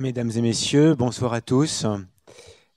Mesdames 0.00 0.30
et 0.34 0.40
messieurs, 0.40 0.94
bonsoir 0.94 1.34
à 1.34 1.42
tous. 1.42 1.84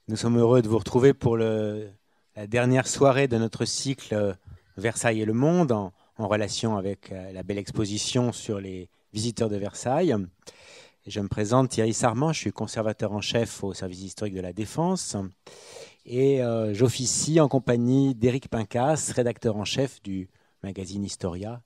Nous 0.08 0.16
sommes 0.16 0.36
heureux 0.36 0.60
de 0.60 0.68
vous 0.68 0.76
retrouver 0.76 1.14
pour 1.14 1.38
la 1.38 2.46
dernière 2.46 2.86
soirée 2.86 3.28
de 3.28 3.38
notre 3.38 3.64
cycle 3.64 4.36
Versailles 4.76 5.22
et 5.22 5.24
le 5.24 5.32
monde 5.32 5.72
en, 5.72 5.92
relation 6.18 6.76
avec 6.76 7.12
euh, 7.12 7.32
la 7.32 7.42
belle 7.42 7.56
exposition 7.56 8.30
sur 8.30 8.60
les 8.60 8.90
visiteurs 9.14 9.48
de 9.48 9.56
Versailles. 9.56 10.14
Je 11.06 11.20
me 11.20 11.28
présente 11.28 11.70
Thierry 11.70 11.94
Sarment, 11.94 12.34
je 12.34 12.40
suis 12.40 12.52
conservateur 12.52 13.12
en 13.12 13.22
chef 13.22 13.64
au 13.64 13.72
service 13.72 14.02
historique 14.02 14.34
de 14.34 14.42
la 14.42 14.52
Défense 14.52 15.16
et 16.04 16.42
euh, 16.42 16.74
j'officie 16.74 17.40
en 17.40 17.48
compagnie 17.48 18.14
d'Éric 18.14 18.48
Pincas, 18.48 19.12
rédacteur 19.16 19.56
en 19.56 19.64
chef 19.64 20.02
du 20.02 20.28
magazine 20.62 21.02
Historia, 21.02 21.62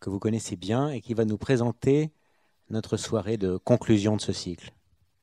que 0.00 0.10
vous 0.10 0.18
connaissez 0.18 0.56
bien 0.56 0.90
et 0.90 1.00
qui 1.00 1.14
va 1.14 1.24
nous 1.24 1.38
présenter 1.38 2.10
notre 2.68 2.96
soirée 2.96 3.36
de 3.36 3.58
conclusion 3.58 4.16
de 4.16 4.20
ce 4.20 4.32
cycle. 4.32 4.72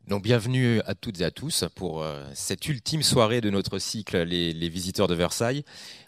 Donc 0.07 0.21
bienvenue 0.21 0.81
à 0.85 0.93
toutes 0.93 1.19
et 1.21 1.23
à 1.23 1.31
tous 1.31 1.65
pour 1.73 2.03
euh, 2.03 2.23
cette 2.35 2.67
ultime 2.67 3.01
soirée 3.01 3.41
de 3.41 3.49
notre 3.49 3.79
cycle 3.79 4.21
les, 4.21 4.69
visiteurs 4.69 5.07
de 5.07 5.15
Versailles, 5.15 5.63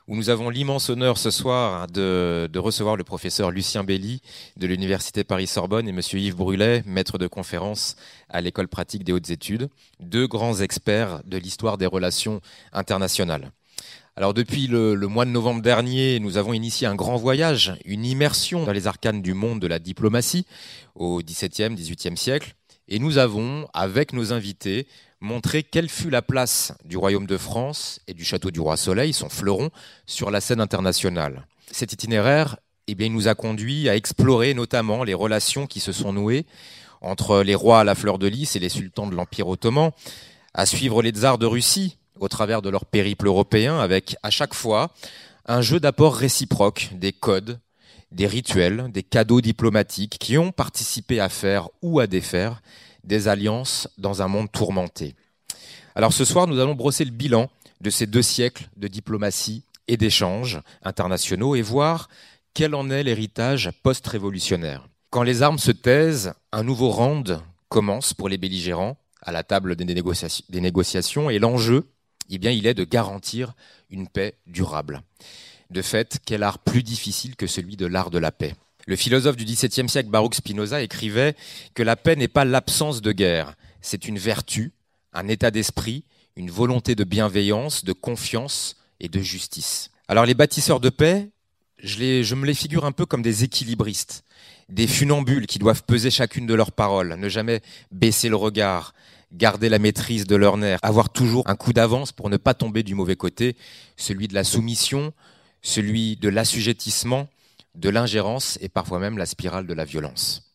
où 0.08 0.16
nous 0.16 0.30
avons 0.30 0.52
l'immense 0.52 0.92
honneur 0.92 1.18
ce 1.18 1.32
soir 1.32 1.88
de, 1.88 2.48
recevoir 2.58 2.96
le 2.96 3.04
professeur 3.04 3.50
Lucien 3.50 3.84
Belli 3.84 4.22
de 4.56 4.68
l'Université 4.68 5.24
Paris-Sorbonne 5.24 5.88
et 5.88 5.92
Monsieur 5.92 6.20
Yves 6.20 6.36
Brulet, 6.36 6.84
maître 6.86 7.18
de 7.18 7.26
conférence 7.26 7.96
à 8.30 8.40
l'École 8.40 8.68
pratique 8.68 9.04
des 9.04 9.14
hautes 9.14 9.32
études, 9.32 9.68
deux 10.00 10.28
grands 10.28 10.60
experts 10.60 11.22
de 11.26 11.38
l'histoire 11.38 11.80
des 11.80 11.88
relations 11.88 12.40
internationales. 12.74 13.50
Alors 14.16 14.36
depuis 14.36 14.68
le, 14.68 14.94
le, 14.94 15.08
mois 15.08 15.26
de 15.26 15.32
novembre 15.32 15.64
dernier, 15.64 16.20
nous 16.20 16.38
avons 16.38 16.54
initié 16.54 16.86
un 16.86 16.96
grand 16.96 17.18
voyage, 17.18 17.74
une 17.84 18.06
immersion 18.06 18.64
dans 18.64 18.74
les 18.74 18.86
arcanes 18.86 19.24
du 19.24 19.34
monde 19.34 19.60
de 19.60 19.68
la 19.68 19.80
diplomatie 19.80 20.46
au 20.94 21.20
XVIIe, 21.24 21.74
XVIIIe 21.74 22.16
siècle 22.16 22.57
et 22.88 23.00
nous 23.00 23.18
avons, 23.18 23.68
avec 23.74 24.14
nos 24.14 24.34
invités, 24.34 24.88
montré 25.20 25.64
quelle 25.64 25.90
fut 25.90 26.10
la 26.10 26.22
place 26.22 26.74
du 26.86 26.98
Royaume 26.98 27.28
de 27.28 27.38
France 27.38 28.00
et 28.08 28.14
du 28.14 28.24
Château 28.24 28.52
du 28.52 28.60
Roi 28.60 28.78
Soleil, 28.78 29.14
son 29.14 29.30
fleuron, 29.30 29.70
sur 30.06 30.32
la 30.32 30.42
scène 30.42 30.62
internationale. 30.62 31.48
Cet 31.72 31.94
itinéraire 31.94 32.58
eh 32.88 32.96
bien, 32.96 33.10
nous 33.10 33.28
a 33.28 33.36
conduit 33.36 33.90
à 33.90 33.96
explorer 33.96 34.54
notamment 34.54 35.04
les 35.04 35.14
relations 35.14 35.68
qui 35.68 35.80
se 35.80 35.92
sont 35.92 36.14
nouées 36.14 36.46
entre 37.02 37.44
les 37.44 37.56
rois 37.56 37.82
à 37.82 37.84
la 37.84 37.96
fleur 37.96 38.18
de 38.18 38.28
lys 38.28 38.56
et 38.56 38.60
les 38.60 38.70
sultans 38.70 39.08
de 39.08 39.16
l'Empire 39.16 39.48
ottoman, 39.48 39.92
à 40.54 40.66
suivre 40.66 41.02
les 41.02 41.12
tsars 41.12 41.38
de 41.38 41.46
Russie 41.46 41.98
au 42.20 42.28
travers 42.28 42.62
de 42.62 42.70
leur 42.70 42.86
périple 42.86 43.28
européen 43.28 43.80
avec 43.80 44.16
à 44.24 44.32
chaque 44.32 44.54
fois 44.54 44.92
un 45.46 45.62
jeu 45.62 45.80
d'apport 45.80 46.16
réciproque, 46.16 46.90
des 46.94 47.14
codes, 47.14 47.60
des 48.12 48.28
rituels, 48.28 48.90
des 48.92 49.04
cadeaux 49.04 49.42
diplomatiques 49.42 50.18
qui 50.20 50.38
ont 50.38 50.52
participé 50.52 51.20
à 51.20 51.30
faire 51.30 51.70
ou 51.82 52.00
à 52.00 52.08
défaire 52.08 52.62
des 53.04 53.28
alliances 53.28 53.88
dans 53.98 54.22
un 54.22 54.28
monde 54.28 54.52
tourmenté. 54.52 55.16
Alors 55.96 56.14
ce 56.14 56.26
soir, 56.26 56.48
nous 56.48 56.60
allons 56.60 56.76
brosser 56.76 57.06
le 57.06 57.12
bilan 57.12 57.50
de 57.82 57.90
ces 57.90 58.06
deux 58.06 58.22
siècles 58.22 58.70
de 58.76 58.88
diplomatie 58.88 59.64
et 59.88 59.98
d'échanges 59.98 60.62
internationaux 60.84 61.56
et 61.56 61.62
voir 61.62 62.10
quel 62.54 62.76
en 62.76 62.90
est 62.90 63.04
l'héritage 63.04 63.72
post-révolutionnaire. 63.84 64.88
Quand 65.10 65.24
les 65.24 65.42
armes 65.42 65.60
se 65.60 65.72
taisent, 65.72 66.34
un 66.52 66.64
nouveau 66.64 66.90
round 66.90 67.40
commence 67.70 68.14
pour 68.14 68.30
les 68.30 68.38
belligérants 68.38 68.98
à 69.22 69.32
la 69.32 69.44
table 69.44 69.76
des, 69.76 69.86
négociations 70.62 71.30
et 71.30 71.40
l'enjeu, 71.40 71.90
eh 72.30 72.36
il 72.36 72.68
est 72.68 72.74
de 72.74 72.84
garantir 72.84 73.54
une 73.90 74.08
paix 74.08 74.36
durable. 74.46 75.02
De 75.70 75.82
fait, 75.82 76.20
quel 76.26 76.44
art 76.44 76.60
plus 76.60 76.84
difficile 76.84 77.36
que 77.36 77.48
celui 77.48 77.76
de 77.76 77.86
l'art 77.86 78.10
de 78.10 78.20
la 78.20 78.32
paix? 78.32 78.56
Le 78.86 78.96
philosophe 78.96 79.36
du 79.36 79.44
XVIIe 79.44 79.90
siècle, 79.90 80.10
Baruch 80.10 80.36
Spinoza, 80.36 80.82
écrivait 80.82 81.36
que 81.74 81.84
la 81.84 81.98
paix 81.98 82.16
n'est 82.16 82.30
pas 82.30 82.46
l'absence 82.46 83.02
de 83.02 83.12
guerre, 83.12 83.56
c'est 83.82 84.08
une 84.08 84.18
vertu, 84.18 84.72
un 85.14 85.28
état 85.28 85.52
d'esprit, 85.52 86.06
une 86.38 86.50
volonté 86.50 86.96
de 86.96 87.04
bienveillance, 87.04 87.84
de 87.84 87.92
confiance 87.92 88.78
et 89.00 89.10
de 89.10 89.20
justice. 89.20 89.92
Alors 90.08 90.26
les 90.26 90.36
bâtisseurs 90.36 90.80
de 90.80 90.90
paix, 90.90 91.30
je, 91.84 92.36
me 92.36 92.46
les 92.46 92.54
figure 92.54 92.86
un 92.86 92.92
peu 92.92 93.06
comme 93.06 93.22
des 93.22 93.44
équilibristes, 93.44 94.24
des 94.70 94.88
funambules 94.88 95.48
qui 95.48 95.60
doivent 95.60 95.84
peser 95.84 96.10
chacune 96.10 96.48
de 96.48 96.54
leurs 96.54 96.72
paroles, 96.72 97.16
ne 97.18 97.30
jamais 97.30 97.62
baisser 97.92 98.30
le 98.30 98.36
regard, 98.36 98.94
garder 99.34 99.68
la 99.68 99.80
maîtrise 99.80 100.26
de 100.26 100.36
leur 100.36 100.58
nerfs, 100.58 100.80
avoir 100.82 101.10
toujours 101.10 101.44
un 101.50 101.56
coup 101.56 101.74
d'avance 101.74 102.12
pour 102.12 102.30
ne 102.30 102.38
pas 102.38 102.54
tomber 102.54 102.84
du 102.84 102.96
mauvais 102.96 103.16
côté, 103.16 103.58
celui 103.98 104.28
de 104.28 104.34
la 104.34 104.44
soumission, 104.44 105.14
celui 105.68 106.16
de 106.16 106.30
l'assujettissement, 106.30 107.28
de 107.76 107.90
l'ingérence 107.90 108.58
et 108.62 108.70
parfois 108.70 109.00
même 109.00 109.18
la 109.18 109.26
spirale 109.26 109.68
de 109.68 109.74
la 109.74 109.84
violence. 109.84 110.54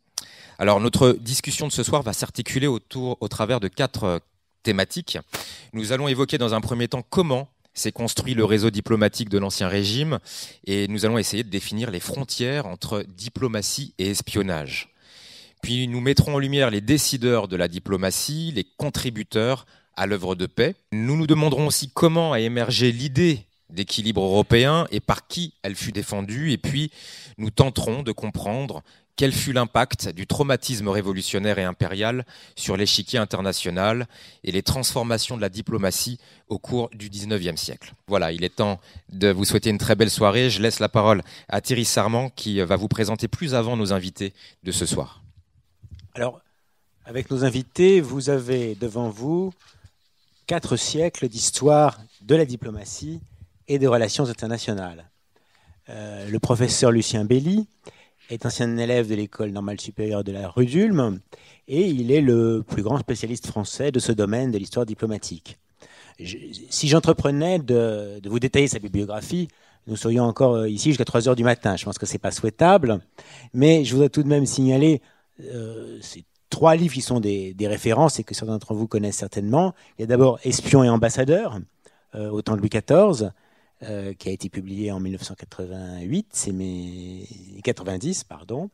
Alors 0.59 0.81
notre 0.81 1.13
discussion 1.13 1.67
de 1.69 1.73
ce 1.73 1.83
soir 1.83 2.03
va 2.03 2.15
s'articuler 2.15 2.67
autour, 2.67 3.19
au 3.21 3.29
travers 3.29 3.61
de 3.61 3.69
quatre 3.69 4.05
euh, 4.05 4.19
thématiques. 4.63 5.19
Nous 5.75 5.93
allons 5.93 6.09
évoquer 6.09 6.39
dans 6.39 6.55
un 6.55 6.63
premier 6.63 6.89
temps 6.89 7.03
comment 7.03 7.49
s'est 7.75 7.93
construit 7.93 8.33
le 8.35 8.45
réseau 8.45 8.71
diplomatique 8.71 9.29
de 9.29 9.39
l'Ancien 9.39 9.69
Régime 9.69 10.19
et 10.65 10.89
nous 10.89 11.05
allons 11.05 11.19
essayer 11.19 11.45
de 11.45 11.51
définir 11.51 11.91
les 11.91 12.01
frontières 12.01 12.67
entre 12.67 13.05
diplomatie 13.09 13.95
et 13.99 14.11
espionnage. 14.11 14.89
Puis 15.63 15.89
nous 15.89 16.01
mettrons 16.01 16.37
en 16.37 16.39
lumière 16.39 16.71
les 16.71 16.81
décideurs 16.81 17.49
de 17.49 17.57
la 17.57 17.69
diplomatie, 17.69 18.51
les 18.55 18.65
contributeurs 18.65 19.67
à 19.95 20.07
l'œuvre 20.07 20.35
de 20.35 20.47
paix. 20.47 20.75
Nous 20.91 21.17
nous 21.17 21.27
demanderons 21.27 21.67
aussi 21.67 21.91
comment 21.91 22.33
a 22.33 22.41
émergé 22.41 22.93
l'idée 22.93 23.47
d'équilibre 23.73 24.23
européen 24.23 24.87
et 24.91 25.01
par 25.01 25.27
qui 25.27 25.55
elle 25.63 25.75
fut 25.75 25.93
défendue. 25.93 26.53
Et 26.53 26.59
puis, 26.59 26.91
nous 27.39 27.51
tenterons 27.51 28.03
de 28.03 28.13
comprendre 28.13 28.83
quel 29.17 29.33
fut 29.33 29.53
l'impact 29.53 30.09
du 30.09 30.27
traumatisme 30.27 30.89
révolutionnaire 30.89 31.59
et 31.59 31.65
impérial 31.65 32.25
sur 32.57 32.77
l'échiquier 32.77 33.19
international 33.19 34.07
et 34.43 34.53
les 34.53 34.63
transformations 34.63 35.37
de 35.37 35.43
la 35.43 35.49
diplomatie 35.49 36.19
au 36.49 36.59
cours 36.59 36.89
du 36.91 37.11
XIXe 37.11 37.61
siècle. 37.61 37.95
Voilà, 38.07 38.33
il 38.33 38.43
est 38.43 38.57
temps 38.57 38.81
de 39.11 39.29
vous 39.29 39.45
souhaiter 39.45 39.71
une 39.71 39.79
très 39.79 39.95
belle 39.95 40.11
soirée. 40.11 40.51
Je 40.51 40.63
laisse 40.63 40.81
la 40.81 40.89
parole 40.89 41.23
à 41.49 41.61
Thierry 41.61 41.85
Sarment 41.85 42.31
qui 42.31 42.61
va 42.61 42.77
vous 42.77 42.89
présenter 42.89 43.29
plus 43.29 43.55
avant 43.55 43.77
nos 43.77 43.93
invités 43.93 44.33
de 44.63 44.73
ce 44.73 44.87
soir. 44.87 45.23
Alors, 46.15 46.41
avec 47.05 47.31
nos 47.31 47.45
invités, 47.45 48.01
vous 48.01 48.31
avez 48.31 48.75
devant 48.77 49.11
vous 49.11 49.53
quatre 50.47 50.77
siècles 50.77 51.29
d'histoire 51.29 52.01
de 52.23 52.35
la 52.35 52.45
diplomatie 52.45 53.21
et 53.69 53.79
des 53.79 53.87
relations 53.87 54.29
internationales. 54.29 55.11
Euh, 55.89 56.29
le 56.29 56.39
professeur 56.39 56.93
Lucien 56.93 57.25
Belli 57.25 57.67
est 58.31 58.47
ancien 58.47 58.77
élève 58.77 59.09
de 59.09 59.15
l'école 59.15 59.51
normale 59.51 59.81
supérieure 59.81 60.25
de 60.25 60.33
la 60.33 60.49
rue 60.49 60.67
d'Ulm 60.67 61.21
et 61.69 61.87
il 61.87 62.13
est 62.13 62.21
le 62.21 62.63
plus 62.67 62.83
grand 62.83 62.99
spécialiste 62.99 63.47
français 63.47 63.91
de 63.91 63.99
ce 63.99 64.13
domaine 64.13 64.51
de 64.53 64.59
l'histoire 64.59 64.87
diplomatique. 64.87 65.59
si 66.19 66.89
j'entreprenais 66.89 67.59
de, 67.59 68.21
vous 68.25 68.39
détailler 68.39 68.69
sa 68.69 68.79
bibliographie, 68.79 69.49
nous 69.89 69.97
serions 69.97 70.25
encore 70.25 70.55
euh, 70.55 70.69
ici 70.69 70.91
jusqu'à 70.91 71.05
3 71.05 71.29
heures 71.29 71.37
du 71.37 71.43
matin. 71.43 71.77
Je 71.77 71.85
pense 71.85 71.99
que 71.99 72.07
ce 72.07 72.13
n'est 72.13 72.21
pas 72.21 72.31
souhaitable, 72.31 73.01
mais 73.53 73.85
je 73.85 73.93
voudrais 73.93 74.09
tout 74.09 74.23
de 74.23 74.29
même 74.29 74.47
signaler 74.47 75.03
euh, 75.41 75.99
ces 76.01 76.25
trois 76.49 76.77
livres 76.77 76.95
qui 76.95 77.01
sont 77.01 77.19
des, 77.19 77.57
références 77.61 78.21
et 78.21 78.25
que 78.25 78.35
certains 78.35 78.53
d'entre 78.53 78.75
vous 78.75 78.87
connaissent 78.87 79.17
certainement. 79.17 79.75
Il 79.99 80.03
y 80.03 80.05
a 80.05 80.07
d'abord 80.07 80.39
Espion 80.45 80.85
et 80.85 80.89
ambassadeur, 80.89 81.59
au 82.15 82.43
temps 82.43 82.57
de 82.57 82.61
Louis 82.61 82.69
XIV, 82.69 83.33
euh, 83.85 84.15
qui 84.15 84.29
a 84.29 84.33
été 84.33 84.49
publié 84.49 84.93
en 84.93 85.01
1988, 85.01 86.29
c'est 86.31 86.53
mes 86.53 87.27
90, 87.65 88.23
pardon. 88.23 88.71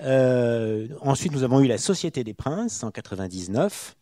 Euh, 0.00 0.88
ensuite, 1.02 1.32
nous 1.32 1.42
avons 1.42 1.60
eu 1.60 1.66
La 1.66 1.76
Société 1.76 2.24
des 2.24 2.32
Princes 2.32 2.82
en 2.82 2.90
99. 2.90 3.96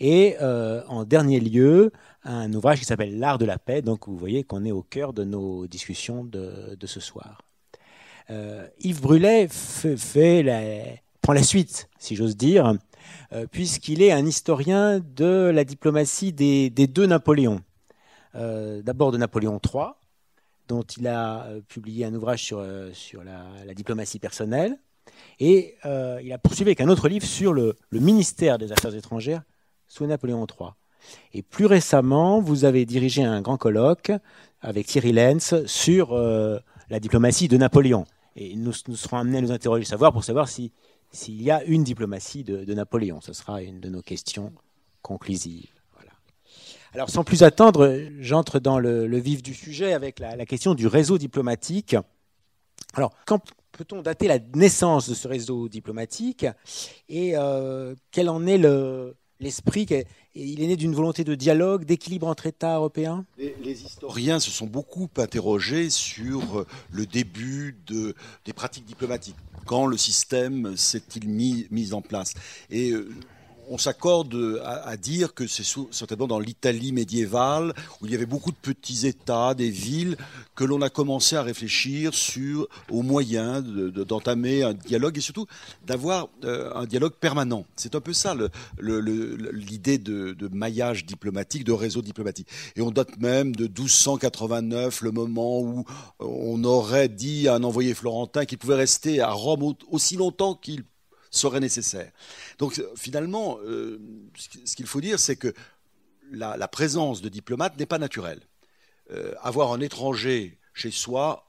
Et 0.00 0.34
euh, 0.40 0.82
en 0.88 1.04
dernier 1.04 1.38
lieu, 1.38 1.92
un 2.24 2.52
ouvrage 2.54 2.80
qui 2.80 2.86
s'appelle 2.86 3.20
L'Art 3.20 3.38
de 3.38 3.44
la 3.44 3.56
paix. 3.56 3.82
Donc 3.82 4.08
vous 4.08 4.16
voyez 4.16 4.42
qu'on 4.42 4.64
est 4.64 4.72
au 4.72 4.82
cœur 4.82 5.12
de 5.12 5.22
nos 5.22 5.68
discussions 5.68 6.24
de, 6.24 6.76
ce 6.84 6.98
soir. 6.98 7.42
Yves 8.80 9.00
Brulet 9.00 9.46
fait, 9.48 10.42
la, 10.42 10.60
prend 11.20 11.34
la 11.34 11.44
suite, 11.44 11.88
si 11.98 12.16
j'ose 12.16 12.36
dire, 12.36 12.74
puisqu'il 13.52 14.02
est 14.02 14.10
un 14.10 14.26
historien 14.26 14.98
de 14.98 15.52
la 15.54 15.64
diplomatie 15.64 16.32
des, 16.32 16.70
des 16.70 16.88
deux 16.88 17.06
Napoléons. 17.06 17.60
Euh, 18.36 18.82
d'abord 18.82 19.12
de 19.12 19.18
Napoléon 19.18 19.60
III, 19.64 19.84
dont 20.66 20.82
il 20.82 21.06
a 21.06 21.44
euh, 21.44 21.60
publié 21.60 22.04
un 22.04 22.14
ouvrage 22.14 22.42
sur, 22.44 22.58
euh, 22.58 22.90
la, 23.64 23.74
diplomatie 23.74 24.18
personnelle, 24.18 24.76
et 25.38 25.76
il 25.84 26.32
a 26.32 26.38
poursuivi 26.38 26.70
avec 26.70 26.80
un 26.80 26.88
autre 26.88 27.08
livre 27.08 27.26
sur 27.26 27.52
le, 27.52 27.76
ministère 27.92 28.56
des 28.56 28.72
Affaires 28.72 28.94
étrangères 28.94 29.42
sous 29.86 30.06
Napoléon 30.06 30.46
III. 30.46 30.70
Et 31.34 31.42
plus 31.42 31.66
récemment, 31.66 32.40
vous 32.40 32.64
avez 32.64 32.86
dirigé 32.86 33.22
un 33.22 33.42
grand 33.42 33.58
colloque 33.58 34.12
avec 34.62 34.86
Thierry 34.86 35.12
Lenz 35.12 35.66
sur 35.66 36.16
la 36.16 37.00
diplomatie 37.00 37.48
de 37.48 37.58
Napoléon. 37.58 38.06
Et 38.34 38.56
nous, 38.56 38.72
serons 38.72 39.18
amenés 39.18 39.38
à 39.38 39.40
nous 39.42 39.52
interroger, 39.52 39.84
savoir 39.84 40.12
pour 40.12 40.24
savoir 40.24 40.48
s'il 40.48 40.70
y 41.42 41.50
a 41.50 41.62
une 41.64 41.84
diplomatie 41.84 42.42
de 42.42 42.74
Napoléon. 42.74 43.20
Ce 43.20 43.34
sera 43.34 43.60
une 43.60 43.80
de 43.80 43.90
nos 43.90 44.02
questions 44.02 44.52
conclusives. 45.02 45.83
Alors 46.94 47.10
sans 47.10 47.24
plus 47.24 47.42
attendre, 47.42 48.00
j'entre 48.20 48.60
dans 48.60 48.78
le, 48.78 49.18
vif 49.18 49.42
du 49.42 49.52
sujet 49.52 49.94
avec 49.94 50.20
la, 50.20 50.46
question 50.46 50.74
du 50.74 50.86
réseau 50.86 51.18
diplomatique. 51.18 51.96
Alors 52.94 53.12
quand, 53.26 53.40
peut-on 53.72 54.00
dater 54.00 54.28
la 54.28 54.38
naissance 54.54 55.08
de 55.08 55.14
ce 55.14 55.26
réseau 55.26 55.68
diplomatique 55.68 56.46
et 57.08 57.34
quel 58.12 58.28
en 58.28 58.46
est 58.46 58.58
l'esprit 59.40 59.88
il 60.36 60.62
est 60.62 60.66
né 60.68 60.76
d'une 60.76 60.94
volonté 60.94 61.24
de 61.24 61.34
dialogue, 61.34 61.84
d'équilibre 61.84 62.28
entre 62.28 62.46
États 62.46 62.76
européens? 62.76 63.24
Les, 63.38 63.82
historiens 63.82 64.38
se 64.38 64.52
sont 64.52 64.66
beaucoup 64.66 65.08
interrogés 65.16 65.90
sur 65.90 66.64
le 66.92 67.06
début 67.06 67.76
de, 67.86 68.14
des 68.44 68.52
pratiques 68.52 68.84
diplomatiques. 68.84 69.36
Quand 69.66 69.86
le 69.86 69.96
système 69.96 70.76
s'est-il 70.76 71.28
mis, 71.28 71.92
en 71.92 72.02
place? 72.02 72.34
Et 72.70 72.92
on 73.68 73.78
s'accorde 73.78 74.60
à, 74.64 74.96
dire 74.96 75.34
que 75.34 75.46
c'est 75.46 75.64
certainement 75.90 76.26
dans 76.26 76.38
l'Italie 76.38 76.92
médiévale, 76.92 77.74
où 78.00 78.06
il 78.06 78.12
y 78.12 78.14
avait 78.14 78.26
beaucoup 78.26 78.50
de 78.50 78.56
petits 78.56 79.06
États, 79.06 79.54
des 79.54 79.70
villes, 79.70 80.16
que 80.54 80.64
l'on 80.64 80.82
a 80.82 80.90
commencé 80.90 81.36
à 81.36 81.42
réfléchir 81.42 82.14
sur 82.14 82.68
aux 82.90 83.02
moyens 83.02 83.64
d'entamer 83.64 84.62
un 84.62 84.74
dialogue 84.74 85.18
et 85.18 85.20
surtout 85.20 85.46
d'avoir 85.84 86.28
euh, 86.44 86.72
un 86.74 86.86
dialogue 86.86 87.14
permanent. 87.14 87.64
C'est 87.76 87.94
un 87.94 88.00
peu 88.00 88.12
ça 88.12 88.34
l'idée 88.80 89.98
de, 89.98 90.48
maillage 90.52 91.04
diplomatique, 91.04 91.64
de 91.64 91.72
réseau 91.72 92.02
diplomatique. 92.02 92.48
Et 92.76 92.82
on 92.82 92.90
date 92.90 93.18
même 93.18 93.54
de 93.56 93.64
1289, 93.64 95.02
le 95.02 95.10
moment 95.10 95.60
où 95.60 95.84
on 96.20 96.62
aurait 96.64 97.08
dit 97.08 97.48
à 97.48 97.54
un 97.54 97.64
envoyé 97.64 97.94
florentin 97.94 98.44
qu'il 98.44 98.58
pouvait 98.58 98.74
rester 98.74 99.20
à 99.20 99.30
Rome 99.30 99.74
aussi 99.90 100.16
longtemps 100.16 100.54
qu'il 100.54 100.84
serait 101.36 101.60
nécessaire. 101.60 102.10
Donc 102.58 102.82
finalement, 102.96 103.58
euh, 103.64 104.00
ce 104.64 104.76
qu'il 104.76 104.86
faut 104.86 105.00
dire, 105.00 105.18
c'est 105.18 105.36
que 105.36 105.52
la, 106.30 106.68
présence 106.68 107.20
de 107.22 107.28
diplomates 107.28 107.78
n'est 107.78 107.86
pas 107.86 107.98
naturelle. 107.98 108.40
Euh, 109.10 109.34
avoir 109.42 109.72
un 109.72 109.80
étranger 109.80 110.58
chez 110.72 110.90
soi, 110.90 111.48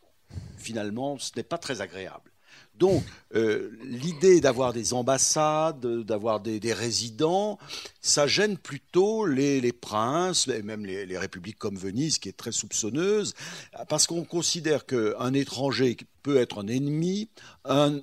finalement, 0.57 1.17
ce 1.17 1.31
n'est 1.35 1.43
pas 1.43 1.57
très 1.57 1.81
agréable. 1.81 2.31
Donc, 2.77 3.03
euh, 3.35 3.71
l'idée 3.83 4.41
d'avoir 4.41 4.73
des 4.73 4.93
ambassades, 4.93 5.79
d'avoir 6.03 6.41
des, 6.41 6.73
résidents, 6.73 7.57
ça 8.01 8.27
gêne 8.27 8.57
plutôt 8.57 9.25
les, 9.25 9.71
princes, 9.71 10.47
et 10.47 10.61
même 10.61 10.85
les, 10.85 11.17
républiques 11.17 11.57
comme 11.57 11.77
Venise, 11.77 12.17
qui 12.17 12.29
est 12.29 12.37
très 12.37 12.51
soupçonneuse, 12.51 13.33
parce 13.87 14.07
qu'on 14.07 14.25
considère 14.25 14.85
qu'un 14.85 15.33
étranger 15.33 15.97
peut 16.21 16.37
être 16.37 16.63
un 16.63 16.67
ennemi, 16.67 17.29
un, 17.63 18.01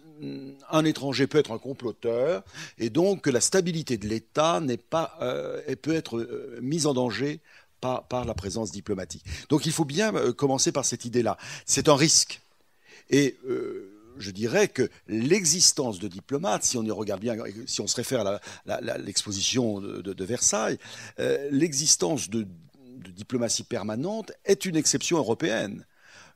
étranger 0.84 1.26
peut 1.26 1.38
être 1.38 1.52
un 1.52 1.58
comploteur, 1.58 2.42
et 2.78 2.88
donc 2.88 3.22
que 3.22 3.30
la 3.30 3.40
stabilité 3.40 3.98
de 3.98 4.08
l'État 4.08 4.60
n'est 4.60 4.76
pas, 4.76 5.16
euh, 5.20 5.60
peut 5.76 5.94
être 5.94 6.18
euh, 6.18 6.58
mise 6.62 6.86
en 6.86 6.94
danger 6.94 7.40
par, 7.80 8.06
par, 8.06 8.24
la 8.24 8.34
présence 8.34 8.70
diplomatique. 8.70 9.24
Donc, 9.48 9.66
il 9.66 9.72
faut 9.72 9.84
bien 9.84 10.12
commencer 10.32 10.72
par 10.72 10.84
cette 10.84 11.04
idée-là. 11.04 11.36
C'est 11.66 11.88
un 11.88 11.96
risque. 11.96 12.40
Et 13.10 13.36
je 14.18 14.30
dirais 14.30 14.68
que 14.68 14.88
l'existence 15.08 15.98
de 15.98 16.08
diplomates, 16.08 16.64
si 16.64 16.76
on 16.76 16.82
y 16.82 16.90
regarde 16.90 17.20
bien, 17.20 17.36
si 17.66 17.80
on 17.80 17.86
se 17.86 17.96
réfère 17.96 18.26
à 18.26 18.40
l'exposition 18.98 19.80
de, 19.80 20.24
Versailles, 20.24 20.78
euh, 21.18 21.48
l'existence 21.50 22.30
de, 22.30 22.46
diplomatie 23.14 23.64
permanente 23.64 24.32
est 24.44 24.64
une 24.64 24.76
exception 24.76 25.18
européenne. 25.18 25.84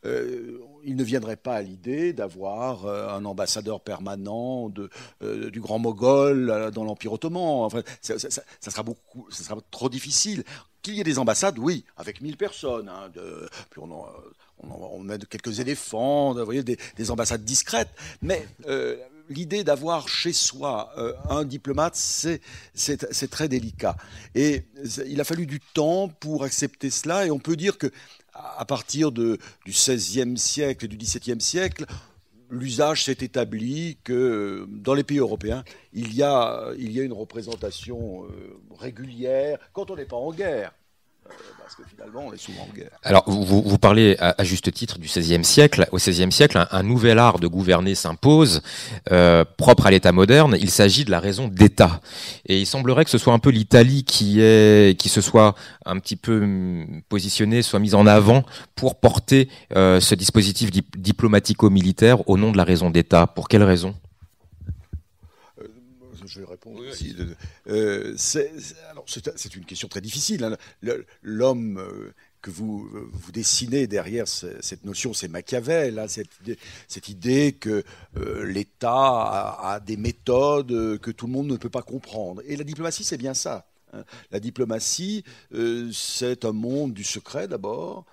Euh, 0.04 0.58
il 0.84 0.94
ne 0.94 1.04
viendrait 1.04 1.36
pas 1.36 1.54
à 1.54 1.62
l'idée 1.62 2.12
d'avoir 2.12 2.84
euh, 2.84 3.08
un 3.08 3.24
ambassadeur 3.24 3.80
permanent 3.80 4.68
du 4.68 5.60
Grand 5.60 5.78
Mogol 5.78 6.70
dans 6.72 6.84
l'Empire 6.84 7.12
ottoman. 7.14 7.64
Enfin, 7.64 7.82
ça, 8.02 8.18
sera 8.18 8.82
beaucoup, 8.82 9.26
ça 9.30 9.44
sera 9.44 9.60
trop 9.70 9.88
difficile. 9.88 10.44
Qu'il 10.82 10.94
y 10.94 11.00
ait 11.00 11.04
des 11.04 11.18
ambassades, 11.18 11.58
oui, 11.58 11.84
avec 11.96 12.20
1000 12.20 12.36
personnes. 12.36 12.90
Puis 13.70 13.80
on 13.82 14.06
on, 14.62 15.00
met 15.00 15.18
quelques 15.18 15.60
éléphants, 15.60 16.34
vous 16.34 16.44
voyez, 16.44 16.62
des, 16.62 17.10
ambassades 17.10 17.44
discrètes, 17.44 17.90
mais 18.22 18.46
euh, 18.66 18.96
l'idée 19.28 19.64
d'avoir 19.64 20.08
chez 20.08 20.32
soi 20.32 20.92
euh, 20.98 21.12
un 21.28 21.44
diplomate, 21.44 21.96
c'est 21.96 22.40
très 23.30 23.48
délicat. 23.48 23.96
Et 24.34 24.64
il 25.06 25.20
a 25.20 25.24
fallu 25.24 25.46
du 25.46 25.60
temps 25.60 26.08
pour 26.08 26.44
accepter 26.44 26.90
cela, 26.90 27.26
et 27.26 27.30
on 27.30 27.38
peut 27.38 27.56
dire 27.56 27.78
que 27.78 27.90
à 28.34 28.64
partir 28.64 29.12
du 29.12 29.38
XVIe 29.66 30.36
siècle 30.36 30.84
et 30.84 30.88
du 30.88 30.96
XVIIe 30.96 31.40
siècle, 31.40 31.86
l'usage 32.50 33.04
s'est 33.04 33.18
établi 33.20 33.98
que 34.04 34.66
dans 34.68 34.94
les 34.94 35.04
pays 35.04 35.18
européens, 35.18 35.64
il 35.92 36.14
y 36.14 36.22
a, 36.22 36.68
a 36.68 36.74
une 36.76 37.12
représentation 37.12 38.24
euh, 38.24 38.60
régulière 38.78 39.58
quand 39.72 39.90
on 39.90 39.96
n'est 39.96 40.04
pas 40.04 40.16
en 40.16 40.32
guerre 40.32 40.72
parce 41.66 41.74
que 41.74 41.82
finalement, 41.88 42.26
on 42.28 42.32
est 42.32 42.38
souvent 42.38 42.62
en 42.62 42.74
guerre. 42.74 42.90
Alors, 43.02 43.28
vous, 43.28 43.60
vous 43.62 43.78
parlez 43.78 44.16
à, 44.20 44.44
juste 44.44 44.72
titre 44.72 44.98
du 44.98 45.08
XVIe 45.08 45.44
siècle. 45.44 45.88
Au 45.90 45.96
XVIe 45.96 46.30
siècle, 46.30 46.64
un, 46.70 46.82
nouvel 46.82 47.18
art 47.18 47.40
de 47.40 47.48
gouverner 47.48 47.96
s'impose, 47.96 48.62
euh, 49.10 49.44
propre 49.56 49.86
à 49.86 49.90
l'État 49.90 50.12
moderne. 50.12 50.56
Il 50.60 50.70
s'agit 50.70 51.04
de 51.04 51.10
la 51.10 51.18
raison 51.18 51.48
d'État. 51.48 52.00
Et 52.46 52.60
il 52.60 52.66
semblerait 52.66 53.04
que 53.04 53.10
ce 53.10 53.18
soit 53.18 53.32
un 53.32 53.40
peu 53.40 53.50
l'Italie 53.50 54.04
qui 54.04 54.40
est, 54.40 54.96
qui 54.98 55.08
se 55.08 55.20
soit 55.20 55.56
un 55.84 55.98
petit 55.98 56.16
peu 56.16 56.42
hum, 56.42 57.02
positionnée, 57.08 57.62
soit 57.62 57.80
mise 57.80 57.96
en 57.96 58.06
avant 58.06 58.44
pour 58.76 59.00
porter 59.00 59.48
euh, 59.74 60.00
ce 60.00 60.14
dispositif 60.14 60.70
diplomatico-militaire 60.96 62.28
au 62.28 62.36
nom 62.36 62.52
de 62.52 62.56
la 62.56 62.64
raison 62.64 62.90
d'État. 62.90 63.26
Pour 63.26 63.48
quelle 63.48 63.64
raison? 63.64 63.94
Je 66.26 66.40
vais 66.40 66.46
répondre 66.46 66.82
aussi. 66.86 67.16
Euh, 67.68 68.14
c'est 69.06 69.56
une 69.56 69.64
question 69.64 69.88
très 69.88 70.00
difficile. 70.00 70.44
Hein. 70.44 70.56
L'homme 71.22 71.78
euh, 71.78 72.12
que 72.42 72.50
vous, 72.50 72.88
vous 73.12 73.32
dessinez 73.32 73.86
derrière 73.86 74.28
cette 74.28 74.84
notion, 74.84 75.14
c'est 75.14 75.28
Machiavel, 75.28 75.98
hein, 75.98 76.06
cette, 76.08 77.08
idée, 77.08 77.52
que 77.52 77.84
euh, 78.16 78.44
l'État 78.44 78.92
a, 78.92 79.80
des 79.80 79.96
méthodes 79.96 80.98
que 80.98 81.10
tout 81.10 81.26
le 81.26 81.32
monde 81.32 81.48
ne 81.48 81.56
peut 81.56 81.70
pas 81.70 81.82
comprendre. 81.82 82.42
Et 82.46 82.56
la 82.56 82.64
diplomatie, 82.64 83.04
c'est 83.04 83.18
bien 83.18 83.34
ça. 83.34 83.66
Hein. 83.92 84.04
La 84.30 84.40
diplomatie, 84.40 85.24
c'est 85.92 86.44
un 86.44 86.52
monde 86.52 86.92
du 86.92 87.04
secret 87.04 87.48
d'abord, 87.48 88.04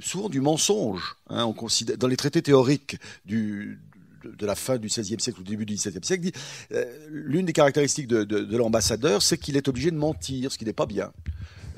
souvent 0.00 0.28
du 0.28 0.40
mensonge. 0.40 1.16
dans 1.28 2.08
les 2.08 2.16
traités 2.16 2.42
théoriques 2.42 2.98
du, 3.24 3.80
de 4.26 4.46
la 4.46 4.54
fin 4.54 4.78
du 4.78 4.88
XVIe 4.88 5.20
siècle 5.20 5.40
ou 5.40 5.42
du 5.42 5.50
début 5.50 5.66
du 5.66 5.74
XVIIe 5.74 6.02
siècle, 6.02 6.22
dit 6.22 6.32
euh, 6.72 6.84
l'une 7.08 7.46
des 7.46 7.52
caractéristiques 7.52 8.08
de, 8.08 8.56
l'ambassadeur, 8.56 9.22
c'est 9.22 9.38
qu'il 9.38 9.56
est 9.56 9.68
obligé 9.68 9.90
de 9.90 9.96
mentir, 9.96 10.52
ce 10.52 10.58
qui 10.58 10.64
n'est 10.64 10.72
pas 10.72 10.86
bien. 10.86 11.12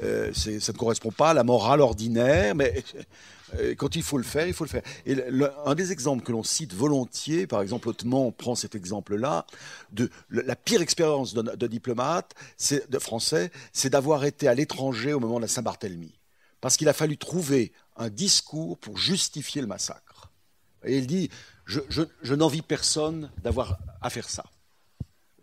Euh, 0.03 0.33
ça 0.33 0.73
ne 0.73 0.79
correspond 0.79 1.11
pas 1.11 1.31
à 1.31 1.35
la 1.35 1.43
morale 1.43 1.81
ordinaire, 1.81 2.55
mais 2.55 2.85
euh, 3.59 3.75
quand 3.75 3.97
il 3.97 4.03
faut 4.03 4.19
le 4.19 4.25
faire, 4.25 4.47
il 4.47 4.53
faut 4.53 4.65
le 4.65 4.71
faire. 4.71 4.83
Et 5.07 5.17
un 5.67 5.75
des 5.75 5.93
exemples 5.93 6.23
que 6.23 6.33
l'on 6.33 6.45
cite 6.45 6.73
volontiers, 6.73 7.47
par 7.47 7.63
exemple, 7.63 7.89
Hautement 7.89 8.31
prend 8.31 8.55
cet 8.55 8.75
exemple-là, 8.75 9.47
de 9.93 10.11
la 10.31 10.57
pire 10.57 10.83
expérience 10.83 11.35
de, 11.35 11.67
diplomate, 11.67 12.35
de 12.71 12.99
français, 12.99 13.51
c'est 13.73 13.91
d'avoir 13.91 14.25
été 14.25 14.49
à 14.49 14.55
l'étranger 14.55 15.13
au 15.13 15.21
moment 15.21 15.37
de 15.37 15.43
la 15.43 15.49
Saint-Barthélemy. 15.49 16.13
Parce 16.61 16.77
qu'il 16.77 16.89
a 16.89 16.93
fallu 16.93 17.17
trouver 17.17 17.73
un 17.97 18.09
discours 18.09 18.79
pour 18.79 18.99
justifier 18.99 19.61
le 19.61 19.67
massacre. 19.67 20.08
Et 20.85 20.99
il 20.99 21.07
dit, 21.07 21.31
je, 21.67 22.35
n'envie 22.35 22.63
personne 22.63 23.31
d'avoir 23.43 23.79
à 24.01 24.11
faire 24.11 24.29
ça. 24.29 24.45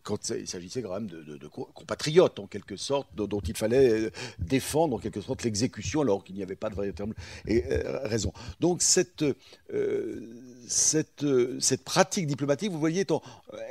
Quand 0.05 0.29
il 0.29 0.47
s'agissait 0.47 0.83
quand 0.83 0.93
même 0.93 1.07
de, 1.07 1.47
compatriotes, 1.47 2.37
en 2.37 2.45
quelque 2.45 2.77
sorte, 2.77 3.07
dont, 3.15 3.39
il 3.39 3.57
fallait 3.57 3.89
euh, 3.89 4.11
défendre, 4.37 4.97
en 4.97 4.99
quelque 4.99 5.19
sorte, 5.19 5.43
l'exécution, 5.43 6.01
alors 6.01 6.23
qu'il 6.23 6.35
n'y 6.35 6.43
avait 6.43 6.55
pas 6.55 6.69
de 6.69 6.75
véritable 6.75 7.15
euh, 7.49 7.99
raison. 8.03 8.31
Donc, 8.59 8.83
cette, 8.83 9.25
euh, 9.73 10.21
cette, 10.67 11.25
cette, 11.59 11.83
pratique 11.83 12.27
diplomatique, 12.27 12.71
vous 12.71 12.79
voyez, 12.79 13.03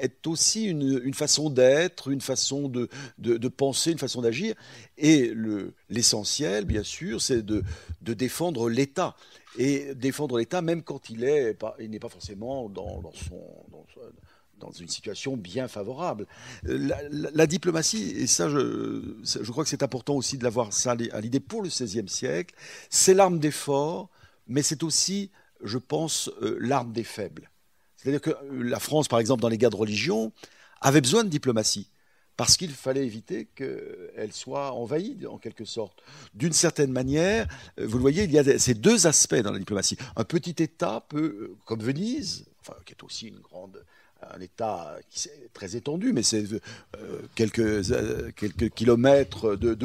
est, 0.00 0.26
aussi 0.26 0.64
une, 0.64 1.14
façon 1.14 1.50
d'être, 1.50 2.10
une 2.10 2.20
façon 2.20 2.68
de, 2.68 2.88
de, 3.18 3.48
penser, 3.48 3.92
une 3.92 3.98
façon 3.98 4.20
d'agir. 4.20 4.56
Et 4.98 5.32
l'essentiel, 5.88 6.64
bien 6.64 6.82
sûr, 6.82 7.22
c'est 7.22 7.46
de, 7.46 7.62
défendre 8.02 8.68
l'État 8.68 9.14
et 9.56 9.94
défendre 9.94 10.38
l'État, 10.38 10.62
même 10.62 10.82
quand 10.82 11.10
il 11.10 11.20
n'est 11.20 11.54
pas, 11.54 11.76
pas 12.00 12.08
forcément 12.08 12.68
dans, 12.68 13.02
son, 13.12 13.40
dans, 13.70 13.86
une 14.80 14.88
situation 14.88 15.36
bien 15.36 15.68
favorable. 15.68 16.26
La, 16.62 17.46
diplomatie, 17.46 18.10
et 18.16 18.26
ça, 18.26 18.48
je, 18.48 19.50
crois 19.50 19.64
que 19.64 19.70
c'est 19.70 19.82
important 19.82 20.14
aussi 20.14 20.38
de 20.38 20.44
l'avoir 20.44 20.72
ça 20.72 20.92
à 21.12 21.20
l'idée 21.20 21.40
pour 21.40 21.62
le 21.62 21.68
XVIe 21.68 22.08
siècle, 22.08 22.54
c'est 22.90 23.14
l'arme 23.14 23.38
des 23.38 23.50
forts, 23.50 24.08
mais 24.46 24.62
c'est 24.62 24.82
aussi, 24.82 25.30
je 25.62 25.78
pense, 25.78 26.30
euh, 26.42 26.56
l'arme 26.60 26.92
des 26.92 27.04
faibles. 27.04 27.50
C'est-à-dire 27.96 28.20
que 28.20 28.30
la 28.52 28.80
France, 28.80 29.08
par 29.08 29.18
exemple, 29.18 29.40
dans 29.40 29.48
les 29.48 29.58
guerres 29.58 29.70
de 29.70 29.76
religion, 29.76 30.32
avait 30.80 31.00
besoin 31.00 31.24
de 31.24 31.28
diplomatie 31.28 31.88
parce 32.36 32.56
qu'il 32.56 32.72
fallait 32.72 33.04
éviter 33.04 33.46
qu'elle 33.54 34.32
soit 34.32 34.72
envahie, 34.72 35.16
en 35.26 35.38
quelque 35.38 35.64
sorte. 35.64 36.02
D'une 36.34 36.52
certaine 36.52 36.90
manière, 36.90 37.46
euh, 37.78 37.86
vous 37.86 37.96
le 37.96 38.02
voyez, 38.02 38.24
il 38.24 38.32
y 38.32 38.38
a 38.38 38.58
ces 38.58 38.74
deux 38.74 39.06
aspects 39.06 39.36
dans 39.36 39.52
la 39.52 39.58
diplomatie. 39.58 39.96
Un 40.16 40.24
petit 40.24 40.62
État 40.62 41.04
peut, 41.08 41.50
euh, 41.50 41.56
comme 41.64 41.80
Venise, 41.80 42.46
qui 42.84 42.92
est 42.92 43.02
aussi 43.02 43.28
une 43.28 43.38
grande, 43.38 43.84
un 44.32 44.40
État 44.40 44.96
très 45.52 45.76
étendu, 45.76 46.12
mais 46.12 46.22
c'est 46.22 46.44
euh, 46.52 47.22
quelques, 47.34 47.82
quelques 48.34 48.70
kilomètres 48.70 49.56
de, 49.56 49.76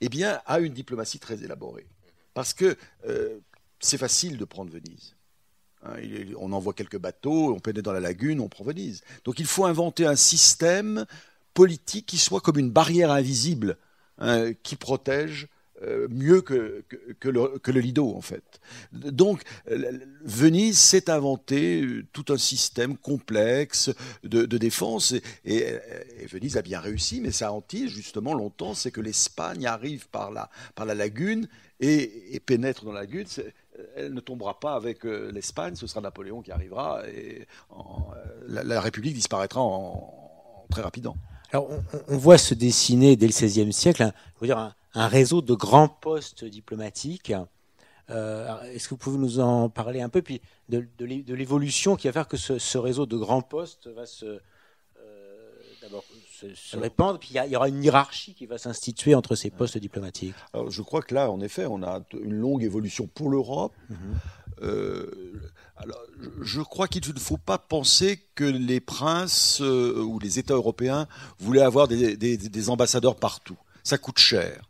eh 0.00 0.08
bien, 0.08 0.40
a 0.46 0.60
une 0.60 0.72
diplomatie 0.72 1.18
très 1.18 1.42
élaborée. 1.42 1.86
Parce 2.34 2.54
que 2.54 2.76
c'est 3.80 3.98
facile 3.98 4.36
de 4.36 4.44
prendre 4.44 4.70
Venise. 4.70 5.16
Hein, 5.82 5.96
on 6.38 6.52
envoie 6.52 6.74
quelques 6.74 6.98
bateaux, 6.98 7.54
on 7.54 7.58
pénètre 7.58 7.84
dans 7.84 7.92
la 7.92 8.00
lagune, 8.00 8.40
on 8.40 8.48
prend 8.48 8.64
Venise. 8.64 9.02
Donc 9.24 9.38
il 9.38 9.46
faut 9.46 9.64
inventer 9.64 10.06
un 10.06 10.16
système 10.16 11.06
politique 11.54 12.06
qui 12.06 12.18
soit 12.18 12.40
comme 12.40 12.58
une 12.58 12.70
barrière 12.70 13.10
invisible 13.10 13.76
hein, 14.18 14.52
qui 14.62 14.76
protège 14.76 15.48
euh, 15.82 16.08
mieux 16.10 16.42
que, 16.42 16.84
le, 17.24 17.80
Lido, 17.80 18.14
en 18.14 18.20
fait. 18.20 18.60
Donc, 18.92 19.42
Venise 20.22 20.78
s'est 20.78 21.08
inventé 21.08 21.80
euh, 21.80 22.04
tout 22.12 22.26
un 22.28 22.36
système 22.36 22.98
complexe 22.98 23.90
de, 24.22 24.44
défense, 24.44 25.14
et, 25.44 25.66
Venise 26.30 26.58
a 26.58 26.62
bien 26.62 26.80
réussi, 26.80 27.20
mais 27.22 27.30
ça 27.30 27.52
Antille, 27.52 27.88
justement, 27.88 28.34
longtemps, 28.34 28.74
c'est 28.74 28.90
que 28.90 29.00
l'Espagne 29.00 29.66
arrive 29.66 30.08
par 30.08 30.30
la, 30.30 30.50
par 30.74 30.84
la 30.84 30.94
lagune 30.94 31.48
et, 31.80 32.40
pénètre 32.44 32.84
dans 32.84 32.92
la 32.92 33.00
lagune. 33.00 33.26
Elle 33.96 34.12
ne 34.12 34.20
tombera 34.20 34.60
pas 34.60 34.74
avec 34.74 35.06
euh, 35.06 35.30
l'Espagne, 35.32 35.76
ce 35.76 35.86
sera 35.86 36.02
Napoléon 36.02 36.42
qui 36.42 36.52
arrivera, 36.52 37.08
et 37.08 37.46
la, 38.48 38.80
République 38.82 39.14
disparaîtra 39.14 39.62
en, 39.62 40.66
très 40.70 40.82
rapidement. 40.82 41.16
Alors, 41.52 41.70
on, 42.08 42.18
voit 42.18 42.38
se 42.38 42.52
dessiner 42.52 43.16
dès 43.16 43.26
le 43.26 43.32
XVIe 43.32 43.72
siècle, 43.72 44.02
hein, 44.02 44.12
dire, 44.42 44.58
un, 44.58 44.74
un 44.94 45.06
réseau 45.06 45.42
de 45.42 45.54
grands 45.54 45.88
postes 45.88 46.44
diplomatiques. 46.44 47.32
Euh, 48.10 48.60
est-ce 48.62 48.86
que 48.88 48.90
vous 48.90 48.96
pouvez 48.96 49.18
nous 49.18 49.38
en 49.38 49.68
parler 49.68 50.00
un 50.00 50.08
peu, 50.08 50.20
puis 50.20 50.40
de, 50.68 50.86
l'évolution 51.00 51.96
qui 51.96 52.08
va 52.08 52.12
faire 52.12 52.28
que 52.28 52.36
ce, 52.36 52.78
réseau 52.78 53.06
de 53.06 53.16
grands 53.16 53.42
postes 53.42 53.86
va 53.86 54.04
se, 54.04 54.24
euh, 54.26 55.50
d'abord 55.80 56.04
se, 56.54 56.76
répandre, 56.76 57.20
puis 57.20 57.30
il 57.34 57.50
y, 57.50 57.56
aura 57.56 57.68
une 57.68 57.84
hiérarchie 57.84 58.34
qui 58.34 58.46
va 58.46 58.58
s'instituer 58.58 59.14
entre 59.14 59.36
ces 59.36 59.50
postes 59.50 59.78
diplomatiques? 59.78 60.34
Alors, 60.52 60.70
Je 60.70 60.82
crois 60.82 61.02
que 61.02 61.14
là, 61.14 61.30
en 61.30 61.40
effet, 61.40 61.66
on 61.66 61.82
a 61.84 62.02
une 62.20 62.34
longue 62.34 62.64
évolution 62.64 63.06
pour 63.06 63.30
l'Europe. 63.30 63.74
Mhm. 63.88 63.96
Euh, 64.62 65.40
alors, 65.76 66.02
je 66.42 66.60
crois 66.60 66.88
qu'il 66.88 67.02
ne 67.14 67.18
faut 67.18 67.38
pas 67.38 67.58
penser 67.58 68.26
que 68.34 68.44
les 68.44 68.80
princes 68.80 69.60
ou 69.60 70.18
les 70.18 70.38
États 70.38 70.54
européens 70.54 71.06
voulaient 71.38 71.62
avoir 71.62 71.86
des 71.88 72.68
ambassadeurs 72.70 73.16
partout. 73.16 73.56
Ça 73.82 73.96
coûte 73.96 74.18
cher 74.18 74.69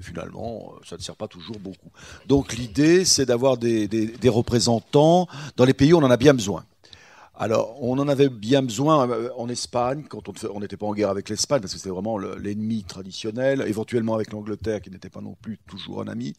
finalement, 0.00 0.74
euh, 0.74 0.80
ça 0.88 0.96
ne 0.96 1.02
sert 1.02 1.16
pas 1.16 1.28
toujours 1.28 1.58
beaucoup. 1.58 1.90
Donc 2.26 2.54
l'idée, 2.54 3.04
c'est 3.04 3.26
d'avoir 3.26 3.56
des, 3.56 3.88
représentants 4.26 5.26
dans 5.56 5.64
les 5.64 5.74
pays 5.74 5.92
où 5.92 5.98
on 5.98 6.02
en 6.02 6.10
a 6.10 6.16
bien 6.16 6.34
besoin. 6.34 6.64
Alors, 7.34 7.82
on 7.82 7.98
en 7.98 8.08
avait 8.08 8.28
bien 8.28 8.62
besoin 8.62 9.08
euh, 9.08 9.30
en 9.36 9.48
Espagne, 9.48 10.04
quand 10.08 10.28
on 10.52 10.60
n'était 10.60 10.76
pas 10.76 10.86
en 10.86 10.92
guerre 10.92 11.08
avec 11.08 11.28
l'Espagne, 11.30 11.60
parce 11.60 11.72
que 11.72 11.78
c'était 11.78 11.90
vraiment 11.90 12.18
l'ennemi 12.18 12.84
traditionnel, 12.84 13.64
éventuellement 13.66 14.14
avec 14.14 14.32
l'Angleterre, 14.32 14.82
qui 14.82 14.90
n'était 14.90 15.08
pas 15.08 15.22
non 15.22 15.36
plus 15.40 15.58
toujours 15.66 16.02
un 16.02 16.08
ami, 16.08 16.34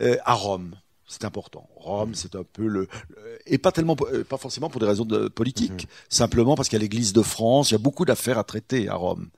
euh, 0.00 0.16
à 0.24 0.34
Rome 0.34 0.74
c'est 1.06 1.24
important. 1.24 1.68
Rome, 1.76 2.14
c'est 2.14 2.36
un 2.36 2.44
peu 2.44 2.66
le, 2.66 2.88
et 3.46 3.58
pas 3.58 3.72
tellement, 3.72 3.96
euh, 4.12 4.24
pas 4.24 4.36
forcément 4.36 4.70
pour 4.70 4.80
des 4.80 4.86
raisons 4.86 5.04
de 5.04 5.28
politique, 5.28 5.84
mhm. 5.84 5.88
simplement 6.08 6.54
parce 6.54 6.68
qu'il 6.68 6.78
y 6.78 6.80
a 6.80 6.82
l'Église 6.82 7.12
de 7.12 7.22
France. 7.22 7.70
Il 7.70 7.74
y 7.74 7.76
a 7.76 7.78
beaucoup 7.78 8.04
d'affaires 8.04 8.38
à 8.38 8.44
traiter 8.44 8.88
à 8.88 8.94
Rome. 8.94 9.28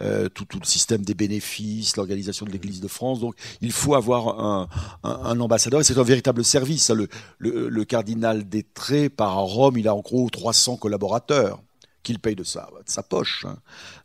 Euh, 0.00 0.28
tout, 0.28 0.44
tout, 0.44 0.58
le 0.60 0.66
système 0.66 1.02
des 1.02 1.14
bénéfices, 1.14 1.96
l'organisation 1.96 2.46
de 2.46 2.50
l'Église 2.50 2.80
de 2.80 2.88
France. 2.88 3.20
Donc, 3.20 3.36
il 3.60 3.72
faut 3.72 3.94
avoir 3.94 4.40
un, 4.40 4.68
un, 5.02 5.40
ambassadeur 5.40 5.80
et 5.80 5.84
c'est 5.84 5.98
un 5.98 6.02
véritable 6.02 6.44
service. 6.44 6.90
Le, 6.90 7.08
le, 7.38 7.68
le 7.68 7.84
cardinal 7.84 8.48
d'Etré 8.48 9.08
par 9.08 9.36
Rome, 9.38 9.78
il 9.78 9.88
a 9.88 9.94
en 9.94 10.00
gros 10.00 10.28
300 10.28 10.76
collaborateurs 10.76 11.62
qu'il 12.04 12.20
paye 12.20 12.36
de 12.36 12.44
sa, 12.44 12.68
de 12.86 12.88
sa 12.88 13.02
poche. 13.02 13.44
Hein. 13.46 13.56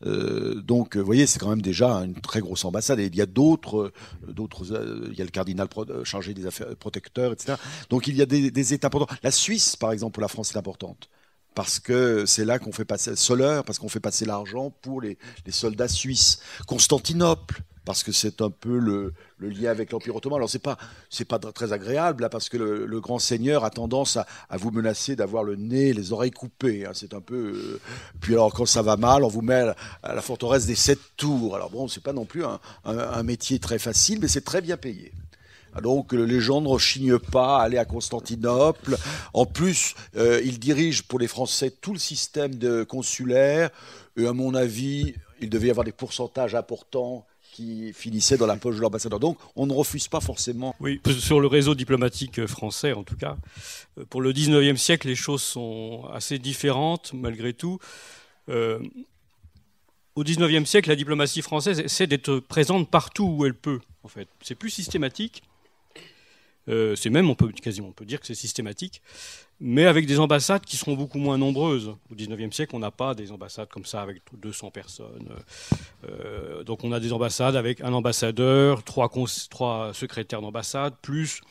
Euh, 0.05 0.55
donc, 0.55 0.97
vous 0.97 1.05
voyez, 1.05 1.27
c'est 1.27 1.37
quand 1.37 1.49
même 1.49 1.61
déjà 1.61 1.91
une 1.97 2.15
très 2.15 2.39
grosse 2.39 2.65
ambassade. 2.65 2.99
Et 2.99 3.05
il 3.05 3.15
y 3.15 3.21
a 3.21 3.27
d'autres, 3.27 3.91
euh, 4.27 4.31
d'autres, 4.31 4.73
euh, 4.73 5.07
il 5.11 5.17
y 5.19 5.21
a 5.21 5.25
le 5.25 5.29
cardinal 5.29 5.67
chargé 6.03 6.33
des 6.33 6.47
affaires 6.47 6.75
protecteurs, 6.77 7.33
etc. 7.33 7.55
Donc, 7.91 8.07
il 8.07 8.15
y 8.15 8.23
a 8.23 8.25
des, 8.25 8.49
des 8.49 8.73
États 8.73 8.87
importants. 8.87 9.13
La 9.21 9.31
Suisse, 9.31 9.75
par 9.75 9.91
exemple, 9.91 10.13
pour 10.13 10.21
la 10.21 10.27
France, 10.27 10.51
est 10.55 10.57
importante 10.57 11.09
parce 11.55 11.79
que 11.79 12.25
c'est 12.25 12.45
là 12.45 12.57
qu'on 12.57 12.71
fait 12.71 12.85
passer 12.85 13.15
Soleure, 13.15 13.65
parce 13.65 13.79
qu'on 13.79 13.89
fait 13.89 13.99
passer 13.99 14.23
l'argent 14.23 14.69
pour 14.81 15.01
les, 15.01 15.17
les, 15.45 15.51
soldats 15.51 15.89
suisses. 15.89 16.39
Constantinople, 16.67 17.63
parce 17.89 18.03
que 18.03 18.11
c'est 18.11 18.43
un 18.43 18.51
peu 18.51 18.77
le, 18.77 19.15
lien 19.39 19.71
avec 19.71 19.91
l'Empire 19.91 20.15
ottoman. 20.15 20.37
Alors 20.37 20.47
c'est 20.47 20.59
pas 20.59 20.77
c'est 21.09 21.25
pas 21.25 21.39
très 21.39 21.73
agréable 21.73 22.21
là, 22.21 22.29
parce 22.29 22.47
que 22.47 22.55
le, 22.55 22.99
grand 22.99 23.17
seigneur 23.17 23.65
a 23.65 23.71
tendance 23.71 24.15
à, 24.15 24.27
vous 24.57 24.69
menacer 24.69 25.15
d'avoir 25.15 25.43
le 25.43 25.55
nez, 25.55 25.91
les 25.91 26.13
oreilles 26.13 26.29
coupées. 26.29 26.85
Hein. 26.85 26.91
c'est 26.93 27.15
un 27.15 27.19
peu. 27.19 27.35
Euh, 27.35 27.81
puis 28.21 28.33
alors 28.33 28.53
quand 28.53 28.67
ça 28.67 28.83
va 28.83 28.95
mal, 28.95 29.23
on 29.23 29.27
vous 29.27 29.41
met 29.41 29.73
à 30.03 30.13
la, 30.13 30.21
forteresse 30.21 30.67
des 30.67 30.75
sept 30.75 30.99
tours. 31.17 31.55
Alors 31.55 31.71
bon, 31.71 31.87
c'est 31.87 32.03
pas 32.03 32.13
non 32.13 32.25
plus 32.25 32.43
un, 32.85 33.23
métier 33.23 33.57
très 33.57 33.79
facile, 33.79 34.19
mais 34.21 34.27
c'est 34.27 34.45
très 34.45 34.61
bien 34.61 34.77
payé. 34.77 35.11
Donc 35.81 36.13
les 36.13 36.39
gens 36.39 36.61
ne 36.61 36.67
rechignent 36.67 37.17
pas 37.17 37.57
à 37.57 37.63
aller 37.63 37.79
à 37.79 37.85
Constantinople. 37.85 38.97
En 39.33 39.47
plus, 39.47 39.95
euh, 40.15 40.39
il 40.45 40.59
dirige 40.59 41.07
pour 41.07 41.17
les 41.17 41.27
Français 41.27 41.71
tout 41.71 41.93
le 41.93 41.99
système 41.99 42.53
de 42.53 42.83
consulaire. 42.83 43.71
Et 44.15 44.27
à 44.27 44.33
mon 44.33 44.53
avis, 44.53 45.15
il 45.41 45.49
devait 45.49 45.69
y 45.69 45.71
avoir 45.71 45.85
des 45.85 45.91
pourcentages 45.91 46.53
importants 46.53 47.25
qui 47.59 48.37
dans 48.37 48.45
la 48.45 48.55
poche 48.55 48.75
de 48.75 48.81
l'ambassadeur. 48.81 49.19
Donc 49.19 49.37
on 49.55 49.65
ne 49.67 49.73
refuse 49.73 50.07
pas 50.07 50.21
forcément. 50.21 50.75
Oui, 50.79 51.01
sur 51.19 51.39
le 51.39 51.47
réseau 51.47 51.75
diplomatique 51.75 52.45
français 52.45 52.93
en 52.93 53.03
tout 53.03 53.15
cas. 53.15 53.37
Euh, 53.97 54.05
pour 54.09 54.21
le 54.21 54.31
19e 54.33 54.77
siècle, 54.77 55.07
les 55.07 55.15
choses 55.15 55.41
sont 55.41 56.05
assez 56.13 56.39
différentes 56.39 57.11
malgré 57.13 57.53
tout. 57.53 57.79
Euh, 58.49 58.79
au 60.15 60.23
19e 60.23 60.65
siècle, 60.65 60.89
la 60.89 60.95
diplomatie 60.95 61.41
française 61.41 61.79
essaie 61.79 62.07
d'être 62.07 62.39
présente 62.39 62.89
partout 62.89 63.35
où 63.37 63.45
elle 63.45 63.53
peut. 63.53 63.79
En 64.03 64.07
fait, 64.07 64.27
c'est 64.41 64.55
plus 64.55 64.69
systématique. 64.69 65.43
Euh, 66.67 66.95
c'est 66.95 67.09
même, 67.09 67.29
on 67.29 67.35
peut 67.35 67.51
quasiment, 67.51 67.87
on 67.87 67.93
peut 67.93 68.05
dire 68.05 68.19
que 68.19 68.27
c'est 68.27 68.35
systématique 68.35 69.01
mais 69.61 69.85
avec 69.85 70.05
des 70.05 70.19
ambassades 70.19 70.61
qui 70.61 70.77
seront 70.77 70.95
beaucoup 70.95 71.17
moins 71.17 71.37
nombreuses. 71.37 71.89
Au 72.11 72.15
XIXe 72.15 72.55
siècle, 72.55 72.75
on 72.75 72.79
n'a 72.79 72.91
pas 72.91 73.13
des 73.13 73.31
ambassades 73.31 73.69
comme 73.69 73.85
ça 73.85 74.01
avec 74.01 74.21
200 74.33 74.71
personnes. 74.71 75.29
Euh, 76.09 76.63
donc 76.63 76.83
on 76.83 76.91
a 76.91 76.99
des 76.99 77.11
ambassades 77.11 77.55
avec 77.55 77.81
un 77.81 77.93
ambassadeur, 77.93 78.83
trois, 78.83 79.09
trois 79.49 79.93
secrétaires 79.93 80.41
d'ambassade, 80.41 80.93
plus 81.01 81.41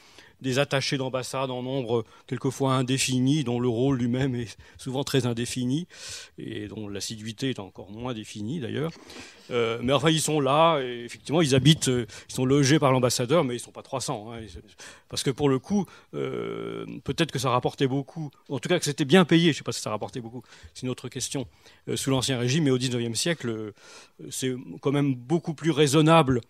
des 0.40 0.59
attachés 0.59 0.99
d'ambassade 0.99 1.50
en 1.50 1.62
nombre 1.62 2.04
quelquefois 2.26 2.75
indéfini, 2.75 3.45
dont 3.45 3.61
le 3.61 3.68
rôle 3.68 3.99
lui-même 3.99 4.35
est 4.35 4.57
souvent 4.76 5.04
très 5.04 5.26
indéfini, 5.26 5.87
et 6.38 6.68
dont 6.68 6.88
l'assiduité 6.88 7.50
est 7.50 7.59
encore 7.59 7.90
moins 7.90 8.14
définie 8.14 8.61
d'ailleurs. 8.61 8.92
Euh, 9.50 9.78
mais 9.83 9.92
enfin, 9.92 10.11
ils 10.11 10.21
sont 10.21 10.40
là, 10.40 10.80
et 10.80 11.04
effectivement, 11.04 11.40
ils 11.40 11.54
habitent, 11.54 11.88
euh, 11.88 12.07
ils 12.28 12.35
sont 12.35 12.45
logés 12.45 12.78
par 12.78 12.92
l'ambassadeur, 12.92 13.45
mais 13.45 13.54
ils 13.54 13.59
ne 13.59 13.62
sont 13.62 13.73
pas 13.73 13.83
300. 13.83 14.33
Hein, 14.33 14.40
parce 15.09 15.23
que 15.23 15.30
pour 15.30 15.49
le 15.49 15.59
coup, 15.59 15.87
euh, 16.14 16.85
peut-être 17.04 17.33
que 17.33 17.38
ça 17.38 17.50
rapportait 17.50 17.87
beaucoup, 17.87 18.30
en 18.49 18.59
tout 18.59 18.68
cas 18.68 18.78
que 18.78 18.85
c'était 18.85 19.04
bien 19.04 19.25
payé, 19.25 19.45
je 19.45 19.49
ne 19.49 19.54
sais 19.54 19.64
pas 19.64 19.73
si 19.73 19.80
ça 19.80 19.90
rapportait 19.90 20.21
beaucoup, 20.21 20.42
c'est 20.75 20.83
une 20.83 20.90
autre 20.90 21.09
question, 21.09 21.47
sous 21.95 22.11
l'Ancien 22.11 22.38
Régime, 22.38 22.64
mais 22.64 22.71
au 22.71 22.78
XIXe 22.78 23.18
siècle, 23.18 23.73
c'est 24.30 24.54
quand 24.80 24.92
même 24.92 25.14
beaucoup 25.14 25.54
plus 25.54 25.71
raisonnable 25.71 26.42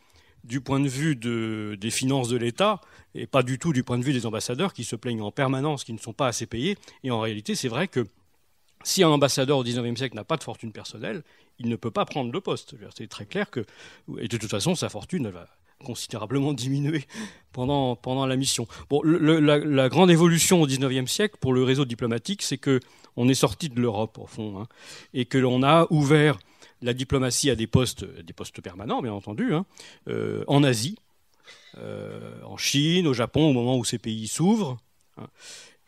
du 0.44 0.60
point 0.60 0.80
de 0.80 0.88
vue 0.88 1.16
des 1.16 1.90
finances 1.90 2.28
de 2.28 2.36
l'État 2.36 2.80
et 3.14 3.26
pas 3.26 3.42
du 3.42 3.58
tout 3.58 3.72
du 3.72 3.82
point 3.82 3.98
de 3.98 4.04
vue 4.04 4.12
des 4.12 4.26
ambassadeurs 4.26 4.72
qui 4.72 4.84
se 4.84 4.96
plaignent 4.96 5.22
en 5.22 5.30
permanence, 5.30 5.84
qui 5.84 5.92
ne 5.92 5.98
sont 5.98 6.12
pas 6.12 6.28
assez 6.28 6.46
payés. 6.46 6.76
Et 7.02 7.10
en 7.10 7.20
réalité, 7.20 7.54
c'est 7.54 7.68
vrai 7.68 7.88
que 7.88 8.06
si 8.84 9.02
un 9.02 9.08
ambassadeur 9.08 9.58
au 9.58 9.64
XIXe 9.64 9.98
siècle 9.98 10.16
n'a 10.16 10.24
pas 10.24 10.36
de 10.36 10.44
fortune 10.44 10.72
personnelle, 10.72 11.22
il 11.58 11.68
ne 11.68 11.76
peut 11.76 11.90
pas 11.90 12.04
prendre 12.04 12.32
le 12.32 12.40
poste. 12.40 12.76
C'est 12.96 13.08
très 13.08 13.26
clair 13.26 13.50
que, 13.50 13.64
et 14.18 14.28
de 14.28 14.36
toute 14.36 14.50
façon, 14.50 14.74
sa 14.74 14.88
fortune 14.88 15.28
va 15.28 15.48
considérablement 15.84 16.52
diminuer 16.54 17.04
pendant, 17.52 17.96
pendant 17.96 18.26
la 18.26 18.36
mission. 18.36 18.66
Bon, 18.88 19.02
la, 19.02 19.88
grande 19.88 20.10
évolution 20.10 20.62
au 20.62 20.66
XIXe 20.66 21.10
siècle 21.10 21.36
pour 21.40 21.52
le 21.52 21.64
réseau 21.64 21.84
diplomatique, 21.84 22.42
c'est 22.42 22.58
que 22.58 22.80
on 23.16 23.28
est 23.28 23.34
sorti 23.34 23.68
de 23.68 23.80
l'Europe 23.80 24.18
au 24.18 24.26
fond, 24.26 24.60
hein, 24.60 24.68
et 25.12 25.24
que 25.24 25.38
l'on 25.38 25.64
a 25.64 25.88
ouvert 25.90 26.38
la 26.82 26.94
diplomatie 26.94 27.50
à 27.50 27.54
des 27.54 27.66
postes, 27.66 28.04
des 28.04 28.32
postes 28.32 28.60
permanents, 28.60 29.02
bien 29.02 29.12
entendu, 29.12 29.54
hein, 29.54 29.66
euh, 30.08 30.44
en 30.46 30.62
Asie, 30.62 30.96
euh, 31.78 32.40
en 32.44 32.56
Chine, 32.56 33.06
au 33.06 33.14
Japon, 33.14 33.50
au 33.50 33.52
moment 33.52 33.76
où 33.76 33.84
ces 33.84 33.98
pays 33.98 34.28
s'ouvrent. 34.28 34.78
Hein. 35.16 35.26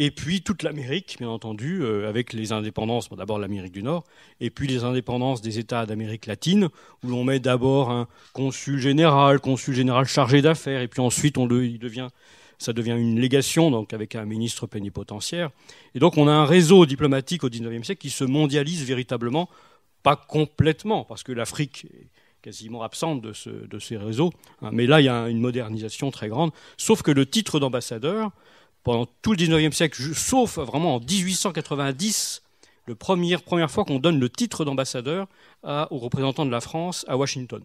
Et 0.02 0.10
puis 0.10 0.40
toute 0.40 0.62
l'Amérique, 0.62 1.16
bien 1.18 1.28
entendu, 1.28 1.82
euh, 1.82 2.08
avec 2.08 2.32
les 2.32 2.52
indépendances, 2.52 3.10
d'abord 3.10 3.38
l'Amérique 3.38 3.72
du 3.72 3.82
Nord, 3.82 4.04
et 4.40 4.48
puis 4.48 4.66
les 4.66 4.82
indépendances 4.82 5.42
des 5.42 5.58
États 5.58 5.84
d'Amérique 5.84 6.24
latine, 6.24 6.70
où 7.04 7.08
l'on 7.08 7.22
met 7.22 7.38
d'abord 7.38 7.90
un 7.90 8.08
consul 8.32 8.78
général, 8.78 9.40
consul 9.40 9.74
général 9.74 10.06
chargé 10.06 10.40
d'affaires, 10.40 10.80
et 10.80 10.88
puis 10.88 11.02
ensuite 11.02 11.36
on 11.36 11.44
le, 11.44 11.76
devient, 11.76 12.08
ça 12.56 12.72
devient 12.72 12.96
une 12.98 13.20
légation, 13.20 13.70
donc 13.70 13.92
avec 13.92 14.14
un 14.14 14.24
ministre 14.24 14.66
plénipotentiaire. 14.66 15.50
Et 15.94 15.98
donc 15.98 16.16
on 16.16 16.28
a 16.28 16.32
un 16.32 16.46
réseau 16.46 16.86
diplomatique 16.86 17.44
au 17.44 17.50
XIXe 17.50 17.84
siècle 17.84 18.00
qui 18.00 18.08
se 18.08 18.24
mondialise 18.24 18.82
véritablement 18.84 19.50
pas 20.02 20.16
complètement, 20.16 21.04
parce 21.04 21.22
que 21.22 21.32
l'Afrique 21.32 21.86
est 21.86 22.08
quasiment 22.42 22.82
absente 22.82 23.20
de, 23.20 23.32
ces 23.32 23.96
réseaux. 23.96 24.32
Hein. 24.62 24.70
mais 24.72 24.86
là, 24.86 25.00
il 25.00 25.04
y 25.04 25.08
a 25.08 25.28
une 25.28 25.40
modernisation 25.40 26.10
très 26.10 26.28
grande. 26.28 26.52
Sauf 26.76 27.02
que 27.02 27.10
le 27.10 27.26
titre 27.26 27.60
d'ambassadeur, 27.60 28.30
pendant 28.82 29.06
tout 29.22 29.32
le 29.32 29.38
19e 29.38 29.72
siècle, 29.72 30.00
sauf 30.14 30.58
vraiment 30.58 30.96
en 30.96 31.00
1890, 31.00 32.42
la 32.86 32.94
première, 32.94 33.42
première 33.42 33.70
fois 33.70 33.84
qu'on 33.84 33.98
donne 33.98 34.18
le 34.18 34.30
titre 34.30 34.64
d'ambassadeur 34.64 35.28
aux 35.64 35.98
représentants 35.98 36.46
de 36.46 36.50
la 36.50 36.60
France 36.60 37.04
à 37.08 37.16
Washington. 37.16 37.62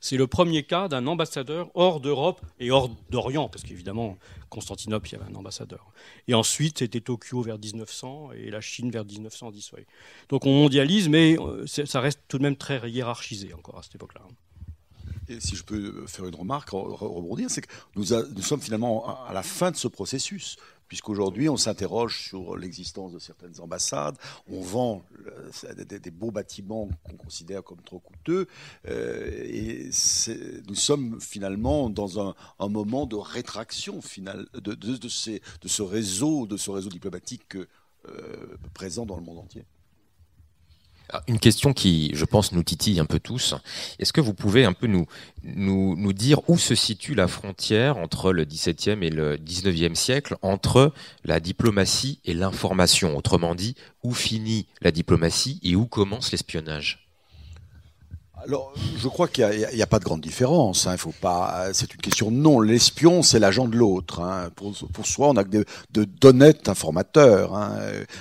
C'est 0.00 0.16
le 0.16 0.26
premier 0.26 0.62
cas 0.62 0.88
d'un 0.88 1.06
ambassadeur 1.06 1.70
hors 1.74 2.00
d'Europe 2.00 2.40
et 2.60 2.70
hors 2.70 2.90
d'Orient, 3.10 3.48
parce 3.48 3.64
qu'évidemment, 3.64 4.16
Constantinople, 4.50 5.08
il 5.08 5.12
y 5.12 5.16
avait 5.16 5.30
un 5.30 5.34
ambassadeur. 5.34 5.90
Et 6.28 6.34
ensuite, 6.34 6.78
c'était 6.78 7.00
Tokyo 7.00 7.42
vers 7.42 7.58
1900 7.58 8.32
et 8.32 8.50
la 8.50 8.60
Chine 8.60 8.90
vers 8.90 9.04
1910. 9.04 9.72
Donc 10.28 10.46
on 10.46 10.52
mondialise, 10.52 11.08
mais 11.08 11.36
euh, 11.38 11.66
ça 11.66 12.00
reste 12.00 12.20
tout 12.28 12.38
de 12.38 12.42
même 12.42 12.56
très 12.56 12.90
hiérarchisé 12.90 13.52
encore 13.54 13.78
à 13.78 13.82
cette 13.82 13.94
époque-là. 13.96 14.22
Et 15.28 15.40
si 15.40 15.56
je 15.56 15.64
peux 15.64 16.06
faire 16.06 16.26
une 16.26 16.34
remarque, 16.36 16.70
rebondir, 16.70 17.50
c'est 17.50 17.62
que 17.62 17.72
nous, 17.96 18.04
nous, 18.34 18.42
sommes 18.42 18.60
finalement 18.60 19.26
à 19.26 19.32
la 19.32 19.42
fin 19.42 19.72
de 19.72 19.76
ce 19.76 19.88
processus 19.88 20.56
puisqu'aujourd'hui 20.88 21.48
on 21.48 21.56
s'interroge 21.56 22.28
sur 22.28 22.56
l'existence 22.56 23.12
de 23.12 23.18
certaines 23.18 23.60
ambassades, 23.60 24.16
on 24.48 24.60
vend 24.60 25.04
des, 25.74 26.10
beaux 26.10 26.30
bâtiments 26.30 26.88
qu'on 27.04 27.16
considère 27.16 27.62
comme 27.62 27.82
trop 27.82 27.98
coûteux, 27.98 28.46
euh, 28.88 29.30
et 29.44 29.90
nous 30.68 30.74
sommes 30.74 31.20
finalement 31.20 31.90
dans 31.90 32.20
un, 32.20 32.34
moment 32.68 33.06
de 33.06 33.16
rétraction 33.16 34.02
finale 34.02 34.46
de 34.54 35.06
ce 35.08 35.82
réseau 35.82 36.46
diplomatique 36.90 37.56
euh, 38.08 38.56
présent 38.74 39.06
dans 39.06 39.16
le 39.16 39.22
monde 39.22 39.38
entier. 39.38 39.64
Ah, 41.12 41.22
une 41.28 41.38
question 41.38 41.72
qui, 41.72 42.10
je 42.14 42.24
pense, 42.24 42.50
nous 42.52 42.64
titille 42.64 42.98
un 42.98 43.04
peu 43.04 43.20
tous. 43.20 43.54
Est-ce 43.98 44.12
que 44.12 44.20
vous 44.20 44.34
pouvez 44.34 44.64
un 44.64 44.72
peu 44.72 44.88
nous, 44.88 45.06
nous, 45.44 45.94
nous, 45.96 46.12
dire 46.12 46.40
où 46.48 46.58
se 46.58 46.74
situe 46.74 47.14
la 47.14 47.28
frontière 47.28 47.96
entre 47.96 48.32
le 48.32 48.44
XVIIe 48.44 49.04
et 49.04 49.10
le 49.10 49.36
XIXe 49.36 49.98
siècle, 49.98 50.36
entre 50.42 50.92
la 51.24 51.38
diplomatie 51.38 52.18
et 52.24 52.34
l'information? 52.34 53.16
Autrement 53.16 53.54
dit, 53.54 53.76
où 54.02 54.14
finit 54.14 54.66
la 54.82 54.90
diplomatie 54.90 55.60
et 55.62 55.76
où 55.76 55.86
commence 55.86 56.32
l'espionnage? 56.32 57.05
Alors, 58.46 58.72
je 58.96 59.08
crois 59.08 59.26
qu'il 59.26 59.44
n'y 59.74 59.82
a, 59.82 59.86
pas 59.88 59.98
de 59.98 60.04
grande 60.04 60.20
différence. 60.20 60.86
Hein. 60.86 60.96
faut 60.96 61.10
pas. 61.20 61.68
C'est 61.72 61.92
une 61.92 62.00
question 62.00 62.30
non. 62.30 62.60
L'espion, 62.60 63.22
c'est 63.22 63.40
l'agent 63.40 63.66
de 63.66 63.76
l'autre. 63.76 64.20
Hein. 64.20 64.50
Pour, 64.54 64.74
soi, 65.04 65.30
on 65.30 65.36
a 65.36 65.42
de, 65.42 65.64
d'honnêtes 65.90 66.68
informateurs 66.68 67.56
hein, 67.56 67.76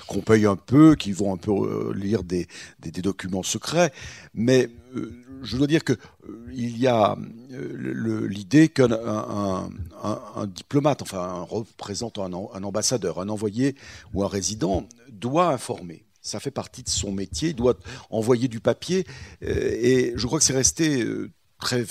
qu'on 0.08 0.22
paye 0.22 0.48
un 0.48 0.56
peu, 0.56 0.96
qui 0.96 1.12
vont 1.12 1.32
un 1.32 1.38
peu 1.38 1.52
euh, 1.52 1.94
lire 1.94 2.24
des, 2.24 2.48
documents 2.82 3.44
secrets. 3.44 3.94
Mais 4.34 4.70
euh, 4.96 5.12
je 5.44 5.58
dois 5.58 5.68
dire 5.68 5.84
que 5.84 5.94
euh, 5.94 6.50
il 6.52 6.80
y 6.80 6.88
a 6.88 7.16
l'idée 7.52 8.70
qu'un 8.70 8.90
un, 8.94 10.48
diplomate, 10.48 11.04
enfin 11.04 11.20
un 11.20 11.44
représentant, 11.44 12.26
un 12.26 12.64
ambassadeur, 12.64 13.20
un 13.20 13.30
envoyé 13.30 13.76
ou 14.14 14.24
un 14.24 14.28
résident 14.28 14.88
doit 15.12 15.50
informer 15.50 16.05
ça 16.26 16.40
fait 16.40 16.52
partie 16.52 16.84
de 16.84 16.90
son 16.90 17.12
métier, 17.12 17.50
il 17.50 17.56
doit 17.56 17.78
envoyer 18.10 18.48
du 18.48 18.60
papier, 18.60 19.06
euh, 19.44 19.48
et 19.48 20.14
je 20.16 20.26
crois 20.26 20.40
que 20.40 20.46
c'est 20.46 20.54
resté 20.54 21.04
euh, 21.04 21.32
très, 21.60 21.86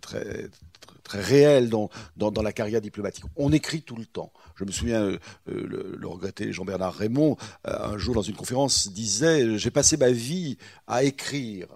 très, 0.00 0.48
très, 1.02 1.20
réel 1.20 1.68
dans, 1.68 1.90
dans, 2.16 2.42
la 2.42 2.52
carrière 2.52 2.80
diplomatique. 2.80 3.24
On 3.36 3.52
écrit 3.52 3.82
tout 3.82 3.96
le 3.96 4.06
temps. 4.06 4.32
Je 4.56 4.64
me 4.64 4.72
souviens, 4.72 5.02
euh, 5.02 5.18
le, 5.46 6.08
regretté 6.08 6.50
Jean-Bernard 6.52 6.94
Raymond, 6.94 7.36
un 7.64 7.98
jour 7.98 8.14
dans 8.14 8.22
une 8.22 8.34
conférence, 8.34 8.90
disait 8.90 9.58
J'ai 9.58 9.70
passé 9.70 9.98
ma 9.98 10.10
vie 10.10 10.56
à 10.86 11.04
écrire. 11.04 11.68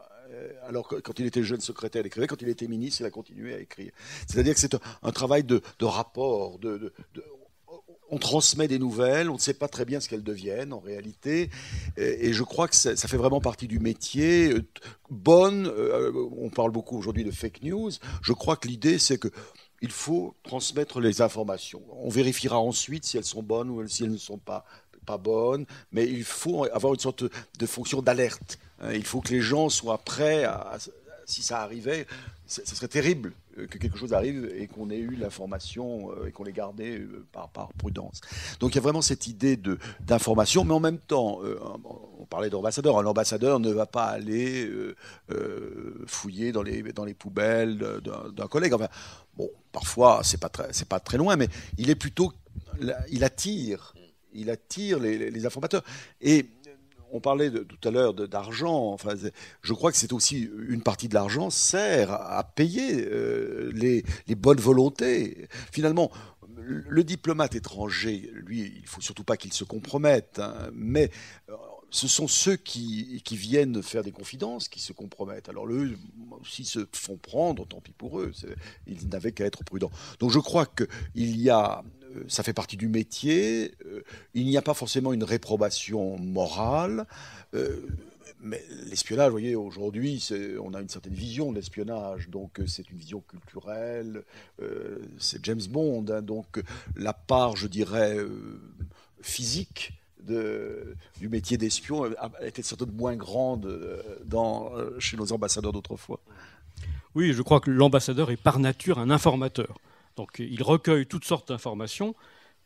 Alors 0.66 0.88
quand 0.88 1.18
il 1.18 1.26
était 1.26 1.42
jeune 1.42 1.60
secrétaire, 1.60 2.02
il 2.02 2.06
écrivait. 2.06 2.26
Quand 2.26 2.40
il 2.40 2.48
était 2.48 2.66
ministre, 2.66 3.02
il 3.02 3.06
a 3.06 3.10
continué 3.10 3.54
à 3.54 3.60
écrire. 3.60 3.92
C'est-à-dire 4.26 4.54
que 4.54 4.60
c'est 4.60 4.74
un, 5.02 5.12
travail 5.12 5.44
de, 5.44 5.60
de 5.78 5.84
rapport, 5.84 6.58
de, 6.58 6.92
de, 7.14 7.22
on 8.10 8.18
transmet 8.18 8.68
des 8.68 8.78
nouvelles, 8.78 9.30
on 9.30 9.34
ne 9.34 9.38
sait 9.38 9.54
pas 9.54 9.68
très 9.68 9.84
bien 9.84 10.00
ce 10.00 10.08
qu'elles 10.08 10.22
deviennent 10.22 10.72
en 10.72 10.80
réalité, 10.80 11.50
et, 11.96 12.32
je 12.32 12.42
crois 12.42 12.68
que 12.68 12.76
ça, 12.76 12.94
fait 12.96 13.16
vraiment 13.16 13.40
partie 13.40 13.68
du 13.68 13.78
métier. 13.78 14.52
Euh, 14.52 14.66
bonne, 15.10 15.66
euh, 15.66 16.12
on 16.36 16.50
parle 16.50 16.70
beaucoup 16.70 16.96
aujourd'hui 16.96 17.24
de 17.24 17.30
fake 17.30 17.62
news, 17.62 17.90
je 18.22 18.32
crois 18.32 18.56
que 18.56 18.68
l'idée 18.68 18.98
c'est 18.98 19.18
que 19.18 19.28
il 19.80 19.92
faut 19.92 20.34
transmettre 20.42 21.00
les 21.00 21.22
informations. 21.22 21.82
On 21.92 22.08
vérifiera 22.08 22.58
ensuite 22.58 23.04
si 23.04 23.16
elles 23.16 23.24
sont 23.24 23.44
bonnes 23.44 23.70
ou 23.70 23.86
si 23.86 24.02
elles 24.02 24.10
ne 24.10 24.16
sont 24.16 24.38
pas, 24.38 24.64
pas 25.06 25.18
bonnes, 25.18 25.66
mais 25.92 26.04
il 26.04 26.24
faut 26.24 26.64
avoir 26.72 26.94
une 26.94 27.00
sorte 27.00 27.22
de 27.22 27.66
fonction 27.66 28.02
d'alerte. 28.02 28.58
Hein. 28.80 28.92
Il 28.92 29.04
faut 29.04 29.20
que 29.20 29.32
les 29.32 29.40
gens 29.40 29.68
soient 29.68 29.98
prêts 29.98 30.44
si 31.26 31.42
ça 31.42 31.60
arrivait, 31.60 32.06
ce 32.46 32.64
serait 32.64 32.88
terrible 32.88 33.34
que 33.66 33.78
quelque 33.78 33.98
chose 33.98 34.12
arrive 34.12 34.50
et 34.56 34.66
qu'on 34.66 34.90
ait 34.90 34.98
eu 34.98 35.16
l'information 35.16 36.10
euh, 36.12 36.26
et 36.26 36.32
qu'on 36.32 36.44
l'ait 36.44 36.52
gardée 36.52 36.98
euh, 36.98 37.26
par, 37.32 37.48
par, 37.48 37.72
prudence. 37.72 38.20
Donc 38.60 38.72
il 38.72 38.76
y 38.76 38.78
a 38.78 38.82
vraiment 38.82 39.02
cette 39.02 39.26
idée 39.26 39.58
d'information, 40.00 40.64
mais 40.64 40.74
en 40.74 40.80
même 40.80 40.98
temps, 40.98 41.40
on 42.18 42.24
parlait 42.24 42.50
d'ambassadeur, 42.50 42.98
un 42.98 43.06
ambassadeur 43.06 43.60
ne 43.60 43.70
va 43.70 43.86
pas 43.86 44.06
aller 44.06 44.70
fouiller 46.06 46.52
dans 46.52 46.62
les, 46.62 46.82
dans 46.92 47.04
les 47.04 47.14
poubelles 47.14 47.78
d'un 47.78 48.46
collègue. 48.48 48.74
Enfin, 48.74 48.88
bon, 49.36 49.48
parfois, 49.72 50.20
c'est 50.24 50.40
pas, 50.40 50.48
pas 50.48 51.00
très 51.00 51.18
loin, 51.18 51.36
mais 51.36 51.48
il 51.76 51.90
est 51.90 51.94
plutôt. 51.94 52.32
Il 53.10 53.24
attire. 53.24 53.94
Il 54.32 54.50
attire 54.50 54.98
les, 54.98 55.30
les 55.30 55.46
informateurs. 55.46 55.82
Et 56.20 56.46
on 57.12 57.20
parlait 57.20 57.50
tout 57.50 57.88
à 57.88 57.90
l'heure 57.90 58.14
d'argent. 58.14 58.92
Enfin, 58.92 59.14
je 59.62 59.72
crois 59.72 59.90
que 59.90 59.98
c'est 59.98 60.12
aussi 60.12 60.48
une 60.68 60.82
partie 60.82 61.08
de 61.08 61.14
l'argent 61.14 61.50
sert 61.50 62.12
à 62.12 62.44
payer 62.44 63.06
euh, 63.06 63.70
les, 63.74 64.04
bonnes 64.34 64.60
volontés. 64.60 65.48
Finalement, 65.72 66.10
le 66.56 67.04
diplomate 67.04 67.54
étranger, 67.54 68.30
lui, 68.34 68.72
il 68.76 68.86
faut 68.86 69.00
surtout 69.00 69.24
pas 69.24 69.36
qu'il 69.36 69.52
se 69.52 69.64
compromette, 69.64 70.38
hein, 70.38 70.70
mais 70.74 71.10
euh, 71.48 71.54
ce 71.90 72.08
sont 72.08 72.28
ceux 72.28 72.56
qui, 72.56 73.22
viennent 73.30 73.82
faire 73.82 74.02
des 74.02 74.12
confidences 74.12 74.68
qui 74.68 74.80
se 74.80 74.92
compromettent. 74.92 75.48
Alors 75.48 75.66
eux, 75.68 75.96
s'ils 76.44 76.66
se 76.66 76.86
font 76.92 77.16
prendre, 77.16 77.66
tant 77.66 77.80
pis 77.80 77.92
pour 77.92 78.20
eux. 78.20 78.32
Ils 78.86 79.08
n'avaient 79.08 79.32
qu'à 79.32 79.46
être 79.46 79.64
prudents. 79.64 79.90
Donc 80.18 80.30
je 80.30 80.38
crois 80.38 80.66
qu'il 80.66 81.40
y 81.40 81.50
a 81.50 81.82
ça 82.28 82.42
fait 82.42 82.52
partie 82.52 82.76
du 82.76 82.88
métier. 82.88 83.74
Euh, 83.86 84.02
il 84.34 84.46
n'y 84.46 84.56
a 84.56 84.62
pas 84.62 84.74
forcément 84.74 85.12
une 85.12 85.24
réprobation 85.24 86.18
morale. 86.18 87.06
Euh, 87.54 87.80
mais 88.40 88.62
l'espionnage, 88.86 89.26
vous 89.26 89.32
voyez, 89.32 89.56
aujourd'hui, 89.56 90.24
on 90.62 90.72
a 90.74 90.80
une 90.80 90.88
certaine 90.88 91.14
vision 91.14 91.50
de 91.50 91.56
l'espionnage, 91.56 92.28
donc 92.28 92.60
c'est 92.68 92.88
une 92.88 92.96
vision 92.96 93.20
culturelle, 93.20 94.22
c'est 95.18 95.44
James 95.44 95.62
Bond, 95.68 96.06
hein, 96.08 96.22
donc 96.22 96.62
la 96.94 97.12
part, 97.12 97.56
je 97.56 97.66
dirais, 97.66 98.16
physique 99.22 99.92
du 100.20 101.28
métier 101.28 101.58
d'espion 101.58 102.12
était 102.40 102.62
doute 102.76 102.94
moins 102.94 103.16
grande 103.16 103.76
chez 105.00 105.16
nos 105.16 105.32
ambassadeurs 105.32 105.72
d'autrefois. 105.72 106.20
Oui, 107.16 107.32
je 107.32 107.42
crois 107.42 107.58
que 107.58 107.70
l'ambassadeur 107.70 108.30
est 108.30 108.36
par 108.36 108.60
nature 108.60 109.00
un 109.00 109.10
informateur. 109.10 109.80
Donc 110.18 110.40
il 110.40 110.62
recueille 110.62 111.06
toutes 111.06 111.24
sortes 111.24 111.48
d'informations 111.48 112.14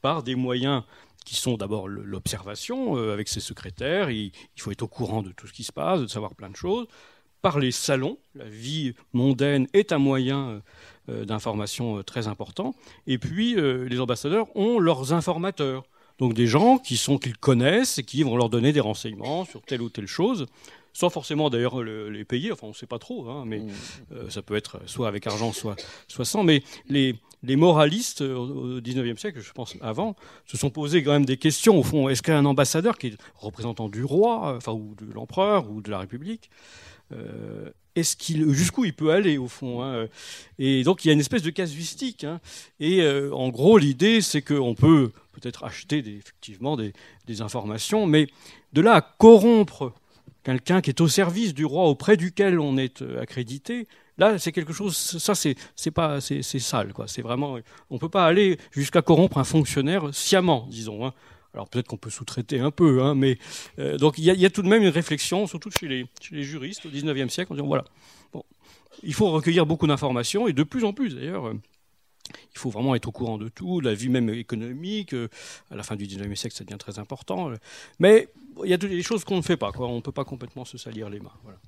par 0.01 0.23
des 0.23 0.35
moyens 0.35 0.83
qui 1.25 1.37
sont 1.37 1.57
d'abord 1.57 1.87
l'observation 1.87 2.97
euh, 2.97 3.13
avec 3.13 3.29
ses 3.29 3.39
secrétaires, 3.39 4.11
il, 4.11 4.33
faut 4.57 4.73
être 4.73 4.83
au 4.83 4.89
courant 4.89 5.23
de 5.23 5.31
tout 5.31 5.47
ce 5.47 5.53
qui 5.53 5.63
se 5.63 5.71
passe, 5.71 6.01
de 6.01 6.07
savoir 6.09 6.35
plein 6.35 6.51
de 6.51 6.57
choses, 6.57 6.89
par 7.43 7.59
les 7.59 7.71
salons, 7.71 8.19
la 8.35 8.47
vie 8.47 8.95
mondaine 9.13 9.69
est 9.73 9.93
un 9.93 9.99
moyen 9.99 10.63
euh, 11.09 11.25
d'information 11.25 11.99
euh, 11.99 12.03
très 12.03 12.27
important, 12.27 12.75
et 13.07 13.19
puis 13.19 13.55
les 13.55 14.01
ambassadeurs 14.01 14.49
ont 14.57 14.81
leurs 14.81 15.13
informateurs, 15.13 15.85
donc 16.19 16.35
des 16.35 16.49
gens 16.49 16.79
qui 16.79 16.97
sont 16.97 17.19
qu'ils 17.19 17.39
connaissent 17.39 17.99
et 17.99 18.03
qui 18.03 18.25
vont 18.25 18.37
leur 18.37 18.49
donner 18.49 18.73
des 18.73 18.81
renseignements 18.81 19.45
sur 19.45 19.63
telle 19.63 19.83
ou 19.83 19.91
telle 19.91 20.09
chose 20.09 20.47
sans 20.93 21.11
forcément 21.11 21.51
d'ailleurs 21.51 21.83
les 21.83 22.25
payer, 22.25 22.53
enfin 22.53 22.67
on 22.67 22.71
ne 22.71 22.75
sait 22.75 22.87
pas 22.87 22.99
trop, 22.99 23.29
hein, 23.29 23.45
mais 23.47 23.61
mmh. 23.61 24.31
ça 24.31 24.43
peut 24.43 24.57
être 24.57 24.81
soit 24.87 25.09
avec 25.09 25.27
argent, 25.27 25.53
soit, 25.53 25.77
soit 26.07 26.25
sans, 26.25 26.45
mais 26.45 26.63
les, 26.89 27.17
les 27.43 27.57
moralistes 27.57 28.23
euh, 28.23 28.37
au 28.37 28.81
XIXe 28.81 29.21
siècle, 29.21 29.41
je 29.41 29.53
pense 29.53 29.77
avant, 29.81 30.17
se 30.47 30.57
sont 30.57 30.71
posés 30.71 31.03
quand 31.03 31.13
même 31.13 31.25
des 31.25 31.37
questions. 31.37 31.79
Au 31.79 31.83
fond, 31.83 32.09
est-ce 32.09 32.23
qu'un 32.23 32.45
ambassadeur 32.45 32.99
qui 32.99 33.09
est 33.09 33.17
représentant 33.35 33.89
du 33.89 34.05
roi, 34.05 34.53
euh, 34.53 34.57
enfin 34.57 34.73
ou 34.73 34.95
de 34.95 35.13
l'empereur 35.13 35.71
ou 35.71 35.81
de 35.81 35.91
la 35.91 35.99
République, 35.99 36.51
euh, 37.13 37.71
est-ce 37.95 38.17
qu'il 38.17 38.51
jusqu'où 38.53 38.85
il 38.85 38.95
peut 38.95 39.11
aller 39.11 39.37
au 39.37 39.49
fond 39.49 39.83
hein 39.83 40.07
Et 40.59 40.83
donc 40.83 41.05
il 41.05 41.09
y 41.09 41.11
a 41.11 41.15
une 41.15 41.21
espèce 41.21 41.43
de 41.43 41.51
casuistique. 41.51 42.25
Hein 42.25 42.41
et 42.81 43.07
en 43.07 43.51
gros, 43.51 43.77
l'idée 43.77 44.23
c'est 44.23 44.41
qu'on 44.41 44.75
peut 44.75 45.11
peut-être 45.33 45.65
acheter 45.65 45.99
effectivement 45.99 46.79
des, 46.79 46.95
des, 47.27 47.43
informations, 47.43 48.07
mais 48.07 48.29
de 48.73 48.81
là 48.81 48.95
à 48.95 49.03
corrompre 49.03 49.93
quelqu'un 50.43 50.81
qui 50.81 50.91
est 50.91 51.01
au 51.01 51.09
service 51.09 51.55
du 51.55 51.65
roi 51.65 51.85
auprès 51.85 52.17
duquel 52.17 52.59
on 52.61 52.77
est 52.77 53.03
accrédité, 53.21 53.87
Là, 54.19 54.39
c'est 54.39 54.53
quelque 54.53 54.75
chose, 54.75 54.97
ça, 54.97 55.35
c'est, 55.35 55.57
pas, 55.91 56.21
c'est, 56.21 56.43
sale, 56.43 56.93
quoi. 56.93 57.09
C'est 57.09 57.23
vraiment, 57.23 57.59
on 57.89 57.99
peut 57.99 58.11
pas 58.11 58.27
aller 58.27 58.59
jusqu'à 58.71 59.01
corrompre 59.01 59.39
un 59.39 59.45
fonctionnaire 59.45 60.15
sciemment, 60.15 60.67
disons. 60.71 61.07
Hein. 61.07 61.15
Alors 61.55 61.69
peut-être 61.69 61.87
qu'on 61.87 61.97
peut, 61.97 62.11
sous-traiter 62.11 62.61
un 62.61 62.71
peu, 62.71 63.03
hein, 63.03 63.15
mais 63.15 63.39
euh, 63.79 63.99
donc 63.99 64.17
il 64.19 64.25
y, 64.25 64.47
a 64.47 64.51
tout 64.51 64.63
de 64.63 64.69
même 64.69 64.83
une 64.83 64.89
réflexion, 64.89 65.47
surtout 65.47 65.71
chez 65.71 65.87
les, 65.87 66.43
juristes 66.43 66.87
au 66.87 66.89
XIXe 66.89 67.33
siècle, 67.33 67.53
en 67.53 67.57
disant 67.57 67.67
voilà, 67.67 67.85
il 69.03 69.13
faut 69.13 69.31
recueillir 69.31 69.67
beaucoup 69.67 69.87
d'informations 69.87 70.49
et 70.49 70.53
de 70.53 70.63
plus 70.63 70.85
en 70.85 70.93
plus 70.93 71.15
d'ailleurs. 71.15 71.53
Euh, 72.35 72.47
il 72.55 72.59
faut 72.59 72.71
vraiment 72.71 72.95
être 72.95 73.09
au 73.09 73.13
courant 73.13 73.39
de 73.39 73.49
tout, 73.49 73.81
la 73.81 73.95
vie 73.95 74.09
même 74.09 74.29
économique. 74.31 75.15
Euh, 75.15 75.29
à 75.71 75.77
la 75.77 75.83
fin 75.83 75.97
du 75.97 76.07
XIXe 76.07 76.39
siècle, 76.39 76.57
ça 76.57 76.65
devient 76.65 76.79
très 76.79 76.99
important. 76.99 77.51
Mais 77.99 78.29
il 78.65 78.71
y 78.71 78.75
a 78.75 78.77
des 78.77 79.03
choses 79.03 79.25
qu'on 79.25 79.37
ne 79.37 79.43
fait 79.43 79.57
pas. 79.57 79.71
On 79.79 79.97
ne 79.97 80.01
peut 80.01 80.13
pas 80.13 80.25
complètement 80.25 80.65
se 80.65 80.79
salir 80.79 81.09
les 81.09 81.21
mains. 81.21 81.33
Voilà. 81.43 81.59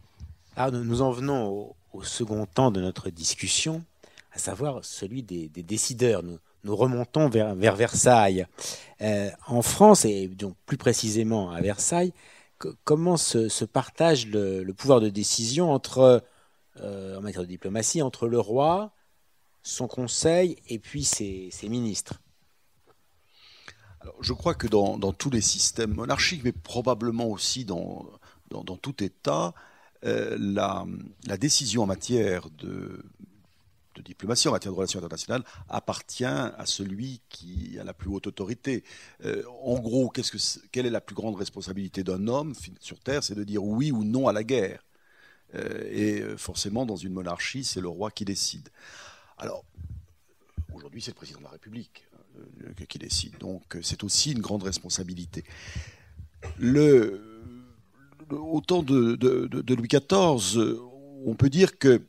Alors, 0.56 0.84
nous 0.84 1.02
en 1.02 1.10
venons 1.10 1.74
au, 1.92 2.02
second 2.02 2.46
temps 2.46 2.70
de 2.70 2.80
notre 2.80 3.10
discussion, 3.10 3.84
à 4.32 4.38
savoir 4.38 4.84
celui 4.84 5.22
des, 5.22 5.48
décideurs. 5.48 6.22
Nous, 6.22 6.76
remontons 6.76 7.28
vers, 7.28 7.54
vers 7.54 7.76
Versailles. 7.76 8.46
Euh, 9.00 9.30
en 9.46 9.62
France, 9.62 10.04
et 10.04 10.28
donc 10.28 10.54
plus 10.66 10.76
précisément 10.76 11.50
à 11.50 11.60
Versailles, 11.60 12.12
comment 12.84 13.16
se, 13.16 13.64
partage 13.64 14.26
le, 14.26 14.64
pouvoir 14.72 15.00
de 15.00 15.08
décision 15.08 15.72
entre, 15.72 16.22
euh, 16.80 17.18
en 17.18 17.20
matière 17.20 17.42
de 17.42 17.48
diplomatie 17.48 18.02
entre 18.02 18.28
le 18.28 18.38
roi, 18.38 18.92
son 19.64 19.88
conseil 19.88 20.56
et 20.68 20.78
puis 20.78 21.02
ses, 21.02 21.50
ministres 21.64 22.20
Je 24.20 24.32
crois 24.34 24.54
que 24.54 24.68
dans, 24.68 25.12
tous 25.12 25.30
les 25.30 25.40
systèmes 25.40 25.94
monarchiques, 25.94 26.44
mais 26.44 26.52
probablement 26.52 27.26
aussi 27.26 27.64
dans, 27.64 28.06
tout 28.80 29.02
État, 29.02 29.54
euh, 30.04 30.36
la, 30.38 30.86
décision 31.38 31.82
en 31.82 31.86
matière 31.86 32.50
de, 32.50 33.02
diplomatie, 34.04 34.48
en 34.48 34.52
matière 34.52 34.72
de 34.72 34.76
relations 34.76 34.98
internationales, 34.98 35.44
appartient 35.70 36.24
à 36.24 36.66
celui 36.66 37.22
qui 37.30 37.78
a 37.80 37.84
la 37.84 37.94
plus 37.94 38.10
haute 38.10 38.26
autorité. 38.26 38.84
Euh, 39.24 39.44
en 39.62 39.78
gros, 39.78 40.12
quelle 40.72 40.86
est 40.86 40.90
la 40.90 41.00
plus 41.00 41.14
grande 41.14 41.36
responsabilité 41.36 42.04
d'un 42.04 42.28
homme 42.28 42.52
sur 42.80 43.00
Terre 43.00 43.24
C'est 43.24 43.34
de 43.34 43.44
dire 43.44 43.64
oui 43.64 43.92
ou 43.92 44.04
non 44.04 44.28
à 44.28 44.34
la 44.34 44.44
guerre. 44.44 44.84
Euh, 45.54 45.88
et 45.90 46.36
forcément, 46.36 46.84
dans 46.84 46.96
une 46.96 47.14
monarchie, 47.14 47.64
c'est 47.64 47.80
le 47.80 47.88
roi 47.88 48.10
qui 48.10 48.26
décide. 48.26 48.68
Alors, 49.44 49.62
aujourd'hui, 50.72 51.02
c'est 51.02 51.10
le 51.10 51.16
président 51.16 51.40
de 51.40 51.44
la 51.44 51.50
République 51.50 52.06
euh, 52.38 52.84
qui 52.88 52.98
décide. 52.98 53.36
Donc, 53.36 53.76
c'est 53.82 54.02
aussi 54.02 54.32
une 54.32 54.40
grande 54.40 54.62
responsabilité. 54.62 55.44
Le, 56.58 57.42
au 58.30 58.62
temps 58.62 58.82
de, 58.82 59.74
Louis 59.74 59.88
XIV, 59.88 60.78
on 61.26 61.34
peut 61.34 61.50
dire 61.50 61.78
que 61.78 62.00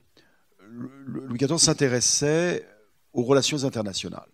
Louis 0.70 1.38
XIV 1.38 1.58
s'intéressait 1.58 2.66
aux 3.12 3.24
relations 3.24 3.66
internationales. 3.66 4.30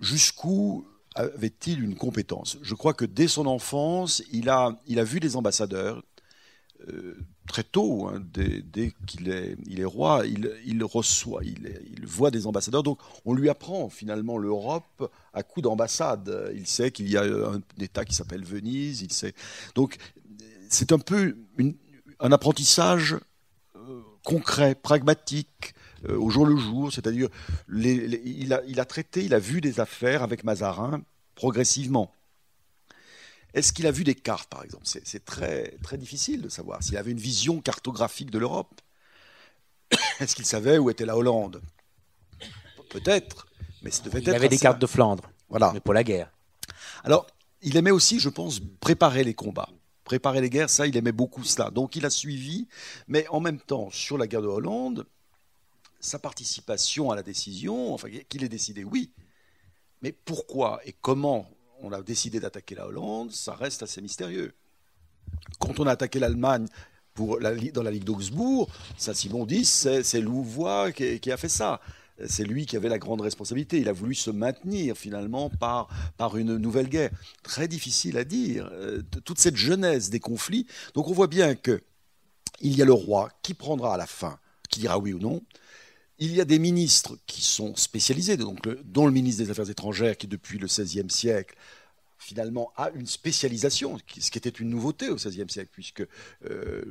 Jusqu'où 0.00 0.84
avait-il 1.14 1.80
une 1.80 1.94
compétence? 1.94 2.58
Je 2.62 2.74
crois 2.74 2.92
que 2.92 3.04
dès 3.04 3.28
son 3.28 3.46
enfance, 3.46 4.20
il 4.32 4.48
a, 4.48 4.76
il 4.88 4.98
a 4.98 5.04
vu 5.04 5.20
des 5.20 5.36
ambassadeurs, 5.36 6.02
euh, 6.88 7.16
très 7.46 7.62
tôt, 7.62 8.08
hein, 8.08 8.22
dès, 8.32 8.92
qu'il 9.06 9.28
est, 9.28 9.84
roi, 9.84 10.24
il, 10.26 10.84
reçoit, 10.84 11.42
il, 11.44 12.06
voit 12.06 12.30
des 12.30 12.46
ambassadeurs. 12.46 12.82
Donc 12.82 12.98
on 13.24 13.34
lui 13.34 13.48
apprend 13.48 13.88
finalement 13.88 14.38
l'Europe 14.38 15.10
à 15.32 15.42
coup 15.42 15.60
d'ambassade. 15.60 16.52
Il 16.54 16.66
sait 16.66 16.90
qu'il 16.90 17.08
y 17.08 17.16
a 17.16 17.22
un 17.22 17.60
État 17.80 18.04
qui 18.04 18.14
s'appelle 18.14 18.44
Venise. 18.44 19.02
Il 19.02 19.12
sait. 19.12 19.34
Donc 19.74 19.96
c'est 20.68 20.92
un 20.92 20.98
peu 20.98 21.36
un 22.20 22.32
apprentissage 22.32 23.16
euh, 23.76 24.00
concret, 24.24 24.74
pragmatique, 24.74 25.74
euh, 26.08 26.16
au 26.16 26.30
jour 26.30 26.46
le 26.46 26.56
jour. 26.56 26.92
C'est-à-dire, 26.92 27.28
il, 27.72 28.20
il 28.66 28.80
a 28.80 28.84
traité, 28.84 29.24
il 29.24 29.34
a 29.34 29.38
vu 29.38 29.60
des 29.60 29.80
affaires 29.80 30.22
avec 30.22 30.44
Mazarin 30.44 31.02
progressivement. 31.34 32.12
Est-ce 33.54 33.72
qu'il 33.72 33.86
a 33.86 33.92
vu 33.92 34.02
des 34.02 34.16
cartes, 34.16 34.50
par 34.50 34.64
exemple? 34.64 34.82
C'est 34.84 35.24
très, 35.24 35.76
très 35.82 35.96
difficile 35.96 36.42
de 36.42 36.48
savoir. 36.48 36.82
S'il 36.82 36.96
avait 36.96 37.12
une 37.12 37.20
vision 37.20 37.60
cartographique 37.60 38.30
de 38.30 38.38
l'Europe, 38.38 38.80
est-ce 40.20 40.34
qu'il 40.34 40.44
savait 40.44 40.76
où 40.78 40.90
était 40.90 41.06
la 41.06 41.16
Hollande? 41.16 41.62
Peut-être, 42.90 43.46
mais 43.82 43.90
ça 43.90 44.02
devait 44.02 44.20
il 44.20 44.30
avait 44.30 44.48
des 44.48 44.58
cartes 44.58 44.80
de 44.80 44.86
Flandre, 44.86 45.30
voilà. 45.48 45.72
mais 45.72 45.80
pour 45.80 45.94
la 45.94 46.02
guerre. 46.02 46.30
Alors, 47.04 47.26
il 47.62 47.76
aimait 47.76 47.92
aussi, 47.92 48.18
je 48.18 48.28
pense, 48.28 48.60
préparer 48.80 49.22
les 49.24 49.34
combats. 49.34 49.70
Préparer 50.02 50.40
les 50.40 50.50
guerres, 50.50 50.68
ça, 50.68 50.86
il 50.86 50.96
aimait 50.96 51.12
beaucoup 51.12 51.44
cela. 51.44 51.70
Donc, 51.70 51.96
il 51.96 52.04
a 52.04 52.10
suivi, 52.10 52.66
mais 53.08 53.26
en 53.28 53.40
même 53.40 53.60
temps, 53.60 53.88
sur 53.90 54.18
la 54.18 54.26
guerre 54.26 54.42
de 54.42 54.48
Hollande, 54.48 55.06
sa 56.00 56.18
participation 56.18 57.10
à 57.10 57.16
la 57.16 57.22
décision, 57.22 57.94
enfin, 57.94 58.08
qu'il 58.28 58.44
ait 58.44 58.48
décidé, 58.48 58.84
oui, 58.84 59.10
mais 60.02 60.12
pourquoi 60.12 60.80
et 60.84 60.92
comment 60.92 61.48
on 61.84 61.92
a 61.92 62.02
décidé 62.02 62.40
d'attaquer 62.40 62.74
la 62.74 62.86
Hollande, 62.86 63.30
ça 63.30 63.54
reste 63.54 63.82
assez 63.82 64.00
mystérieux. 64.00 64.54
Quand 65.58 65.78
on 65.80 65.86
a 65.86 65.92
attaqué 65.92 66.18
l'Allemagne 66.18 66.66
dans 67.16 67.82
la 67.82 67.90
Ligue 67.90 68.04
d'Augsbourg, 68.04 68.68
Saint-Simon 68.96 69.44
dit 69.46 69.64
c'est 69.64 70.20
Louvois 70.20 70.92
qui, 70.92 71.30
a 71.30 71.36
fait 71.36 71.48
ça. 71.48 71.80
C'est 72.26 72.44
lui 72.44 72.64
qui 72.66 72.76
avait 72.76 72.88
la 72.88 72.98
grande 72.98 73.20
responsabilité. 73.20 73.78
Il 73.78 73.88
a 73.88 73.92
voulu 73.92 74.14
se 74.14 74.30
maintenir 74.30 74.96
finalement 74.96 75.50
par, 75.50 75.88
par 76.16 76.36
une 76.36 76.56
nouvelle 76.56 76.88
guerre. 76.88 77.10
Très 77.42 77.68
difficile 77.68 78.16
à 78.18 78.24
dire. 78.24 78.68
Euh, 78.72 79.02
toute 79.24 79.38
cette 79.38 79.56
genèse 79.56 80.10
des 80.10 80.20
conflits. 80.20 80.66
Donc 80.94 81.08
on 81.08 81.12
voit 81.12 81.26
bien 81.26 81.54
que 81.54 81.82
il 82.60 82.76
y 82.76 82.82
a 82.82 82.84
le 82.84 82.92
roi 82.92 83.30
qui 83.42 83.52
prendra 83.52 83.94
à 83.94 83.96
la 83.96 84.06
fin, 84.06 84.38
qui 84.70 84.80
dira 84.80 84.98
oui 84.98 85.12
ou 85.12 85.18
non. 85.18 85.42
Il 86.18 86.34
y 86.34 86.40
a 86.40 86.44
des 86.44 86.58
ministres 86.58 87.16
qui 87.26 87.42
sont 87.42 87.74
spécialisés, 87.74 88.36
donc 88.36 88.68
dont 88.84 89.06
le 89.06 89.12
ministre 89.12 89.42
des 89.42 89.50
Affaires 89.50 89.68
étrangères, 89.68 90.16
qui 90.16 90.28
depuis 90.28 90.58
le 90.58 90.66
XVIe 90.66 91.10
siècle, 91.10 91.56
finalement, 92.18 92.72
a 92.76 92.90
une 92.90 93.06
spécialisation, 93.06 93.98
ce 94.18 94.30
qui 94.30 94.38
était 94.38 94.48
une 94.48 94.70
nouveauté 94.70 95.08
au 95.08 95.16
XVIe 95.16 95.48
siècle, 95.48 95.70
puisque 95.72 96.06
euh, 96.48 96.84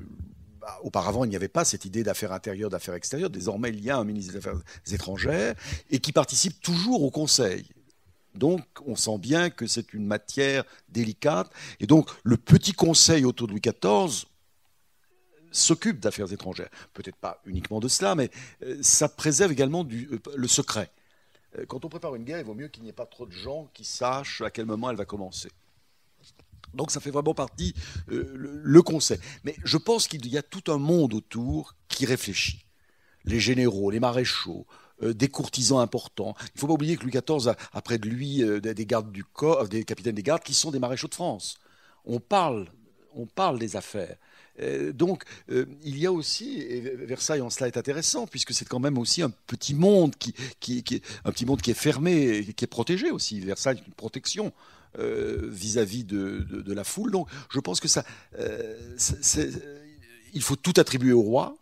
bah, 0.60 0.80
auparavant, 0.84 1.26
il 1.26 1.30
n'y 1.30 1.36
avait 1.36 1.48
pas 1.48 1.66
cette 1.66 1.86
idée 1.86 2.04
d'affaires 2.04 2.32
intérieures, 2.32 2.70
d'affaires 2.70 2.94
extérieures. 2.94 3.30
Désormais, 3.30 3.70
il 3.70 3.84
y 3.84 3.90
a 3.90 3.98
un 3.98 4.04
ministre 4.04 4.34
des 4.34 4.40
Affaires 4.40 4.62
étrangères 4.92 5.56
et 5.90 6.00
qui 6.00 6.12
participe 6.12 6.62
toujours 6.62 7.04
au 7.04 7.12
Conseil. 7.12 7.66
Donc, 8.36 8.64
on 8.86 8.96
sent 8.96 9.18
bien 9.20 9.50
que 9.50 9.68
c'est 9.68 9.94
une 9.94 10.06
matière 10.06 10.64
délicate. 10.90 11.52
Et 11.80 11.88
donc, 11.88 12.10
le 12.24 12.38
petit 12.38 12.74
conseil 12.74 13.26
autour 13.26 13.48
de 13.48 13.54
Louis 13.54 13.62
XIV 13.62 14.26
s'occupe 15.54 16.00
d'affaires 16.00 16.32
étrangères. 16.34 16.70
Peut-être 16.94 17.16
pas 17.16 17.42
uniquement 17.46 17.80
de 17.80 17.88
cela, 17.88 18.16
mais 18.16 18.30
euh, 18.64 18.78
ça 18.82 19.08
préserve 19.08 19.52
également 19.52 19.88
euh, 19.90 20.20
le 20.36 20.48
secret. 20.48 20.92
Euh, 21.58 21.66
quand 21.66 21.86
on 21.86 21.90
prépare 21.90 22.16
une 22.16 22.24
guerre, 22.24 22.40
il 22.40 22.46
vaut 22.46 22.56
mieux 22.56 22.68
qu'il 22.68 22.84
n'y 22.84 22.90
ait 22.90 22.94
pas 22.94 23.06
trop 23.06 23.26
de 23.26 23.32
gens 23.32 23.70
qui 23.74 23.86
sachent 23.86 24.42
à 24.42 24.50
quel 24.50 24.66
moment 24.66 24.90
elle 24.90 24.98
va 24.98 25.06
commencer. 25.06 25.50
Donc 26.74 26.90
ça 26.90 27.00
fait 27.00 27.12
vraiment 27.12 27.36
partie 27.36 27.76
le, 28.08 28.82
conseil. 28.82 29.20
Mais 29.44 29.56
je 29.64 29.78
pense 29.78 30.08
qu'il 30.08 30.26
y 30.26 30.40
a 30.40 30.42
tout 30.42 30.72
un 30.72 30.80
monde 30.80 31.14
autour 31.14 31.76
qui 31.88 32.08
réfléchit. 32.08 32.66
Les 33.26 33.40
généraux, 33.40 33.92
les 33.92 34.00
maréchaux, 34.00 34.66
des 35.00 35.28
courtisans 35.28 35.80
importants. 35.80 36.34
Il 36.42 36.52
ne 36.56 36.60
faut 36.62 36.66
pas 36.66 36.74
oublier 36.74 36.98
que 36.98 37.04
Louis 37.04 37.12
XIV 37.12 37.54
a, 37.74 37.82
près 37.84 38.00
de 38.00 38.10
lui 38.10 38.44
des 38.60 38.86
gardes 38.88 39.12
du 39.12 39.24
corps, 39.24 39.70
des 39.70 39.84
capitaines 39.84 40.16
des 40.16 40.24
gardes 40.24 40.42
qui 40.42 40.56
sont 40.56 40.72
des 40.72 40.80
maréchaux 40.80 41.08
de 41.08 41.14
France. 41.14 41.60
On 42.06 42.20
parle, 42.20 42.68
on 43.14 43.28
parle 43.28 43.60
des 43.60 43.76
affaires. 43.76 44.18
Euh, 44.60 44.94
donc, 44.94 45.24
euh, 45.50 45.66
il 45.84 45.98
y 45.98 46.06
a 46.06 46.12
aussi, 46.12 46.62
et 46.62 46.82
Versailles 46.82 47.42
en 47.42 47.50
cela 47.50 47.68
est 47.68 47.78
intéressant, 47.78 48.28
puisque 48.28 48.54
c'est 48.54 48.68
quand 48.68 48.80
même 48.80 48.98
aussi 48.98 49.22
un 49.22 49.30
petit 49.30 49.74
monde 49.74 50.16
qui, 50.16 50.34
est 50.60 51.74
fermé, 51.74 52.54
qui 52.56 52.66
est 52.66 52.68
protégé 52.68 53.12
aussi. 53.12 53.40
Versailles 53.40 53.78
est 53.78 53.88
une 53.88 53.94
protection 53.94 54.54
euh, 55.00 55.50
vis-à-vis 55.50 56.04
de, 56.04 56.46
de, 56.50 56.74
la 56.74 56.84
foule. 56.84 57.12
Donc, 57.12 57.28
je 57.50 57.60
pense 57.60 57.80
que 57.80 57.88
ça, 57.88 58.04
il 60.34 60.42
faut 60.42 60.56
tout 60.56 60.74
attribuer 60.78 61.14
au 61.14 61.22
roi. 61.22 61.58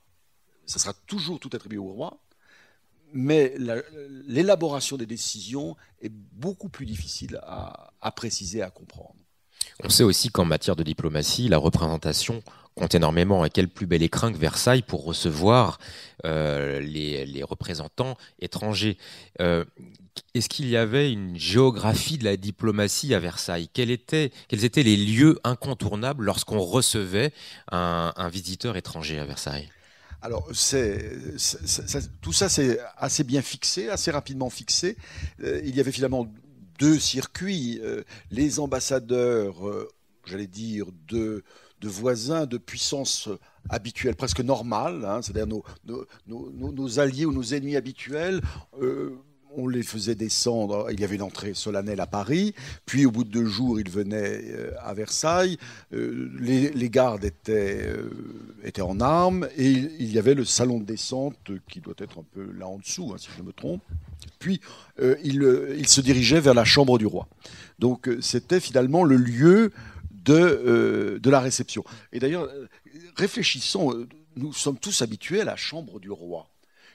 Ça 0.66 0.80
sera 0.80 0.94
toujours 0.94 1.40
tout 1.40 1.50
attribué 1.54 1.78
au 1.78 1.92
roi. 1.92 2.18
Mais 3.14 3.56
l'élaboration 4.28 4.96
des 4.96 5.06
décisions 5.06 5.76
est 6.02 6.12
beaucoup 6.12 6.70
plus 6.70 6.86
difficile 6.86 7.42
à, 7.44 7.92
à 8.00 8.12
préciser, 8.12 8.62
à 8.62 8.70
comprendre. 8.70 9.16
On 9.84 9.90
sait 9.90 10.04
aussi 10.04 10.30
qu'en 10.30 10.46
matière 10.46 10.78
de 10.78 10.84
diplomatie, 10.84 11.50
la 11.50 11.58
représentation 11.58 12.42
compte 12.76 12.96
énormément. 12.96 13.46
Et 13.46 13.50
quel 13.50 13.68
plus 13.68 13.86
bel 13.86 14.04
écrin 14.04 14.32
que 14.32 14.38
Versailles 14.38 14.82
pour 14.82 15.04
recevoir 15.04 15.80
euh, 16.26 16.80
les, 16.82 17.44
représentants 17.44 18.16
étrangers. 18.40 18.98
Euh, 19.40 19.66
est-ce 20.36 20.50
qu'il 20.50 20.68
y 20.68 20.78
avait 20.78 21.12
une 21.12 21.38
géographie 21.38 22.18
de 22.18 22.26
la 22.26 22.38
diplomatie 22.38 23.16
à 23.16 23.20
Versailles? 23.20 23.70
Quels 23.74 23.92
étaient, 23.92 24.32
les 24.52 24.98
lieux 24.98 25.40
incontournables 25.44 26.24
lorsqu'on 26.24 26.60
recevait 26.60 27.34
un, 27.72 28.30
visiteur 28.30 28.78
étranger 28.78 29.20
à 29.20 29.26
Versailles? 29.26 29.70
Alors, 30.22 30.48
tout 32.22 32.34
ça, 32.34 32.50
c'est 32.50 32.80
assez 32.98 33.24
bien 33.24 33.42
fixé, 33.42 33.90
assez 33.90 34.12
rapidement 34.12 34.52
fixé. 34.52 34.96
Euh, 35.44 35.60
il 35.64 35.76
y 35.76 35.80
avait 35.80 35.92
finalement 35.92 36.32
deux 36.78 37.00
circuits. 37.00 37.82
les 38.30 38.60
ambassadeurs, 38.60 39.56
j'allais 40.26 40.48
dire, 40.48 40.86
de, 41.08 41.44
de 41.82 41.90
voisins 41.90 42.46
de 42.46 42.58
puissance 42.58 43.28
habituelle, 43.70 44.16
presque 44.16 44.40
normale, 44.42 45.04
hein, 45.04 45.22
c'est-à-dire 45.22 45.48
nos, 46.28 47.00
alliés 47.00 47.26
ou 47.26 47.34
nos 47.34 47.54
ennemis 47.54 47.76
habituels. 47.76 48.42
Euh, 48.82 49.18
on 49.58 49.68
les 49.68 49.84
faisait 49.84 50.16
descendre, 50.16 50.88
il 50.92 51.02
y 51.02 51.04
avait 51.04 51.16
une 51.16 51.24
entrée 51.24 51.54
solennelle 51.54 52.00
à 52.00 52.08
Paris, 52.08 52.56
puis 52.86 53.06
au 53.06 53.12
bout 53.12 53.26
de 53.26 53.32
deux 53.32 53.48
jours, 53.48 53.82
ils 53.82 53.90
venaient 53.90 54.40
euh, 54.46 54.72
à 54.82 54.94
Versailles, 54.94 55.58
euh, 55.92 56.32
les, 56.40 56.90
gardes 56.90 57.26
étaient, 57.26 57.86
étaient 58.64 58.82
en 58.82 59.02
armes, 59.02 59.50
et 59.58 59.70
il, 59.70 60.10
y 60.10 60.18
avait 60.18 60.36
le 60.36 60.46
salon 60.46 60.80
de 60.80 60.86
descente, 60.86 61.36
qui 61.68 61.82
doit 61.82 61.96
être 61.98 62.20
un 62.20 62.26
peu 62.32 62.50
là 62.58 62.66
en 62.66 62.78
dessous, 62.78 63.12
hein, 63.14 63.18
si 63.18 63.28
je 63.38 63.44
me 63.44 63.52
trompe, 63.52 63.82
puis 64.40 64.62
il, 65.22 65.44
il, 65.78 65.88
se 65.88 66.00
dirigeait 66.00 66.40
vers 66.40 66.54
la 66.54 66.64
chambre 66.64 66.98
du 66.98 67.06
roi. 67.06 67.28
Donc 67.78 68.10
c'était 68.22 68.62
finalement 68.62 69.04
le 69.04 69.18
lieu 69.18 69.72
de, 70.24 70.34
euh, 70.34 71.20
de 71.20 71.30
la 71.30 71.40
réception. 71.40 71.84
Et 72.12 72.20
d'ailleurs, 72.20 72.50
réfléchissons, 73.16 73.94
euh, 73.94 74.08
nous 74.36 74.54
sommes 74.54 74.78
tous 74.78 75.02
habitués 75.02 75.42
à 75.42 75.46
la 75.46 75.56
chambre 75.56 76.00
du 76.00 76.12
roi. 76.12 76.48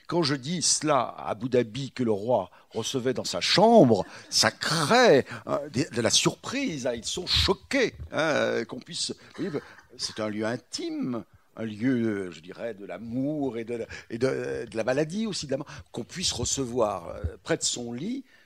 Quand 0.07 0.23
je 0.23 0.35
dis 0.35 0.61
cela 0.61 0.99
à 1.01 1.31
Abu 1.31 1.49
Dhabi 1.49 1.91
que 1.91 2.03
le 2.03 2.13
roi 2.13 2.49
recevait 2.69 3.13
dans 3.13 3.25
sa 3.25 3.41
chambre, 3.41 4.05
ça 4.29 4.51
crée 4.51 5.25
hein, 5.45 5.59
de 5.73 6.01
la 6.01 6.09
surprise. 6.09 6.87
Hein. 6.87 6.93
ils 6.95 7.03
sont 7.03 7.27
choqués 7.27 7.93
hein, 8.13 8.63
qu'on 8.65 8.79
puisse. 8.79 9.13
C'est 9.97 10.21
un 10.21 10.29
lieu 10.29 10.45
intime 10.45 11.25
un 11.57 11.65
lieu, 11.65 12.31
je 12.31 12.39
dirais, 12.39 12.73
de 12.73 12.85
l'amour 12.85 13.57
et, 13.57 13.65
de, 13.65 13.85
la 14.73 14.83
maladie 14.83 15.25
aussi, 15.25 15.47
qu'on 15.91 16.03
puisse 16.03 16.31
recevoir 16.31 17.09
euh, 17.09 17.23
près 17.43 17.57
de 17.57 17.63
son 17.63 17.93
lit 17.93 18.23
euh, 18.23 18.36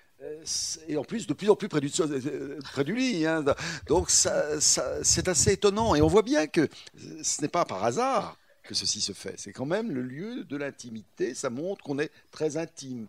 et 0.87 0.97
en 0.97 1.03
plus 1.03 1.27
de 1.27 1.33
plus 1.33 1.49
en 1.49 1.55
plus 1.55 1.67
près 1.67 1.81
du, 1.81 1.91
euh, 1.99 2.59
près 2.73 2.83
du 2.83 2.95
lit. 2.95 3.25
Donc 3.87 4.09
c'est 4.09 5.27
assez 5.27 5.51
étonnant. 5.51 5.95
Et 5.95 6.01
on 6.01 6.07
voit 6.07 6.21
bien 6.21 6.47
que 6.47 6.67
ce 7.23 7.41
n'est 7.41 7.47
pas 7.47 7.65
par 7.65 7.83
hasard 7.83 8.37
que 8.63 8.75
ceci 8.75 9.01
se 9.01 9.13
fait. 9.13 9.35
C'est 9.37 9.51
quand 9.51 9.65
même 9.65 9.91
le 9.91 10.01
lieu 10.01 10.43
de 10.43 10.57
l'intimité. 10.57 11.33
Ça 11.33 11.49
montre 11.49 11.83
qu'on 11.83 11.99
est 11.99 12.11
très 12.31 12.57
intime. 12.57 13.07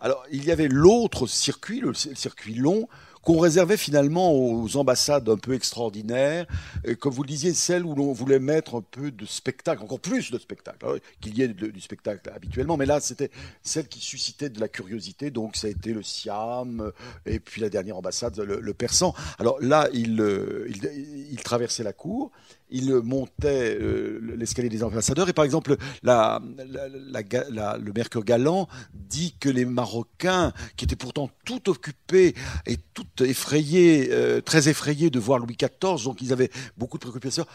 Alors, 0.00 0.24
il 0.30 0.44
y 0.44 0.50
avait 0.50 0.68
l'autre 0.68 1.26
circuit, 1.26 1.80
le 1.80 1.92
circuit 1.92 2.54
long, 2.54 2.88
qu'on 3.22 3.38
réservait 3.38 3.76
finalement 3.76 4.32
aux 4.32 4.76
ambassades 4.76 5.28
un 5.28 5.36
peu 5.36 5.54
extraordinaires, 5.54 6.46
comme 6.98 7.12
vous 7.12 7.22
le 7.22 7.28
disiez, 7.28 7.52
celles 7.54 7.84
où 7.84 7.94
l'on 7.94 8.12
voulait 8.12 8.38
mettre 8.38 8.76
un 8.76 8.82
peu 8.82 9.10
de 9.10 9.26
spectacle, 9.26 9.82
encore 9.82 10.00
plus 10.00 10.30
de 10.30 10.38
spectacle, 10.38 10.86
hein, 10.86 10.96
qu'il 11.20 11.36
y 11.36 11.42
ait 11.42 11.48
du 11.48 11.80
spectacle 11.80 12.30
habituellement, 12.34 12.76
mais 12.76 12.86
là 12.86 13.00
c'était 13.00 13.30
celle 13.62 13.88
qui 13.88 14.00
suscitait 14.00 14.48
de 14.48 14.60
la 14.60 14.68
curiosité, 14.68 15.30
donc 15.30 15.56
ça 15.56 15.66
a 15.66 15.70
été 15.70 15.92
le 15.92 16.02
Siam, 16.02 16.92
et 17.26 17.40
puis 17.40 17.60
la 17.60 17.68
dernière 17.68 17.96
ambassade, 17.96 18.38
le, 18.38 18.74
Persan. 18.74 19.14
Alors 19.38 19.60
là, 19.60 19.88
il, 19.92 20.20
euh, 20.20 20.66
il, 20.68 21.28
il 21.32 21.42
traversait 21.42 21.82
la 21.82 21.92
cour, 21.92 22.30
il 22.70 22.94
montait 22.94 23.78
euh, 23.80 24.20
l'escalier 24.36 24.68
des 24.68 24.82
ambassadeurs. 24.82 25.28
Et 25.28 25.32
par 25.32 25.44
exemple, 25.44 25.76
le 26.02 27.92
Mercure 27.92 28.24
Galant 28.24 28.68
dit 28.94 29.34
que 29.38 29.48
les 29.48 29.64
Marocains, 29.64 30.52
qui 30.76 30.84
étaient 30.84 30.96
pourtant 30.96 31.30
tout 31.44 31.68
occupés 31.68 32.34
et 32.66 32.76
tout 32.94 33.06
effrayés, 33.20 34.08
euh, 34.10 34.40
très 34.40 34.68
effrayés 34.68 35.10
de 35.10 35.18
voir 35.18 35.38
Louis 35.38 35.56
XIV, 35.56 36.04
donc 36.04 36.22
ils 36.22 36.32
avaient 36.32 36.50
beaucoup 36.76 36.96
de 36.98 37.02
préoccupations, 37.02 37.46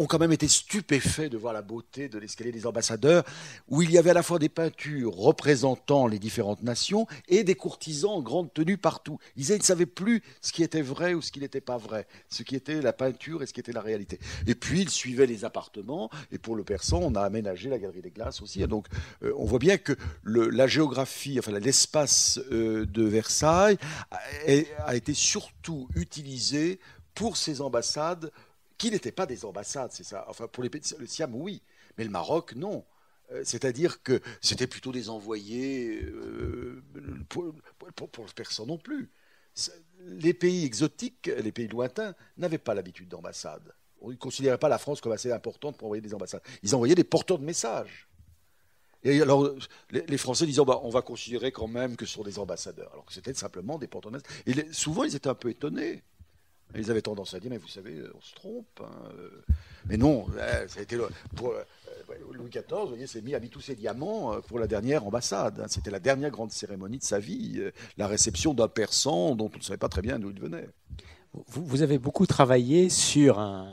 ont 0.00 0.06
quand 0.06 0.18
même 0.18 0.32
été 0.32 0.48
stupéfaits 0.48 1.28
de 1.28 1.36
voir 1.36 1.52
la 1.52 1.60
beauté 1.60 2.08
de 2.08 2.18
l'escalier 2.18 2.52
des 2.52 2.66
ambassadeurs, 2.66 3.22
où 3.68 3.82
il 3.82 3.90
y 3.90 3.98
avait 3.98 4.10
à 4.10 4.14
la 4.14 4.22
fois 4.22 4.38
des 4.38 4.48
peintures 4.48 5.14
représentant 5.14 6.06
les 6.06 6.18
différentes 6.18 6.62
nations 6.62 7.06
et 7.28 7.44
des 7.44 7.54
courtisans 7.54 8.12
en 8.12 8.22
grande 8.22 8.50
tenue 8.52 8.78
partout. 8.78 9.18
Ils, 9.36 9.52
ne 9.54 9.62
savaient 9.62 9.84
plus 9.84 10.22
ce 10.40 10.52
qui 10.52 10.62
était 10.62 10.80
vrai 10.80 11.12
ou 11.12 11.20
ce 11.20 11.30
qui 11.30 11.40
n'était 11.40 11.60
pas 11.60 11.76
vrai, 11.76 12.06
ce 12.30 12.42
qui 12.42 12.56
était 12.56 12.80
la 12.80 12.94
peinture 12.94 13.42
et 13.42 13.46
ce 13.46 13.52
qui 13.52 13.60
était 13.60 13.72
la 13.72 13.82
réalité. 13.82 14.18
Et 14.46 14.54
puis, 14.54 14.80
ils 14.80 14.88
suivaient 14.88 15.26
les 15.26 15.44
appartements, 15.44 16.08
et 16.32 16.38
pour 16.38 16.56
le 16.56 16.64
persan, 16.64 17.00
on 17.02 17.14
a 17.14 17.20
aménagé 17.20 17.68
la 17.68 17.78
galerie 17.78 18.00
des 18.00 18.10
glaces 18.10 18.40
aussi. 18.40 18.66
Donc, 18.66 18.86
euh, 19.22 19.34
on 19.36 19.44
voit 19.44 19.58
bien 19.58 19.76
que 19.76 19.92
la 20.24 20.66
géographie, 20.66 21.38
enfin 21.38 21.52
l'espace 21.52 22.40
euh, 22.50 22.86
de 22.86 23.02
Versailles 23.02 23.76
a, 24.10 24.18
a 24.86 24.96
été 24.96 25.12
surtout 25.12 25.88
utilisé 25.94 26.80
pour 27.14 27.36
ces 27.36 27.60
ambassades 27.60 28.30
qui 28.80 28.90
n'étaient 28.90 29.12
pas 29.12 29.26
des 29.26 29.44
ambassades, 29.44 29.92
c'est 29.92 30.04
ça. 30.04 30.24
Enfin, 30.26 30.48
pour 30.48 30.62
les 30.62 30.70
le 30.98 31.06
Siam, 31.06 31.34
oui, 31.34 31.62
mais 31.98 32.04
le 32.04 32.08
Maroc, 32.08 32.54
non. 32.56 32.82
Euh, 33.30 33.42
c'est-à-dire 33.44 34.02
que 34.02 34.22
c'était 34.40 34.66
plutôt 34.66 34.90
des 34.90 35.10
envoyés 35.10 36.02
euh, 36.02 36.82
pour, 37.28 37.52
pour, 37.94 38.26
personne 38.34 38.68
non 38.68 38.78
plus. 38.78 39.10
Les 39.98 40.32
pays 40.32 40.64
exotiques, 40.64 41.26
les 41.26 41.52
pays 41.52 41.68
lointains, 41.68 42.14
n'avaient 42.38 42.56
pas 42.56 42.72
l'habitude 42.72 43.08
d'ambassade. 43.08 43.74
On 44.00 44.08
ne 44.08 44.14
considérait 44.14 44.56
pas 44.56 44.70
la 44.70 44.78
France 44.78 45.02
comme 45.02 45.12
assez 45.12 45.30
importante 45.30 45.76
pour 45.76 45.84
envoyer 45.84 46.00
des 46.00 46.14
ambassades. 46.14 46.42
Ils 46.62 46.74
envoyaient 46.74 46.94
des 46.94 47.04
porteurs 47.04 47.38
de 47.38 47.44
messages. 47.44 48.08
Et 49.02 49.20
alors, 49.20 49.46
les, 49.90 50.16
Français 50.16 50.46
disaient, 50.46 50.64
bah, 50.64 50.80
on 50.84 50.90
va 50.90 51.02
considérer 51.02 51.52
quand 51.52 51.68
même 51.68 51.96
que 51.96 52.06
ce 52.06 52.14
sont 52.14 52.22
des 52.22 52.38
ambassadeurs, 52.38 52.90
alors 52.94 53.04
que 53.04 53.12
c'était 53.12 53.34
simplement 53.34 53.76
des 53.76 53.88
porteurs 53.88 54.10
de 54.10 54.16
messages. 54.16 54.42
Et 54.46 54.72
souvent, 54.72 55.04
ils 55.04 55.14
étaient 55.14 55.28
un 55.28 55.34
peu 55.34 55.50
étonnés. 55.50 56.02
Ils 56.74 56.90
avaient 56.90 57.02
tendance 57.02 57.34
à 57.34 57.40
dire, 57.40 57.50
mais 57.50 57.58
vous 57.58 57.68
savez, 57.68 57.96
on 58.14 58.20
se 58.20 58.34
trompe. 58.34 58.80
Hein, 58.80 59.08
euh. 59.18 59.42
Mais 59.88 59.96
non, 59.96 60.26
ça 60.68 60.78
a 60.78 60.82
été 60.82 60.96
euh, 60.96 61.08
Louis 62.32 62.50
XIV, 62.50 62.64
vous 62.70 62.86
voyez, 62.88 63.06
s'est 63.06 63.22
mis 63.22 63.34
à 63.34 63.40
tous 63.40 63.60
ses 63.60 63.74
diamants 63.74 64.34
euh, 64.34 64.40
pour 64.40 64.58
la 64.58 64.66
dernière 64.66 65.06
ambassade. 65.06 65.60
Hein. 65.60 65.66
C'était 65.68 65.90
la 65.90 65.98
dernière 65.98 66.30
grande 66.30 66.52
cérémonie 66.52 66.98
de 66.98 67.04
sa 67.04 67.18
vie, 67.18 67.60
la 67.96 68.06
réception 68.06 68.54
d'un 68.54 68.68
persan 68.68 69.34
dont 69.34 69.50
on 69.52 69.58
ne 69.58 69.62
savait 69.62 69.78
pas 69.78 69.88
très 69.88 70.02
bien 70.02 70.18
d'où 70.18 70.30
il 70.30 70.40
venait. 70.40 70.68
Vous, 71.32 71.82
avez 71.82 71.98
beaucoup 71.98 72.26
travaillé 72.26 72.88
sur 72.88 73.38
un, 73.38 73.72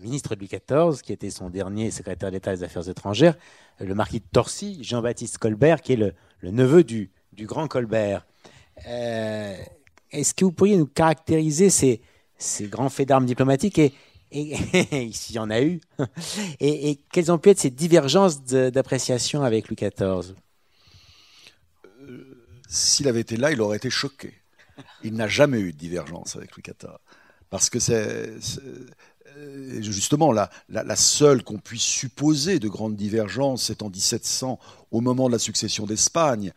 ministre 0.00 0.34
de 0.34 0.40
Louis 0.40 0.48
XIV, 0.48 1.02
qui 1.02 1.12
était 1.12 1.30
son 1.30 1.50
dernier 1.50 1.90
secrétaire 1.90 2.30
d'État 2.30 2.54
des 2.54 2.62
Affaires 2.62 2.88
étrangères, 2.88 3.36
le 3.80 3.94
marquis 3.94 4.20
de 4.20 4.26
Torcy, 4.32 4.82
Jean-Baptiste 4.82 5.38
Colbert, 5.38 5.80
qui 5.80 5.94
est 5.94 5.96
le, 5.96 6.14
neveu 6.42 6.84
du, 6.84 7.10
grand 7.34 7.68
Colbert. 7.68 8.26
Est-ce 10.14 10.34
que 10.34 10.44
vous 10.44 10.52
pourriez 10.52 10.76
nous 10.76 10.86
caractériser 10.86 11.70
ces, 11.70 12.00
grands 12.62 12.88
faits 12.88 13.08
d'armes 13.08 13.26
diplomatiques 13.26 13.78
et, 13.78 13.92
s'il 15.12 15.36
y 15.36 15.38
en 15.38 15.50
a 15.50 15.60
eu, 15.60 15.80
et, 16.60 17.00
quelles 17.12 17.30
ont 17.30 17.38
pu 17.38 17.50
être 17.50 17.60
ces 17.60 17.70
divergences 17.70 18.42
d'appréciation 18.44 19.42
avec 19.42 19.68
Louis 19.68 19.76
XIV 19.76 20.34
euh, 22.00 22.60
S'il 22.68 23.08
avait 23.08 23.20
été 23.20 23.36
là, 23.36 23.52
il 23.52 23.60
aurait 23.60 23.76
été 23.76 23.90
choqué. 23.90 24.34
Il 25.04 25.14
n'a 25.14 25.28
jamais 25.28 25.60
eu 25.60 25.72
de 25.72 25.78
divergence 25.78 26.36
avec 26.36 26.56
Louis 26.56 26.62
XIV. 26.62 26.92
Parce 27.50 27.70
que 27.70 27.78
c'est 27.78 28.32
euh, 29.36 29.82
justement 29.82 30.32
la 30.32 30.96
seule 30.96 31.44
qu'on 31.44 31.58
puisse 31.58 31.82
supposer 31.82 32.58
de 32.58 32.68
grande 32.68 32.96
divergence, 32.96 33.64
c'est 33.64 33.82
en 33.82 33.90
1700, 33.90 34.58
au 34.90 35.00
moment 35.00 35.28
de 35.28 35.32
la 35.32 35.38
succession 35.38 35.86
d'Espagne. 35.86 36.52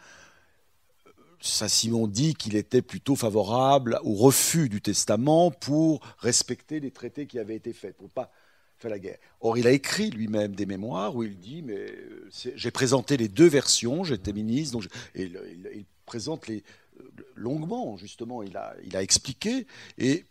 Saint-Simon 1.40 2.08
dit 2.08 2.34
qu'il 2.34 2.56
était 2.56 2.82
plutôt 2.82 3.16
favorable 3.16 4.00
au 4.04 4.14
refus 4.14 4.70
du 4.70 4.82
testament 4.82 5.52
pour 5.52 6.02
respecter 6.20 6.80
les 6.80 6.92
traités 6.92 7.28
qui 7.28 7.40
avaient 7.40 7.56
été 7.56 7.74
faits, 7.74 7.96
pour 7.96 8.10
pas 8.10 8.32
faire 8.78 8.92
la 8.92 9.00
guerre. 9.00 9.18
Or, 9.42 9.58
il 9.58 9.68
a 9.68 9.72
écrit 9.72 10.10
lui-même 10.10 10.56
des 10.56 10.66
mémoires 10.66 11.16
où 11.16 11.24
il 11.24 11.38
dit, 11.38 11.62
mais 11.62 11.78
euh, 11.78 12.30
j'ai 12.32 12.72
présenté 12.72 13.18
les 13.18 13.28
deux 13.28 13.48
versions, 13.48 14.04
j'étais 14.04 14.34
ministre, 14.34 14.74
donc 14.74 14.88
et 15.16 15.24
il, 15.24 15.86
présente 16.06 16.48
les 16.48 16.64
euh, 17.00 17.04
longuement, 17.36 17.98
justement, 17.98 18.44
il 18.44 18.56
a, 18.56 18.76
il 18.86 18.96
a 18.96 19.04
expliqué, 19.04 19.68
et 19.98 20.26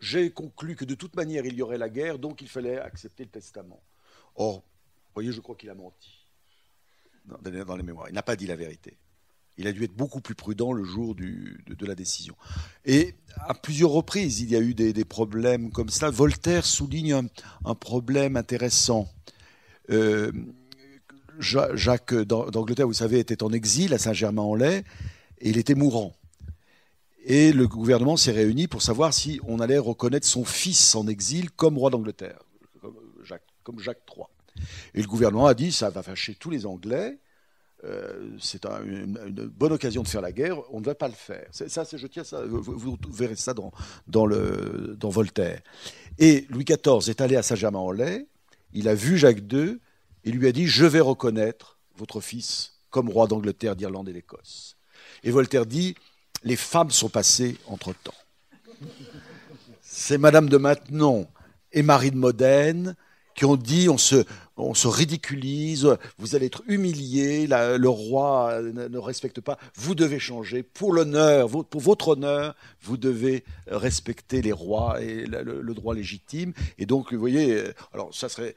j'ai 0.00 0.30
conclu 0.30 0.76
que 0.76 0.84
de 0.84 0.94
toute 0.94 1.14
manière, 1.14 1.46
il 1.46 1.54
y 1.54 1.62
aurait 1.62 1.78
la 1.78 1.88
guerre, 1.88 2.18
donc 2.18 2.42
il 2.42 2.48
fallait 2.48 2.78
accepter 2.78 3.24
le 3.24 3.30
testament. 3.30 3.80
Or, 4.34 4.56
vous 4.56 5.12
voyez, 5.14 5.32
je 5.32 5.40
crois 5.40 5.54
qu'il 5.54 5.70
a 5.70 5.74
menti 5.74 6.10
dans 7.24 7.76
les 7.76 7.82
mémoires. 7.82 8.08
Il 8.08 8.14
n'a 8.14 8.22
pas 8.22 8.36
dit 8.36 8.46
la 8.46 8.56
vérité. 8.56 8.96
Il 9.58 9.66
a 9.66 9.72
dû 9.72 9.84
être 9.84 9.96
beaucoup 9.96 10.20
plus 10.20 10.34
prudent 10.34 10.72
le 10.72 10.84
jour 10.84 11.14
de, 11.14 11.86
la 11.86 11.94
décision. 11.94 12.36
Et 12.84 13.14
à 13.36 13.54
plusieurs 13.54 13.90
reprises, 13.90 14.40
il 14.40 14.50
y 14.50 14.56
a 14.56 14.60
eu 14.60 14.74
des, 14.74 15.04
problèmes 15.04 15.70
comme 15.70 15.88
ça. 15.88 16.10
Voltaire 16.10 16.66
souligne 16.66 17.28
un, 17.64 17.74
problème 17.74 18.36
intéressant. 18.36 19.08
Euh, 19.90 20.30
Jacques 21.38 22.14
d'Angleterre, 22.14 22.86
vous 22.86 22.92
savez, 22.92 23.18
était 23.18 23.42
en 23.42 23.52
exil 23.52 23.94
à 23.94 23.98
Saint-Germain-en-Laye 23.98 24.82
et 25.38 25.48
il 25.50 25.58
était 25.58 25.74
mourant. 25.74 26.14
Et 27.24 27.52
le 27.52 27.66
gouvernement 27.66 28.16
s'est 28.16 28.32
réuni 28.32 28.68
pour 28.68 28.82
savoir 28.82 29.12
si 29.12 29.40
on 29.44 29.60
allait 29.60 29.78
reconnaître 29.78 30.26
son 30.26 30.44
fils 30.44 30.94
en 30.94 31.08
exil 31.08 31.50
comme 31.50 31.76
roi 31.76 31.90
d'Angleterre, 31.90 32.38
comme 32.80 32.96
Jacques, 33.24 33.42
comme 33.64 33.80
Jacques 33.80 34.02
III. 34.14 34.26
Et 34.94 35.02
le 35.02 35.08
gouvernement 35.08 35.46
a 35.46 35.54
dit 35.54 35.72
ça 35.72 35.90
va 35.90 36.02
fâcher 36.02 36.34
tous 36.34 36.50
les 36.50 36.66
Anglais 36.66 37.18
euh, 37.86 38.36
c'est 38.40 38.64
une, 38.66 39.16
bonne 39.56 39.72
occasion 39.72 40.02
de 40.02 40.08
faire 40.08 40.20
la 40.20 40.32
guerre, 40.32 40.58
on 40.72 40.80
ne 40.80 40.84
va 40.84 40.94
pas 40.94 41.08
le 41.08 41.14
faire. 41.14 41.46
Ça, 41.50 41.84
je 41.90 42.06
tiens 42.06 42.24
ça, 42.24 42.42
vous, 42.44 42.98
verrez 43.10 43.36
ça 43.36 43.54
dans, 43.54 45.10
Voltaire. 45.10 45.60
Et 46.18 46.46
Louis 46.50 46.64
XIV 46.64 47.08
est 47.08 47.20
allé 47.20 47.36
à 47.36 47.42
Saint-Germain-en-Laye, 47.42 48.26
il 48.72 48.88
a 48.88 48.94
vu 48.94 49.18
Jacques 49.18 49.52
II 49.52 49.78
et 50.24 50.30
lui 50.30 50.48
a 50.48 50.52
dit 50.52 50.66
Je 50.66 50.84
vais 50.84 51.00
reconnaître 51.00 51.78
votre 51.96 52.20
fils 52.20 52.74
comme 52.90 53.08
roi 53.08 53.26
d'Angleterre, 53.26 53.76
d'Irlande 53.76 54.08
et 54.08 54.12
d'Écosse. 54.12 54.76
Et 55.22 55.30
Voltaire 55.30 55.66
dit 55.66 55.94
Les 56.42 56.56
femmes 56.56 56.90
sont 56.90 57.08
passées 57.08 57.56
entre 57.66 57.94
temps. 57.94 58.14
C'est 59.82 60.18
Madame 60.18 60.48
de 60.48 60.56
Maintenon 60.56 61.28
et 61.72 61.82
Marie 61.82 62.10
de 62.10 62.16
Modène 62.16 62.96
qui 63.34 63.44
ont 63.44 63.56
dit 63.56 63.88
on 63.88 63.98
se, 63.98 64.24
on 64.56 64.74
se 64.74 64.88
ridiculise, 64.88 65.96
vous 66.18 66.34
allez 66.34 66.46
être 66.46 66.62
humilié, 66.66 67.46
le 67.46 67.88
roi 67.88 68.60
ne, 68.62 68.98
respecte 68.98 69.40
pas, 69.40 69.58
vous 69.74 69.94
devez 69.94 70.18
changer. 70.18 70.62
Pour 70.62 70.92
l'honneur, 70.92 71.48
pour 71.48 71.80
votre 71.80 72.08
honneur, 72.08 72.54
vous 72.82 72.96
devez 72.96 73.44
respecter 73.66 74.42
les 74.42 74.52
rois 74.52 75.02
et 75.02 75.26
le, 75.26 75.74
droit 75.74 75.94
légitime. 75.94 76.52
Et 76.78 76.86
donc, 76.86 77.12
vous 77.12 77.20
voyez, 77.20 77.54
euh, 77.54 77.74
alors 77.92 78.14
ça 78.14 78.28
serait 78.28 78.54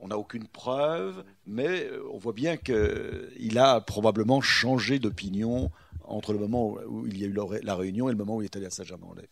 on 0.00 0.08
n'a 0.08 0.18
aucune 0.18 0.46
preuve, 0.46 1.24
mais 1.46 1.84
euh, 1.84 2.02
on 2.12 2.18
voit 2.18 2.34
bien 2.34 2.58
qu'il 2.58 3.58
a 3.58 3.80
probablement 3.80 4.42
changé 4.42 4.98
d'opinion 4.98 5.70
entre 6.06 6.34
le 6.34 6.38
moment 6.38 6.76
où 6.86 7.06
il 7.06 7.18
y 7.18 7.24
a 7.24 7.28
eu 7.28 7.36
la 7.62 7.74
réunion 7.74 8.08
et 8.08 8.12
le 8.12 8.18
moment 8.18 8.36
où 8.36 8.42
il 8.42 8.44
est 8.44 8.56
allé 8.56 8.66
à 8.66 8.70
Saint-Germain-en-Laye. 8.70 9.28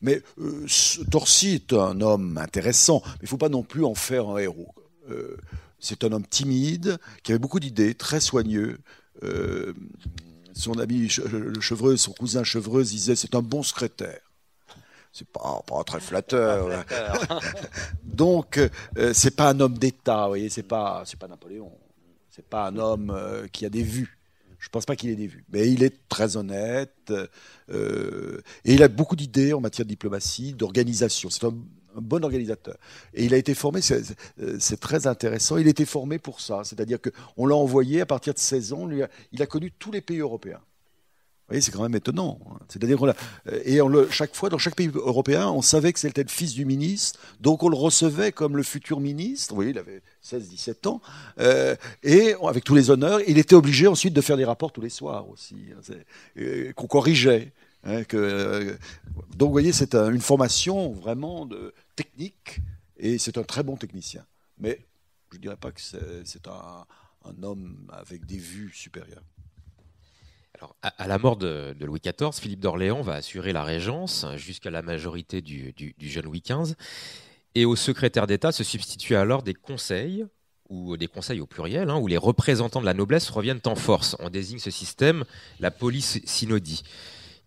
Mais 0.00 0.22
euh, 0.38 0.66
Torcy 1.10 1.54
est 1.54 1.72
un 1.72 2.00
homme 2.00 2.38
intéressant, 2.38 3.02
mais 3.04 3.12
il 3.22 3.24
ne 3.24 3.28
faut 3.28 3.38
pas 3.38 3.48
non 3.48 3.64
plus 3.64 3.84
en 3.84 3.94
faire 3.94 4.28
un 4.28 4.38
héros. 4.38 4.72
C'est 5.78 6.04
un 6.04 6.12
homme 6.12 6.26
timide, 6.26 6.98
qui 7.22 7.32
avait 7.32 7.38
beaucoup 7.38 7.60
d'idées, 7.60 7.94
très 7.94 8.20
soigneux. 8.20 8.78
son 10.54 10.78
ami 10.78 11.08
Chevreuse, 11.08 12.00
son 12.00 12.12
cousin 12.12 12.44
Chevreuse 12.44 12.90
disait 12.90 13.16
c'est 13.16 13.34
un 13.34 13.42
bon 13.42 13.62
secrétaire 13.62 14.20
c'est 15.12 15.28
pas, 15.28 15.62
pas 15.66 15.84
très 15.84 16.00
flatteur. 16.00 16.84
Donc, 18.02 18.58
euh, 18.58 19.12
c'est 19.12 19.36
pas 19.36 19.50
un 19.50 19.60
homme 19.60 19.76
d'État, 19.76 20.22
vous 20.22 20.28
voyez, 20.28 20.48
c'est 20.48 20.62
pas, 20.62 21.02
c'est 21.04 21.18
pas 21.18 21.28
Napoléon. 21.28 21.70
C'est 22.30 22.46
pas 22.46 22.66
un 22.66 22.76
homme 22.78 23.10
euh, 23.10 23.46
qui 23.48 23.66
a 23.66 23.70
des 23.70 23.82
vues. 23.82 24.18
Je 24.58 24.68
pense 24.68 24.86
pas 24.86 24.96
qu'il 24.96 25.10
ait 25.10 25.16
des 25.16 25.26
vues, 25.26 25.44
mais 25.52 25.68
il 25.70 25.82
est 25.82 26.08
très 26.08 26.36
honnête 26.36 27.12
euh, 27.68 28.40
et 28.64 28.74
il 28.74 28.82
a 28.84 28.88
beaucoup 28.88 29.16
d'idées 29.16 29.52
en 29.52 29.60
matière 29.60 29.84
de 29.84 29.88
diplomatie, 29.88 30.54
d'organisation. 30.54 31.30
C'est 31.30 31.44
un, 31.44 31.54
bon 31.96 32.24
organisateur. 32.24 32.76
Et 33.14 33.24
il 33.24 33.34
a 33.34 33.36
été 33.36 33.54
formé, 33.54 33.80
c'est 33.82 34.80
très 34.80 35.06
intéressant. 35.06 35.56
Il 35.56 35.66
a 35.66 35.70
été 35.70 35.84
formé 35.84 36.18
pour 36.18 36.40
ça, 36.40 36.62
c'est-à-dire 36.64 36.98
qu'on 37.00 37.46
l'a 37.46 37.56
envoyé 37.56 38.00
à 38.00 38.06
partir 38.06 38.34
de 38.34 38.38
16 38.38 38.72
ans. 38.72 38.88
il 39.32 39.42
a 39.42 39.46
connu 39.46 39.72
tous 39.72 39.92
les 39.92 40.00
pays 40.00 40.20
européens 40.20 40.60
c'est 41.60 41.70
quand 41.70 41.82
même 41.82 41.94
étonnant. 41.94 42.38
Hein. 42.46 42.58
C'est-à-dire 42.68 42.98
qu'on 42.98 43.12
et 43.64 43.80
on 43.80 43.88
le, 43.88 44.08
chaque 44.10 44.34
fois, 44.34 44.48
dans 44.48 44.58
chaque 44.58 44.74
pays 44.74 44.90
européen, 44.94 45.48
on 45.48 45.62
savait 45.62 45.92
que 45.92 45.98
c'était 45.98 46.22
le 46.22 46.28
fils 46.28 46.54
du 46.54 46.64
ministre, 46.64 47.20
donc 47.40 47.62
on 47.62 47.68
le 47.68 47.76
recevait 47.76 48.32
comme 48.32 48.56
le 48.56 48.62
futur 48.62 49.00
ministre. 49.00 49.52
Vous 49.52 49.56
voyez, 49.56 49.70
il 49.70 49.78
avait 49.78 50.02
16-17 50.24 50.88
ans, 50.88 51.00
euh, 51.38 51.76
et 52.02 52.34
avec 52.42 52.64
tous 52.64 52.74
les 52.74 52.90
honneurs, 52.90 53.20
il 53.26 53.38
était 53.38 53.54
obligé 53.54 53.86
ensuite 53.86 54.14
de 54.14 54.20
faire 54.20 54.36
des 54.36 54.44
rapports 54.44 54.72
tous 54.72 54.80
les 54.80 54.88
soirs 54.88 55.28
aussi, 55.28 55.56
hein. 55.76 55.94
euh, 56.38 56.72
qu'on 56.72 56.86
corrigeait. 56.86 57.52
Hein, 57.84 58.02
euh, 58.14 58.76
donc, 59.36 59.48
vous 59.48 59.52
voyez, 59.52 59.72
c'est 59.72 59.94
une 59.94 60.20
formation 60.20 60.92
vraiment 60.92 61.46
de 61.46 61.74
technique, 61.96 62.60
et 62.96 63.18
c'est 63.18 63.38
un 63.38 63.42
très 63.42 63.62
bon 63.62 63.76
technicien. 63.76 64.26
Mais 64.58 64.86
je 65.30 65.36
ne 65.36 65.42
dirais 65.42 65.56
pas 65.56 65.72
que 65.72 65.80
c'est 65.80 66.48
un, 66.48 66.86
homme 67.42 67.90
avec 67.92 68.26
des 68.26 68.38
vues 68.38 68.72
supérieures 68.72 69.22
à, 70.82 71.08
la 71.08 71.18
mort 71.18 71.36
de, 71.36 71.74
Louis 71.80 72.00
XIV, 72.00 72.32
Philippe 72.32 72.60
d'Orléans 72.60 73.02
va 73.02 73.14
assurer 73.14 73.52
la 73.52 73.64
régence 73.64 74.26
jusqu'à 74.36 74.70
la 74.70 74.82
majorité 74.82 75.40
du, 75.40 75.74
jeune 76.00 76.24
Louis 76.24 76.42
XV. 76.42 76.74
Et 77.54 77.64
au 77.64 77.76
secrétaire 77.76 78.26
d'État 78.26 78.52
se 78.52 78.64
substituent 78.64 79.16
alors 79.16 79.42
des 79.42 79.54
conseils, 79.54 80.24
ou 80.68 80.96
des 80.96 81.08
conseils 81.08 81.40
au 81.40 81.46
pluriel, 81.46 81.90
hein, 81.90 81.98
où 81.98 82.06
les 82.06 82.16
représentants 82.16 82.80
de 82.80 82.86
la 82.86 82.94
noblesse 82.94 83.28
reviennent 83.28 83.60
en 83.66 83.74
force. 83.74 84.16
On 84.20 84.30
désigne 84.30 84.58
ce 84.58 84.70
système 84.70 85.24
la 85.60 85.70
police 85.70 86.20
synodie. 86.24 86.82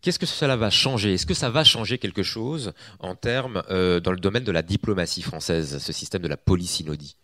Qu'est-ce 0.05 0.19
que 0.19 0.27
cela 0.27 0.55
va 0.55 0.69
changer? 0.69 1.15
Est-ce 1.15 1.25
que 1.25 1.33
ça 1.33 1.49
va 1.49 1.63
changer 1.63 1.97
quelque 1.97 2.21
chose 2.21 2.73
en 2.99 3.15
termes 3.15 3.63
euh, 3.71 3.99
dans 3.99 4.11
le 4.11 4.19
domaine 4.19 4.43
de 4.43 4.51
la 4.51 4.61
diplomatie 4.61 5.23
française, 5.23 5.79
ce 5.79 5.91
système 5.91 6.21
de 6.21 6.27
la 6.27 6.37
police 6.37 6.73
synodie 6.73 7.17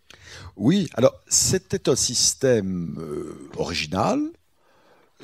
Oui, 0.56 0.90
alors 0.96 1.14
c'était 1.28 1.90
un 1.90 1.96
système 1.96 2.98
euh, 3.00 3.38
original 3.56 4.20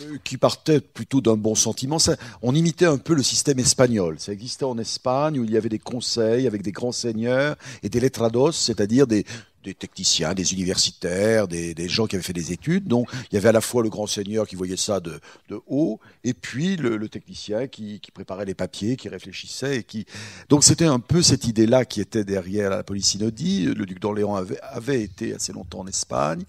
euh, 0.03 0.17
qui 0.23 0.37
partait 0.37 0.81
plutôt 0.81 1.19
d'un 1.19 1.35
bon 1.35 1.55
sentiment. 1.55 1.97
on 2.43 2.53
imitait 2.53 2.85
un 2.85 2.99
peu 2.99 3.15
le 3.15 3.23
système 3.23 3.57
espagnol. 3.57 4.19
Ça 4.19 4.33
existait 4.33 4.65
en 4.65 4.77
Espagne 4.77 5.39
où 5.39 5.43
il 5.43 5.49
y 5.49 5.57
avait 5.57 5.67
des 5.67 5.79
conseils 5.79 6.45
avec 6.45 6.61
des 6.61 6.71
grands 6.71 6.91
seigneurs 6.91 7.55
et 7.81 7.89
des 7.89 7.99
letrados, 7.99 8.51
c'est-à-dire 8.51 9.07
des, 9.07 9.25
techniciens, 9.73 10.33
des 10.33 10.53
universitaires, 10.53 11.47
des, 11.47 11.75
gens 11.87 12.07
qui 12.07 12.15
avaient 12.15 12.23
fait 12.23 12.33
des 12.33 12.51
études. 12.51 12.87
Donc 12.87 13.09
il 13.31 13.35
y 13.35 13.37
avait 13.37 13.49
à 13.49 13.53
la 13.53 13.61
fois 13.61 13.83
le 13.83 13.89
grand 13.89 14.07
seigneur 14.07 14.47
qui 14.47 14.55
voyait 14.55 14.77
ça 14.77 14.99
de, 14.99 15.19
haut 15.67 15.99
et 16.23 16.33
puis 16.33 16.75
le, 16.75 17.07
technicien 17.09 17.67
qui, 17.67 18.01
préparait 18.13 18.45
les 18.45 18.55
papiers, 18.55 18.95
qui 18.95 19.09
réfléchissait. 19.09 19.77
Et 19.77 19.83
qui... 19.83 20.05
Donc 20.49 20.63
c'était 20.63 20.85
un 20.85 20.99
peu 20.99 21.21
cette 21.21 21.45
idée-là 21.45 21.85
qui 21.85 22.01
était 22.01 22.23
derrière 22.23 22.69
la 22.69 22.83
police 22.83 23.07
synodie. 23.07 23.65
Le 23.65 23.85
duc 23.85 23.99
d'Orléans 23.99 24.35
avait, 24.35 24.59
avait 24.61 25.01
été 25.01 25.33
assez 25.33 25.53
longtemps 25.53 25.79
en 25.79 25.87
Espagne. 25.87 26.43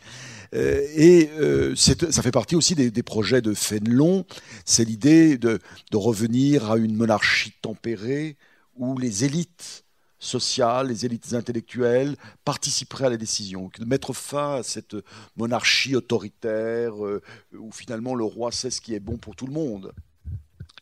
Euh, 0.54 0.86
et 0.94 1.30
euh, 1.38 1.74
ça 1.76 2.22
fait 2.22 2.30
partie 2.30 2.56
aussi 2.56 2.74
des, 2.74 3.02
projets 3.02 3.42
de 3.42 3.54
Fénelon. 3.54 4.24
C'est 4.64 4.84
l'idée 4.84 5.38
de, 5.38 5.60
revenir 5.92 6.70
à 6.70 6.76
une 6.76 6.94
monarchie 6.94 7.54
tempérée 7.60 8.36
où 8.76 8.98
les 8.98 9.24
élites 9.24 9.84
sociales, 10.18 10.88
les 10.88 11.06
élites 11.06 11.32
intellectuelles 11.34 12.16
participeraient 12.44 13.06
à 13.06 13.10
la 13.10 13.16
décision, 13.16 13.70
de 13.78 13.84
mettre 13.84 14.12
fin 14.12 14.56
à 14.56 14.62
cette 14.62 14.96
monarchie 15.36 15.96
autoritaire 15.96 17.04
euh, 17.04 17.22
où 17.56 17.70
finalement 17.72 18.14
le 18.14 18.24
roi 18.24 18.52
sait 18.52 18.70
ce 18.70 18.80
qui 18.80 18.94
est 18.94 19.00
bon 19.00 19.16
pour 19.16 19.36
tout 19.36 19.46
le 19.46 19.52
monde. 19.52 19.92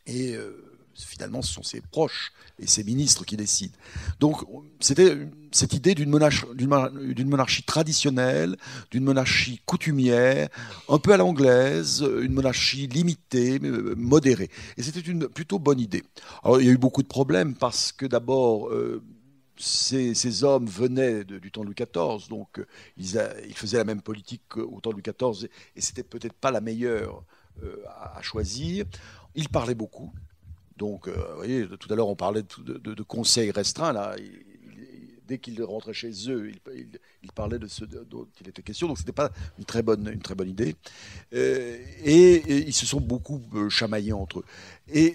Et 0.05 0.37
finalement, 1.05 1.41
ce 1.41 1.53
sont 1.53 1.63
ses 1.63 1.81
proches 1.81 2.31
et 2.59 2.67
ses 2.67 2.83
ministres 2.83 3.25
qui 3.25 3.37
décident. 3.37 3.75
Donc, 4.19 4.43
c'était 4.79 5.17
cette 5.51 5.73
idée 5.73 5.93
d'une 5.95 6.09
monarchie, 6.09 7.63
traditionnelle, 7.63 8.57
d'une 8.91 9.03
monarchie 9.03 9.61
coutumière, 9.65 10.49
un 10.89 10.97
peu 10.97 11.13
à 11.13 11.17
l'anglaise, 11.17 12.05
une 12.21 12.33
monarchie 12.33 12.87
limitée, 12.87 13.59
modérée. 13.59 14.49
Et 14.77 14.83
c'était 14.83 14.99
une 14.99 15.27
plutôt 15.27 15.59
bonne 15.59 15.79
idée. 15.79 16.03
Alors, 16.43 16.59
il 16.61 16.67
y 16.67 16.69
a 16.69 16.73
eu 16.73 16.77
beaucoup 16.77 17.03
de 17.03 17.07
problèmes 17.07 17.53
parce 17.53 17.91
que 17.91 18.05
d'abord, 18.05 18.69
euh, 18.69 19.03
ces, 19.59 20.43
hommes 20.43 20.67
venaient 20.67 21.23
du 21.23 21.51
temps 21.51 21.61
de 21.61 21.67
Louis 21.67 21.75
XIV, 21.75 22.29
donc 22.29 22.59
euh, 22.59 22.65
ils, 22.97 23.53
faisaient 23.55 23.77
la 23.77 23.83
même 23.83 24.01
politique 24.01 24.41
qu'au 24.49 24.79
temps 24.81 24.91
de 24.91 24.95
Louis 24.95 25.03
XIV, 25.03 25.49
et, 25.75 25.81
c'était 25.81 26.03
peut-être 26.03 26.33
pas 26.33 26.51
la 26.51 26.61
meilleure 26.61 27.23
euh, 27.63 27.83
à, 27.87 28.21
choisir. 28.21 28.85
Ils 29.35 29.49
parlaient 29.49 29.75
beaucoup, 29.75 30.11
donc, 30.77 31.07
euh, 31.07 31.13
vous 31.31 31.35
voyez, 31.37 31.67
tout 31.79 31.91
à 31.91 31.95
l'heure, 31.95 32.07
on 32.07 32.15
parlait 32.15 32.43
de, 32.43 33.03
conseils 33.03 33.51
restreints. 33.51 33.93
Là, 33.93 34.15
dès 35.27 35.39
qu'ils 35.39 35.61
rentraient 35.63 35.93
chez 35.93 36.11
eux, 36.29 36.51
ils, 37.23 37.31
parlaient 37.31 37.59
de 37.59 37.67
ce 37.67 37.83
dont 37.85 38.27
il 38.41 38.47
était 38.47 38.61
question. 38.61 38.87
Donc, 38.87 38.97
ce 38.97 39.03
n'était 39.03 39.11
pas 39.11 39.31
une 39.57 39.65
très 39.65 39.81
bonne, 39.81 40.07
idée. 40.47 40.75
Et, 41.31 42.67
ils 42.67 42.73
se 42.73 42.85
sont 42.85 43.01
beaucoup 43.01 43.41
chamaillés 43.69 44.13
entre 44.13 44.39
eux. 44.39 45.13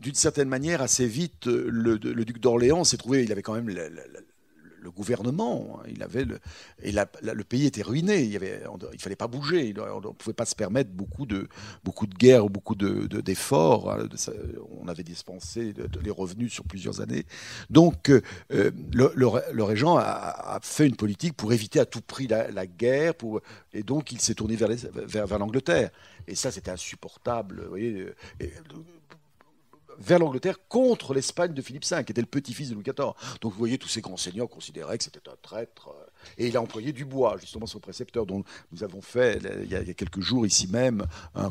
D'une 0.00 0.14
certaine 0.14 0.48
manière, 0.48 0.82
assez 0.82 1.06
vite, 1.06 1.46
le, 1.46 1.98
duc 1.98 2.40
d'Orléans 2.40 2.84
s'est 2.84 2.96
trouvé, 2.96 3.24
il 3.24 3.32
avait 3.32 3.42
quand 3.42 3.54
même 3.54 3.68
le 3.68 4.90
gouvernement. 4.90 5.78
Hein, 5.78 5.88
il 5.88 6.02
avait 6.02 6.24
le, 6.24 6.40
et 6.82 6.92
le 6.92 7.44
pays 7.44 7.66
était 7.66 7.82
ruiné. 7.82 8.22
Il 8.22 8.40
ne 8.40 8.98
fallait 8.98 9.16
pas 9.16 9.26
bouger. 9.26 9.74
On 9.78 10.00
ne 10.00 10.12
pouvait 10.12 10.34
pas 10.34 10.44
se 10.44 10.54
permettre 10.54 10.90
beaucoup 10.90 11.26
de, 11.26 11.48
beaucoup 11.84 12.06
de 12.06 12.14
guerres 12.14 12.46
ou 12.46 12.48
beaucoup 12.48 12.74
d'efforts. 12.74 13.96
De, 13.96 14.16
hein, 14.16 14.32
on 14.80 14.88
avait 14.88 15.02
dispensé 15.02 15.74
les 16.02 16.10
revenus 16.10 16.52
sur 16.52 16.64
plusieurs 16.64 17.00
années. 17.00 17.24
Donc, 17.68 18.10
euh, 18.10 18.20
le, 18.92 19.62
régent 19.62 19.96
a, 19.98 20.58
fait 20.62 20.86
une 20.86 20.96
politique 20.96 21.34
pour 21.34 21.52
éviter 21.52 21.80
à 21.80 21.86
tout 21.86 22.00
prix 22.00 22.26
la, 22.26 22.66
guerre. 22.66 23.14
Et 23.72 23.82
donc, 23.82 24.12
il 24.12 24.20
s'est 24.20 24.34
tourné 24.34 24.56
vers, 24.56 24.70
vers, 24.94 25.26
vers 25.26 25.38
l'Angleterre. 25.38 25.90
Et 26.26 26.34
ça, 26.34 26.50
c'était 26.50 26.70
insupportable. 26.70 27.62
Vous 27.62 27.68
voyez, 27.68 28.06
vers 30.00 30.18
l'Angleterre 30.18 30.56
contre 30.68 31.14
l'Espagne 31.14 31.52
de 31.52 31.62
Philippe 31.62 31.86
V, 31.86 32.04
qui 32.04 32.12
était 32.12 32.20
le 32.20 32.26
petit-fils 32.26 32.70
de 32.70 32.74
Louis 32.74 32.84
XIV. 32.84 33.12
Donc 33.40 33.52
vous 33.52 33.58
voyez, 33.58 33.78
tous 33.78 33.88
ces 33.88 34.00
grands 34.00 34.16
seigneurs 34.16 34.48
considéraient 34.48 34.98
que 34.98 35.04
c'était 35.04 35.28
un 35.28 35.36
traître. 35.40 35.88
Euh, 35.88 36.06
et 36.38 36.48
il 36.48 36.56
a 36.56 36.62
employé 36.62 36.92
Dubois, 36.92 37.36
justement 37.40 37.66
son 37.66 37.78
précepteur, 37.78 38.26
dont 38.26 38.44
nous 38.72 38.84
avons 38.84 39.00
fait 39.00 39.38
il 39.62 39.70
y 39.70 39.74
a, 39.74 39.84
quelques 39.94 40.20
jours 40.20 40.46
ici 40.46 40.66
même 40.68 41.06
un 41.34 41.50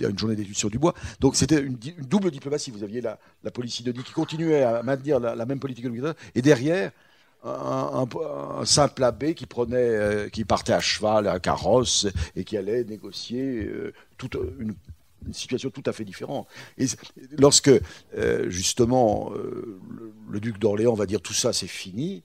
une 0.00 0.18
journée 0.18 0.36
d'études 0.36 0.56
sur 0.56 0.70
Dubois. 0.70 0.94
Donc 1.20 1.36
c'était 1.36 1.60
une, 1.60 1.76
double 1.98 2.30
diplomatie. 2.30 2.70
Vous 2.70 2.82
aviez 2.82 3.00
la, 3.00 3.18
la 3.42 3.50
police 3.50 3.82
qui 3.82 4.12
continuait 4.12 4.62
à 4.62 4.82
maintenir 4.82 5.20
la, 5.20 5.46
même 5.46 5.60
politique 5.60 5.84
que 5.84 5.88
Louis 5.88 6.00
XIV, 6.00 6.14
et 6.34 6.42
derrière, 6.42 6.90
un, 7.44 8.64
simple 8.64 9.04
abbé 9.04 9.34
qui 9.34 9.46
prenait, 9.46 9.76
euh, 9.76 10.28
qui 10.28 10.44
partait 10.44 10.72
à 10.72 10.80
cheval, 10.80 11.28
à 11.28 11.38
carrosse, 11.38 12.06
et 12.36 12.44
qui 12.44 12.56
allait 12.56 12.84
négocier 12.84 13.66
euh, 13.66 13.92
toute 14.16 14.36
une 14.58 14.74
une 15.26 15.34
situation 15.34 15.70
tout 15.70 15.82
à 15.86 15.92
fait 15.92 16.04
différente. 16.04 16.46
Et 16.78 16.86
lorsque, 17.38 17.70
euh, 18.16 18.50
justement, 18.50 19.32
euh, 19.34 19.80
le, 20.30 20.40
duc 20.40 20.58
d'Orléans 20.58 20.94
va 20.94 21.06
dire 21.06 21.20
tout 21.20 21.32
ça, 21.32 21.52
c'est 21.52 21.66
fini, 21.66 22.22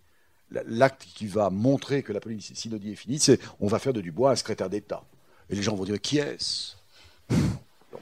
l'acte 0.51 1.05
qui 1.15 1.27
va 1.27 1.49
montrer 1.49 2.03
que 2.03 2.11
la 2.11 2.19
politique 2.19 2.57
synodie 2.57 2.91
est 2.91 2.95
finie, 2.95 3.19
c'est 3.19 3.39
on 3.59 3.67
va 3.67 3.79
faire 3.79 3.93
de 3.93 4.01
Dubois 4.01 4.31
un 4.31 4.35
secrétaire 4.35 4.69
d'État. 4.69 5.03
Et 5.49 5.55
les 5.55 5.61
gens 5.61 5.75
vont 5.75 5.85
dire 5.85 5.99
qui 5.99 6.17
est-ce? 6.17 6.73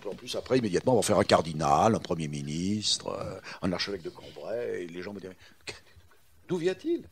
En 0.10 0.16
plus, 0.16 0.36
après, 0.36 0.58
immédiatement, 0.58 0.94
on 0.94 0.98
va 0.98 1.02
faire 1.02 1.20
un 1.20 1.24
cardinal, 1.24 1.96
un 1.96 2.00
premier 2.00 2.30
ministre, 2.30 3.10
euh, 3.10 3.40
un 3.62 3.74
archevêque 3.74 4.04
de 4.04 4.10
Cambrai, 4.10 4.84
et 4.84 4.88
les 4.88 5.02
gens 5.02 5.12
vont 5.12 5.20
dire 5.20 5.34
d'où 6.48 6.58
vient-il? 6.58 7.04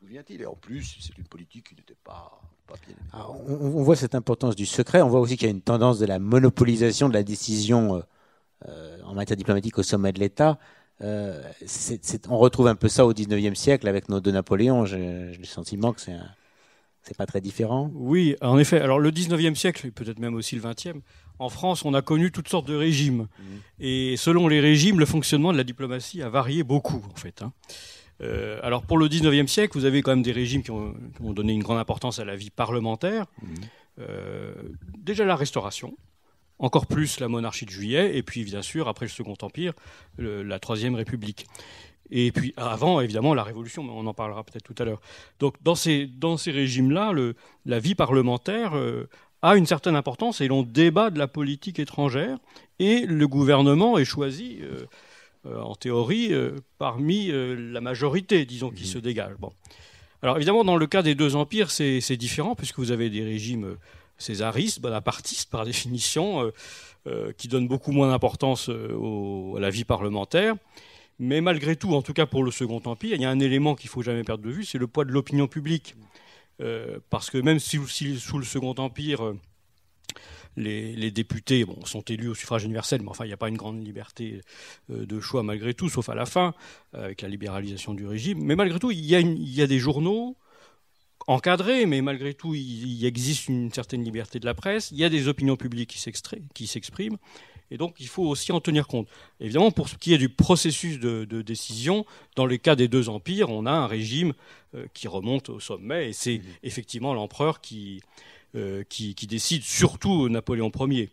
D'où 0.00 0.06
vient-il? 0.08 0.42
Et 0.42 0.46
en 0.46 0.54
plus, 0.54 0.98
c'est 1.00 1.16
une 1.18 1.24
politique 1.24 1.68
qui 1.68 1.74
n'était 1.74 1.96
pas 2.02 2.40
on, 3.12 3.82
voit 3.82 3.96
cette 3.96 4.14
importance 4.14 4.56
du 4.56 4.66
secret. 4.66 5.02
On 5.02 5.08
voit 5.08 5.20
aussi 5.20 5.36
qu'il 5.36 5.46
y 5.46 5.50
a 5.50 5.54
une 5.54 5.62
tendance 5.62 5.98
de 5.98 6.06
la 6.06 6.18
monopolisation 6.18 7.08
de 7.08 7.14
la 7.14 7.22
décision 7.22 7.96
euh, 7.96 8.00
euh, 8.68 8.98
en 9.04 9.14
matière 9.14 9.36
diplomatique 9.36 9.78
au 9.78 9.82
sommet 9.82 10.12
de 10.12 10.18
l'État. 10.18 10.58
Euh, 11.02 11.42
on 12.28 12.38
retrouve 12.38 12.68
un 12.68 12.74
peu 12.74 12.88
ça 12.88 13.04
au 13.06 13.12
19e 13.12 13.54
siècle 13.54 13.86
avec 13.86 14.08
nos 14.08 14.20
deux 14.20 14.32
Napoléons. 14.32 14.86
J'ai 14.86 15.36
le 15.38 15.44
sentiment 15.44 15.92
que 15.92 16.00
c'est 16.00 16.16
c'est 17.02 17.16
pas 17.16 17.26
très 17.26 17.40
différent. 17.40 17.88
Oui, 17.94 18.34
en 18.40 18.58
effet. 18.58 18.80
Alors 18.80 18.98
le 18.98 19.12
19e 19.12 19.54
siècle, 19.54 19.92
peut-être 19.92 20.18
même 20.18 20.34
aussi 20.34 20.56
le 20.56 20.62
20e, 20.62 21.02
en 21.38 21.48
France, 21.48 21.84
on 21.84 21.94
a 21.94 22.02
connu 22.02 22.32
toutes 22.32 22.48
sortes 22.48 22.66
de 22.66 22.74
régimes. 22.74 23.28
Mmh. 23.38 23.42
Et 23.78 24.16
selon 24.16 24.48
les 24.48 24.58
régimes, 24.58 24.98
le 24.98 25.06
fonctionnement 25.06 25.52
de 25.52 25.56
la 25.56 25.62
diplomatie 25.62 26.20
a 26.22 26.28
varié 26.28 26.64
beaucoup, 26.64 27.04
en 27.12 27.16
fait. 27.16 27.42
Hein. 27.42 27.52
Euh, 28.22 28.58
alors 28.62 28.82
pour 28.82 28.98
le 28.98 29.08
19e 29.08 29.46
siècle, 29.46 29.78
vous 29.78 29.84
avez 29.84 30.02
quand 30.02 30.12
même 30.12 30.22
des 30.22 30.32
régimes 30.32 30.62
qui 30.62 30.70
ont, 30.70 30.94
donné 31.20 31.52
une 31.52 31.62
grande 31.62 31.78
importance 31.78 32.18
à 32.18 32.24
la 32.24 32.36
vie 32.36 32.50
parlementaire. 32.50 33.26
Mmh. 33.42 33.46
Euh, 34.00 34.54
déjà 34.98 35.24
la 35.24 35.36
Restauration, 35.36 35.96
encore 36.58 36.86
plus 36.86 37.20
la 37.20 37.28
monarchie 37.28 37.66
de 37.66 37.70
Juillet, 37.70 38.16
et 38.16 38.22
puis 38.22 38.44
bien 38.44 38.62
sûr, 38.62 38.88
après 38.88 39.06
le 39.06 39.10
Second 39.10 39.36
Empire, 39.42 39.72
la 40.18 40.58
Troisième 40.58 40.94
République. 40.94 41.46
Et 42.10 42.30
puis 42.32 42.54
avant, 42.56 43.00
évidemment, 43.00 43.34
la 43.34 43.42
Révolution, 43.42 43.82
mais 43.82 43.92
on 43.92 44.06
en 44.06 44.14
parlera 44.14 44.44
peut-être 44.44 44.64
tout 44.64 44.80
à 44.80 44.84
l'heure. 44.84 45.00
Donc 45.40 45.54
dans 45.62 45.74
ces, 45.74 46.06
dans 46.06 46.36
ces 46.36 46.50
régimes-là, 46.50 47.12
la 47.64 47.78
vie 47.78 47.94
parlementaire 47.94 48.76
euh, 48.76 49.08
a 49.42 49.56
une 49.56 49.66
certaine 49.66 49.96
importance 49.96 50.40
et 50.40 50.48
l'on 50.48 50.62
débat 50.62 51.10
de 51.10 51.18
la 51.18 51.28
politique 51.28 51.78
étrangère, 51.78 52.38
et 52.78 53.06
le 53.06 53.28
gouvernement 53.28 53.98
est 53.98 54.04
choisi. 54.04 54.58
Euh, 54.62 54.86
en 55.54 55.74
théorie, 55.74 56.32
euh, 56.32 56.56
parmi 56.78 57.30
euh, 57.30 57.54
la 57.72 57.80
majorité, 57.80 58.44
disons, 58.44 58.70
qui 58.70 58.82
mhm. 58.82 58.88
se 58.88 58.98
dégage. 58.98 59.34
Bon. 59.38 59.52
Alors 60.22 60.36
évidemment, 60.36 60.64
dans 60.64 60.76
le 60.76 60.86
cas 60.86 61.02
des 61.02 61.14
deux 61.14 61.36
empires, 61.36 61.70
c'est 61.70 62.16
différent, 62.16 62.54
puisque 62.54 62.78
vous 62.78 62.90
avez 62.90 63.10
des 63.10 63.22
régimes 63.22 63.76
césaristes, 64.18 64.80
bonapartistes 64.80 65.50
par 65.50 65.64
définition, 65.66 66.50
qui 67.36 67.46
donnent 67.46 67.68
beaucoup 67.68 67.92
moins 67.92 68.10
d'importance 68.10 68.68
à 68.68 69.60
la 69.60 69.70
vie 69.70 69.84
parlementaire. 69.84 70.56
Mais 71.20 71.40
malgré 71.40 71.76
tout, 71.76 71.94
en 71.94 72.02
tout 72.02 72.12
cas 72.12 72.26
pour 72.26 72.42
le 72.42 72.50
Second 72.50 72.82
Empire, 72.84 73.14
il 73.14 73.20
y 73.20 73.24
a 73.24 73.30
un 73.30 73.38
élément 73.38 73.76
qu'il 73.76 73.88
ne 73.88 73.92
faut 73.92 74.02
jamais 74.02 74.24
perdre 74.24 74.42
de 74.42 74.50
vue, 74.50 74.64
c'est 74.64 74.78
le 74.78 74.88
poids 74.88 75.04
de 75.04 75.12
l'opinion 75.12 75.46
publique. 75.46 75.94
parce 77.10 77.30
que 77.30 77.38
même 77.38 77.60
si, 77.60 77.78
sous 78.18 78.38
le 78.38 78.44
Second 78.44 78.74
Empire, 78.78 79.34
les, 80.56 81.10
députés 81.10 81.64
bon, 81.64 81.84
sont 81.84 82.02
élus 82.02 82.28
au 82.28 82.34
suffrage 82.34 82.64
universel, 82.64 83.02
mais 83.02 83.08
enfin, 83.08 83.24
il 83.24 83.28
n'y 83.28 83.34
a 83.34 83.38
pas 83.38 83.48
une 83.48 83.56
grande 83.56 83.84
liberté 83.84 84.40
euh, 84.90 85.06
de 85.06 85.20
choix 85.20 85.42
malgré 85.42 85.74
tout, 85.74 85.88
sauf 85.88 86.08
à 86.08 86.14
la 86.14 86.26
fin, 86.26 86.54
avec 86.92 87.22
la 87.22 87.28
libéralisation 87.28 87.94
du 87.94 88.06
régime. 88.06 88.42
Mais 88.42 88.56
malgré 88.56 88.78
tout, 88.78 88.90
il 88.90 89.04
y 89.04 89.62
a, 89.62 89.66
des 89.66 89.78
journaux 89.78 90.36
encadrés, 91.26 91.86
mais 91.86 92.02
malgré 92.02 92.34
tout, 92.34 92.54
il, 92.54 93.04
existe 93.04 93.48
une 93.48 93.72
certaine 93.72 94.04
liberté 94.04 94.38
de 94.38 94.46
la 94.46 94.54
presse. 94.54 94.90
Il 94.90 94.98
y 94.98 95.04
a 95.04 95.08
des 95.08 95.28
opinions 95.28 95.56
publiques 95.56 95.98
qui 96.54 96.66
s'expriment. 96.66 97.18
Et 97.70 97.78
donc, 97.78 97.96
il 97.98 98.06
faut 98.06 98.24
aussi 98.24 98.52
en 98.52 98.60
tenir 98.60 98.86
compte. 98.86 99.08
Évidemment, 99.40 99.70
pour 99.70 99.88
ce 99.88 99.96
qui 99.96 100.14
est 100.14 100.18
du 100.18 100.28
processus 100.28 101.00
de, 101.00 101.42
décision, 101.42 102.06
dans 102.36 102.46
le 102.46 102.56
cas 102.56 102.76
des 102.76 102.88
deux 102.88 103.08
empires, 103.08 103.50
on 103.50 103.66
a 103.66 103.72
un 103.72 103.86
régime 103.86 104.34
euh, 104.74 104.86
qui 104.94 105.08
remonte 105.08 105.48
au 105.48 105.60
sommet, 105.60 106.10
et 106.10 106.12
c'est 106.12 106.38
mmh. 106.38 106.42
effectivement 106.62 107.14
l'empereur 107.14 107.60
qui, 107.60 108.02
euh, 108.56 108.82
qui, 108.88 109.14
décide, 109.26 109.62
surtout 109.62 110.28
Napoléon 110.28 110.70
Ier. 110.88 111.10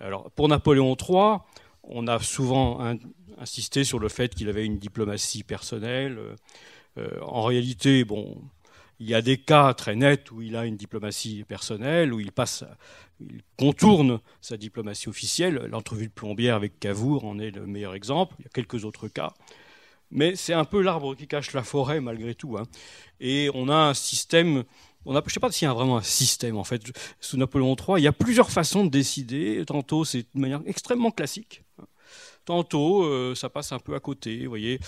Alors, 0.00 0.30
pour 0.32 0.48
Napoléon 0.48 0.96
III, 0.96 1.38
on 1.82 2.06
a 2.06 2.18
souvent 2.20 2.96
insisté 3.38 3.84
sur 3.84 3.98
le 3.98 4.08
fait 4.08 4.34
qu'il 4.34 4.48
avait 4.48 4.64
une 4.64 4.78
diplomatie 4.78 5.42
personnelle. 5.42 6.18
Euh, 6.98 7.08
en 7.22 7.42
réalité, 7.42 8.04
bon, 8.04 8.40
il 9.00 9.08
y 9.08 9.14
a 9.14 9.22
des 9.22 9.38
cas 9.38 9.74
très 9.74 9.96
nets 9.96 10.30
où 10.30 10.40
il 10.40 10.56
a 10.56 10.66
une 10.66 10.76
diplomatie 10.76 11.44
personnelle, 11.44 12.12
où 12.12 12.20
il 12.20 12.32
passe, 12.32 12.64
il 13.20 13.42
contourne 13.56 14.20
sa 14.40 14.56
diplomatie 14.56 15.08
officielle. 15.08 15.66
L'entrevue 15.70 16.06
de 16.06 16.12
Plombière 16.12 16.54
avec 16.54 16.78
Cavour 16.78 17.24
en 17.24 17.38
est 17.38 17.50
le 17.50 17.66
meilleur 17.66 17.94
exemple. 17.94 18.36
Il 18.38 18.44
y 18.44 18.46
a 18.46 18.50
quelques 18.50 18.84
autres 18.84 19.08
cas. 19.08 19.32
Mais 20.10 20.36
c'est 20.36 20.52
un 20.52 20.64
peu 20.64 20.80
l'arbre 20.80 21.16
qui 21.16 21.26
cache 21.26 21.52
la 21.52 21.64
forêt 21.64 22.00
malgré 22.00 22.34
tout. 22.34 22.56
Hein. 22.56 22.64
Et 23.20 23.50
on 23.54 23.68
a 23.68 23.74
un 23.74 23.94
système 23.94 24.64
on 25.06 25.12
je 25.12 25.18
ne 25.18 25.30
sais 25.30 25.40
pas 25.40 25.50
s'il 25.50 25.66
y 25.66 25.70
a 25.70 25.74
vraiment 25.74 25.96
un 25.98 26.02
système 26.02 26.56
en 26.56 26.64
fait. 26.64 26.82
Sous 27.20 27.36
Napoléon 27.36 27.76
III, 27.76 27.98
il 27.98 28.04
y 28.04 28.08
a 28.08 28.12
plusieurs 28.12 28.50
façons 28.50 28.84
de 28.84 28.90
décider. 28.90 29.62
Tantôt, 29.66 30.04
c'est 30.04 30.22
de 30.34 30.40
manière 30.40 30.60
extrêmement 30.66 31.10
classique. 31.10 31.62
Tantôt, 32.44 33.04
euh, 33.04 33.34
ça 33.34 33.48
passe 33.48 33.72
un 33.72 33.78
peu 33.78 33.94
à 33.94 34.00
côté. 34.00 34.44
Vous 34.44 34.50
voyez. 34.50 34.78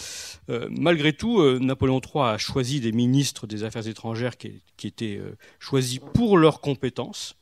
Euh, 0.51 0.69
malgré 0.71 1.15
tout, 1.15 1.41
euh, 1.41 1.59
Napoléon 1.59 2.01
III 2.01 2.25
a 2.25 2.39
choisi 2.39 2.81
des 2.81 2.93
ministres 2.93 3.47
des 3.47 3.65
Affaires 3.65 3.89
étrangères 3.89 4.37
qui, 4.37 4.63
étaient 4.85 5.21
choisis 5.59 6.01
pour 6.15 6.37
leurs 6.37 6.61
compétences. 6.61 7.37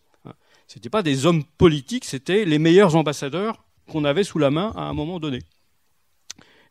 Ce 0.66 0.78
n'étaient 0.78 0.90
pas 0.90 1.02
des 1.02 1.26
hommes 1.26 1.44
politiques, 1.44 2.04
c'était 2.04 2.44
les 2.44 2.58
meilleurs 2.58 2.96
ambassadeurs 2.96 3.64
qu'on 3.90 4.04
avait 4.04 4.24
sous 4.24 4.38
la 4.38 4.50
main 4.50 4.72
à 4.76 4.82
un 4.82 4.94
moment 4.94 5.20
donné. 5.20 5.40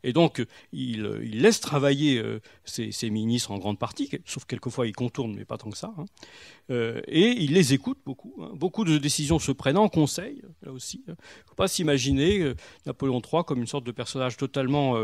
Et 0.04 0.12
donc, 0.12 0.44
il, 0.72 1.02
laisse 1.40 1.60
travailler 1.60 2.22
ses, 2.64 2.90
euh, 3.02 3.10
ministres 3.10 3.50
en 3.50 3.58
grande 3.58 3.78
partie, 3.78 4.10
sauf 4.26 4.44
quelquefois 4.44 4.86
il 4.86 4.92
contourne, 4.92 5.34
mais 5.34 5.46
pas 5.46 5.56
tant 5.56 5.70
que 5.70 5.78
ça. 5.78 5.92
Hein. 5.98 6.04
Euh, 6.70 7.00
et 7.08 7.30
il 7.30 7.54
les 7.54 7.72
écoute 7.72 7.98
beaucoup. 8.04 8.34
Hein. 8.40 8.50
Beaucoup 8.54 8.84
de 8.84 8.98
décisions 8.98 9.38
se 9.38 9.50
prennent 9.50 9.78
en 9.78 9.88
conseil, 9.88 10.42
là 10.62 10.72
aussi. 10.72 11.02
Il 11.06 11.12
hein. 11.12 11.16
ne 11.18 11.48
faut 11.48 11.54
pas 11.54 11.68
s'imaginer 11.68 12.40
euh, 12.40 12.54
Napoléon 12.84 13.20
III 13.20 13.44
comme 13.46 13.60
une 13.60 13.66
sorte 13.66 13.84
de 13.84 13.92
personnage 13.92 14.36
totalement 14.36 14.94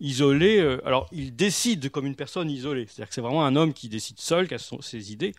isolé. 0.00 0.60
alors, 0.84 1.08
il 1.12 1.36
décide 1.36 1.90
comme 1.90 2.06
une 2.06 2.16
personne 2.16 2.50
isolée. 2.50 2.86
C'est-à-dire 2.86 3.08
que 3.08 3.14
c'est 3.14 3.20
vraiment 3.20 3.44
un 3.44 3.54
homme 3.54 3.74
qui 3.74 3.88
décide 3.88 4.18
seul, 4.18 4.48
qui 4.48 4.54
a 4.54 4.58
ses 4.58 5.12
idées 5.12 5.34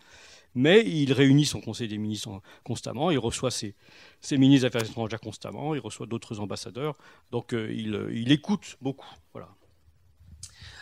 mais 0.56 0.84
il 0.86 1.14
réunit 1.14 1.46
son 1.46 1.62
conseil 1.62 1.88
des 1.88 1.98
ministres 1.98 2.42
constamment, 2.64 3.12
il 3.12 3.20
reçoit 3.20 3.52
ses, 3.52 3.76
ministres 4.32 4.62
des 4.62 4.66
Affaires 4.66 4.90
étrangères 4.90 5.20
constamment, 5.20 5.76
il 5.76 5.82
reçoit 5.82 6.08
d'autres 6.08 6.40
ambassadeurs, 6.40 6.98
donc 7.32 7.54
euh, 7.54 7.72
il, 7.72 8.32
écoute 8.32 8.78
beaucoup. 8.82 9.08
Voilà. 9.34 9.50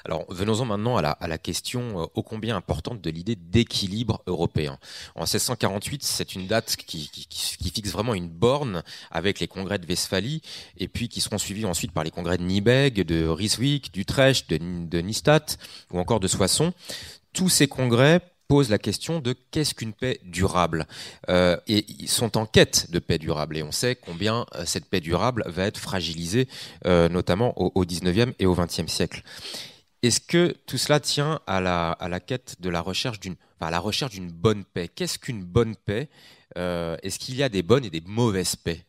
Alors 0.05 0.26
venons-en 0.30 0.63
maintenant 0.63 0.95
à 0.95 1.28
la, 1.28 1.38
question 1.38 2.01
euh, 2.01 2.05
ô 2.15 2.24
combien 2.24 2.55
importante 2.55 3.01
de 3.01 3.09
l'idée 3.09 3.36
d'équilibre 3.36 4.22
européen. 4.26 4.78
En 5.15 5.22
1648, 5.22 6.03
c'est 6.03 6.36
une 6.36 6.47
date 6.47 6.78
qui, 6.78 7.09
fixe 7.30 7.91
vraiment 7.91 8.13
une 8.13 8.30
borne 8.30 8.84
avec 9.11 9.41
les 9.41 9.47
congrès 9.47 9.80
de 9.80 9.86
Westphalie 9.86 10.41
et 10.78 10.88
puis 10.88 11.09
qui 11.09 11.20
seront 11.20 11.38
suivis 11.38 11.65
ensuite 11.65 11.91
par 11.91 12.05
les 12.05 12.11
congrès 12.11 12.38
de 12.38 12.43
Nibeg, 12.43 13.01
de 13.01 13.28
Ryswick, 13.28 13.93
d'Utrecht, 13.93 14.49
de, 14.49 14.88
de 14.88 14.99
Nistat 14.99 15.45
ou 15.91 15.99
encore 15.99 16.22
de 16.22 16.28
Soissons. 16.28 16.74
Tous 17.34 17.49
ces 17.49 17.68
congrès 17.68 18.22
pose 18.48 18.70
la 18.70 18.78
question 18.78 19.20
de 19.20 19.36
qu'est-ce 19.52 19.74
qu'une 19.74 19.93
paix 19.93 20.20
durable 20.24 20.88
euh, 21.30 21.58
Et 21.68 21.86
ils 22.00 22.10
sont 22.10 22.38
en 22.38 22.45
quête 22.45 22.89
de 22.91 23.00
paix 23.00 23.18
durable 23.18 23.58
et 23.58 23.64
on 23.64 23.72
sait 23.72 23.95
combien 23.95 24.45
euh, 24.56 24.66
cette 24.66 24.86
paix 24.86 25.02
durable 25.02 25.43
va 25.48 25.66
être 25.66 25.78
fragilisée, 25.78 26.48
euh, 26.86 27.10
notamment 27.10 27.54
au, 27.60 27.86
19e 27.86 28.34
et 28.39 28.45
au 28.45 28.56
20e 28.56 28.88
siècle. 28.88 29.24
Est-ce 30.04 30.22
que 30.22 30.56
tout 30.66 30.78
cela 30.78 31.00
tient 31.00 31.41
à 31.48 31.60
la, 31.60 31.91
à 31.91 32.08
la 32.08 32.20
quête 32.20 32.56
de 32.60 32.70
la 32.70 32.82
recherche 32.82 33.20
d'une 33.20 33.36
à 33.60 33.72
la 33.72 33.80
recherche 33.80 34.12
d'une 34.12 34.32
bonne 34.32 34.64
paix? 34.64 34.88
Qu'est-ce 34.88 35.18
qu'une 35.18 35.43
bonne 35.43 35.76
paix 35.76 36.10
Est-ce 36.56 37.18
qu'il 37.18 37.36
y 37.36 37.41
a 37.41 37.50
des 37.50 37.64
bonnes 37.64 37.86
et 37.86 37.89
des 37.89 38.04
mauvaises 38.06 38.56
paix? 38.56 38.86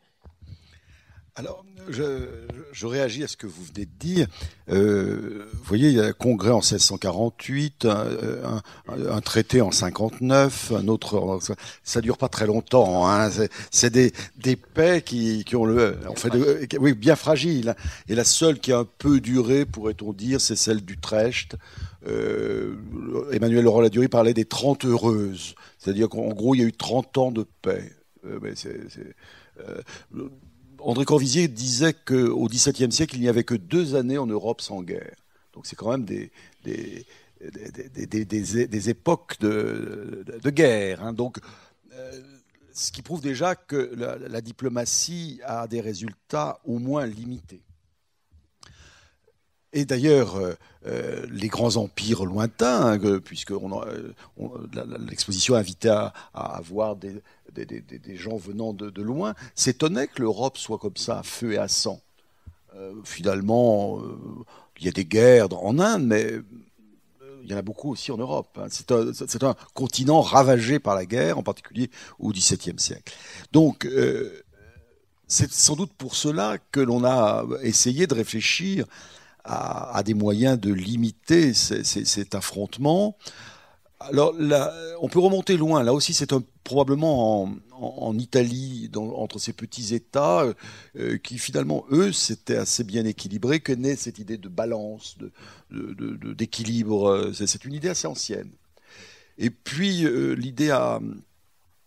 Je, 1.91 2.87
réagis 2.87 3.25
à 3.25 3.29
ce 3.29 3.37
que 3.37 3.47
vous 3.47 3.63
venez 3.65 3.87
de 3.87 3.91
dire. 3.99 4.27
Euh, 4.71 5.47
vous 5.53 5.65
voyez, 5.65 5.89
il 5.89 5.97
y 5.97 6.01
a 6.01 6.05
un 6.05 6.13
congrès 6.13 6.51
en 6.51 6.59
1648, 6.59 7.87
un, 7.87 9.21
traité 9.21 9.61
en 9.61 9.71
59, 9.71 10.73
un 10.77 10.89
autre. 10.89 11.41
Ça 11.83 12.01
dure 12.01 12.19
pas 12.19 12.29
très 12.29 12.47
longtemps. 12.47 13.09
Hein, 13.09 13.31
c'est 13.71 13.91
des, 13.91 14.13
des 14.37 14.57
paix 14.57 15.03
qui, 15.05 15.45
qui 15.45 15.57
ont 15.57 15.65
le, 15.65 15.99
en 16.09 16.15
fait, 16.15 16.31
oui, 16.79 16.95
bien 16.95 17.17
fragiles. 17.17 17.75
Et 18.09 18.15
la 18.15 18.25
seule 18.25 18.59
qui 18.59 18.73
a 18.73 18.79
un 18.79 18.87
peu 18.99 19.21
duré, 19.21 19.65
pourrait-on 19.65 20.13
dire, 20.13 20.41
c'est 20.41 20.57
celle 20.57 20.81
d'Utrecht. 20.83 21.57
Euh, 22.07 22.77
Emmanuel 23.33 23.65
Laurent 23.65 23.81
Ladurie 23.81 24.09
parlait 24.09 24.35
des 24.35 24.45
30 24.45 24.85
heureuses. 24.85 25.55
C'est-à-dire 25.79 26.09
qu'en 26.09 26.29
gros, 26.29 26.55
il 26.55 26.61
y 26.61 26.65
a 26.65 26.67
eu 26.67 26.73
30 26.73 27.19
ans 27.19 27.31
de 27.33 27.45
paix. 27.63 27.93
Euh, 28.25 28.39
mais 28.43 28.55
c'est, 28.55 28.79
euh, 29.61 29.81
André 30.81 31.05
Corvisier 31.05 31.49
disait 31.49 31.95
qu'au 31.95 32.47
XVIIe 32.49 32.93
siècle, 32.93 33.17
il 33.17 33.21
n'y 33.21 33.29
avait 33.29 33.45
que 33.45 33.55
deux 33.55 33.95
années 33.95 34.19
en 34.19 34.27
Europe 34.27 34.61
sans 34.61 34.83
guerre. 34.83 35.17
Donc 35.53 35.67
c'est 35.67 35.77
quand 35.77 35.91
même 35.91 36.05
des, 36.05 36.31
des, 36.65 37.05
époques 38.91 39.39
de, 39.41 40.51
guerre. 40.51 41.05
Hein. 41.05 41.15
Euh, 41.93 42.21
ce 42.73 42.93
qui 42.93 43.03
prouve 43.03 43.21
déjà 43.21 43.57
que 43.57 43.93
la, 43.97 44.41
diplomatie 44.41 45.41
a 45.45 45.67
des 45.67 45.81
résultats 45.81 46.61
au 46.65 46.79
moins 46.79 47.07
limités. 47.07 47.63
Et 49.73 49.85
d'ailleurs, 49.85 50.37
euh, 50.37 50.55
euh, 50.87 51.27
les 51.31 51.49
grands 51.49 51.77
empires 51.77 52.25
lointains, 52.25 52.93
hein, 52.93 53.19
puisque 53.23 53.53
l'exposition 55.09 55.55
invitait 55.55 55.91
à, 55.91 56.61
voir 56.65 56.97
des, 56.97 57.21
gens 58.17 58.37
venant 58.37 58.73
de, 58.73 59.03
loin, 59.03 59.35
s'étonnait 59.55 60.07
que 60.07 60.23
l'Europe 60.23 60.57
soit 60.57 60.79
comme 60.79 60.97
ça, 60.97 61.19
à 61.19 61.23
feu 61.23 61.53
et 61.53 61.59
à 61.59 61.69
sang. 61.69 62.01
Euh, 62.77 62.95
finalement, 63.05 63.99
euh, 63.99 64.17
il 64.79 64.87
y 64.87 64.89
a 64.89 64.93
des 64.93 65.05
guerres 65.05 65.49
en 65.53 65.79
Inde, 65.79 66.05
mais 66.05 66.25
euh, 66.25 66.43
il 67.43 67.51
y 67.51 67.55
en 67.55 67.57
a 67.57 67.63
beaucoup 67.63 67.91
aussi 67.91 68.13
en 68.13 68.19
Europe. 68.19 68.59
Hein. 68.61 68.69
C'est 68.71 69.43
un, 69.43 69.55
continent 69.75 70.21
ravagé 70.21 70.79
par 70.79 70.95
la 70.95 71.05
guerre, 71.05 71.39
en 71.39 71.43
particulier 71.43 71.91
au 72.19 72.31
XVIIe 72.31 72.79
siècle. 72.79 73.13
Donc, 73.53 73.89
c'est 75.27 75.51
sans 75.51 75.77
doute 75.77 75.93
pour 75.93 76.15
cela 76.15 76.57
que 76.73 76.81
l'on 76.81 77.05
a 77.05 77.45
essayé 77.63 78.07
de 78.07 78.15
réfléchir 78.15 78.87
à, 79.49 80.03
des 80.05 80.15
moyens 80.15 80.61
de 80.61 80.73
limiter 80.73 81.55
cet 81.55 82.35
affrontement 82.35 83.17
Alors 84.01 84.35
on 85.01 85.09
peut 85.09 85.19
remonter 85.19 85.57
loin. 85.57 85.83
Là 85.83 85.93
aussi, 85.93 86.13
c'est 86.13 86.33
probablement 86.65 87.51
en, 87.73 88.19
Italie, 88.19 88.91
entre 88.95 89.39
ces 89.39 89.53
petits 89.53 89.95
États, 89.95 90.45
euh, 90.97 91.19
qui 91.19 91.39
finalement, 91.39 91.85
eux, 91.91 92.13
c'était 92.13 92.57
assez 92.57 92.85
bien 92.85 93.05
équilibré, 93.05 93.61
que 93.61 93.73
naît 93.73 93.97
cette 93.97 94.19
idée 94.19 94.37
de 94.37 94.49
balance, 94.49 95.17
d'équilibre. 95.71 97.31
C'est 97.33 97.65
une 97.65 97.75
idée 97.75 97.89
assez 97.89 98.07
ancienne. 98.07 98.51
Et 99.39 99.51
puis, 99.51 100.05
euh, 100.05 100.35
l'idée 100.35 100.71
a, 100.71 101.01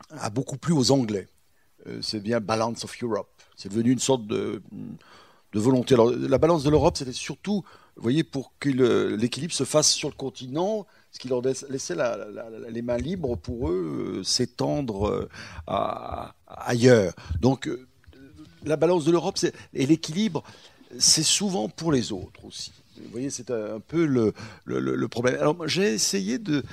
a, 0.10 0.30
beaucoup 0.30 0.58
plu 0.58 0.74
aux 0.74 0.92
Anglais. 0.92 1.28
Euh, 1.88 2.00
c'est 2.02 2.22
bien 2.22 2.40
Balance 2.40 2.86
of 2.86 3.04
Europe. 3.04 3.30
C'est 3.58 3.70
devenu 3.70 3.92
une 3.92 4.00
sorte 4.00 4.26
de, 4.26 4.62
de 5.54 5.60
volonté. 5.60 5.94
Alors, 5.94 6.12
la 6.12 6.38
balance 6.38 6.64
de 6.64 6.70
l'Europe, 6.70 6.98
c'était 6.98 7.12
surtout, 7.12 7.64
vous 7.96 8.04
voyez, 8.04 8.24
pour 8.24 8.54
que 8.60 8.70
l'équilibre 8.70 9.54
se 9.54 9.64
fasse 9.64 9.92
sur 9.92 10.10
le 10.10 10.16
continent, 10.16 10.86
ce 11.12 11.20
qui 11.20 11.28
leur 11.28 11.42
laissait 11.42 11.96
les 12.70 12.82
mains 12.82 12.98
libres 12.98 13.36
pour 13.36 13.70
eux 13.70 14.20
euh, 14.20 14.24
s'étendre 14.24 15.28
ailleurs. 16.48 17.14
Donc, 17.40 17.70
la 18.64 18.78
balance 18.78 19.06
de 19.06 19.12
l'Europe 19.12 19.38
et 19.74 19.86
l'équilibre, 19.86 20.44
c'est 21.00 21.24
souvent 21.24 21.70
pour 21.70 21.92
les 21.92 22.12
autres 22.12 22.46
aussi. 22.46 22.72
Vous 23.04 23.12
voyez, 23.12 23.30
c'est 23.30 23.50
un 23.52 23.80
peu 23.80 24.06
le, 24.06 25.08
problème. 25.08 25.36
Alors, 25.40 25.68
j'ai 25.68 25.94
essayé 25.94 26.38
de. 26.38 26.64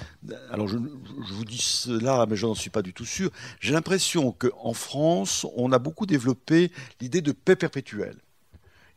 Alors, 0.51 0.69
je, 0.69 0.77
vous 0.77 1.45
dis 1.45 1.59
cela, 1.59 2.27
mais 2.29 2.37
je 2.37 2.47
n'en 2.47 2.55
suis 2.55 2.71
pas 2.71 2.83
du 2.83 2.93
tout 2.93 3.05
sûr. 3.05 3.31
J'ai 3.61 3.73
l'impression 3.73 4.33
qu'en 4.33 4.75
France, 4.75 5.47
on 5.57 5.73
a 5.73 5.79
beaucoup 5.79 6.07
développé 6.07 6.71
l'idée 7.01 7.23
de 7.23 7.33
paix 7.33 7.57
perpétuelle. 7.57 8.17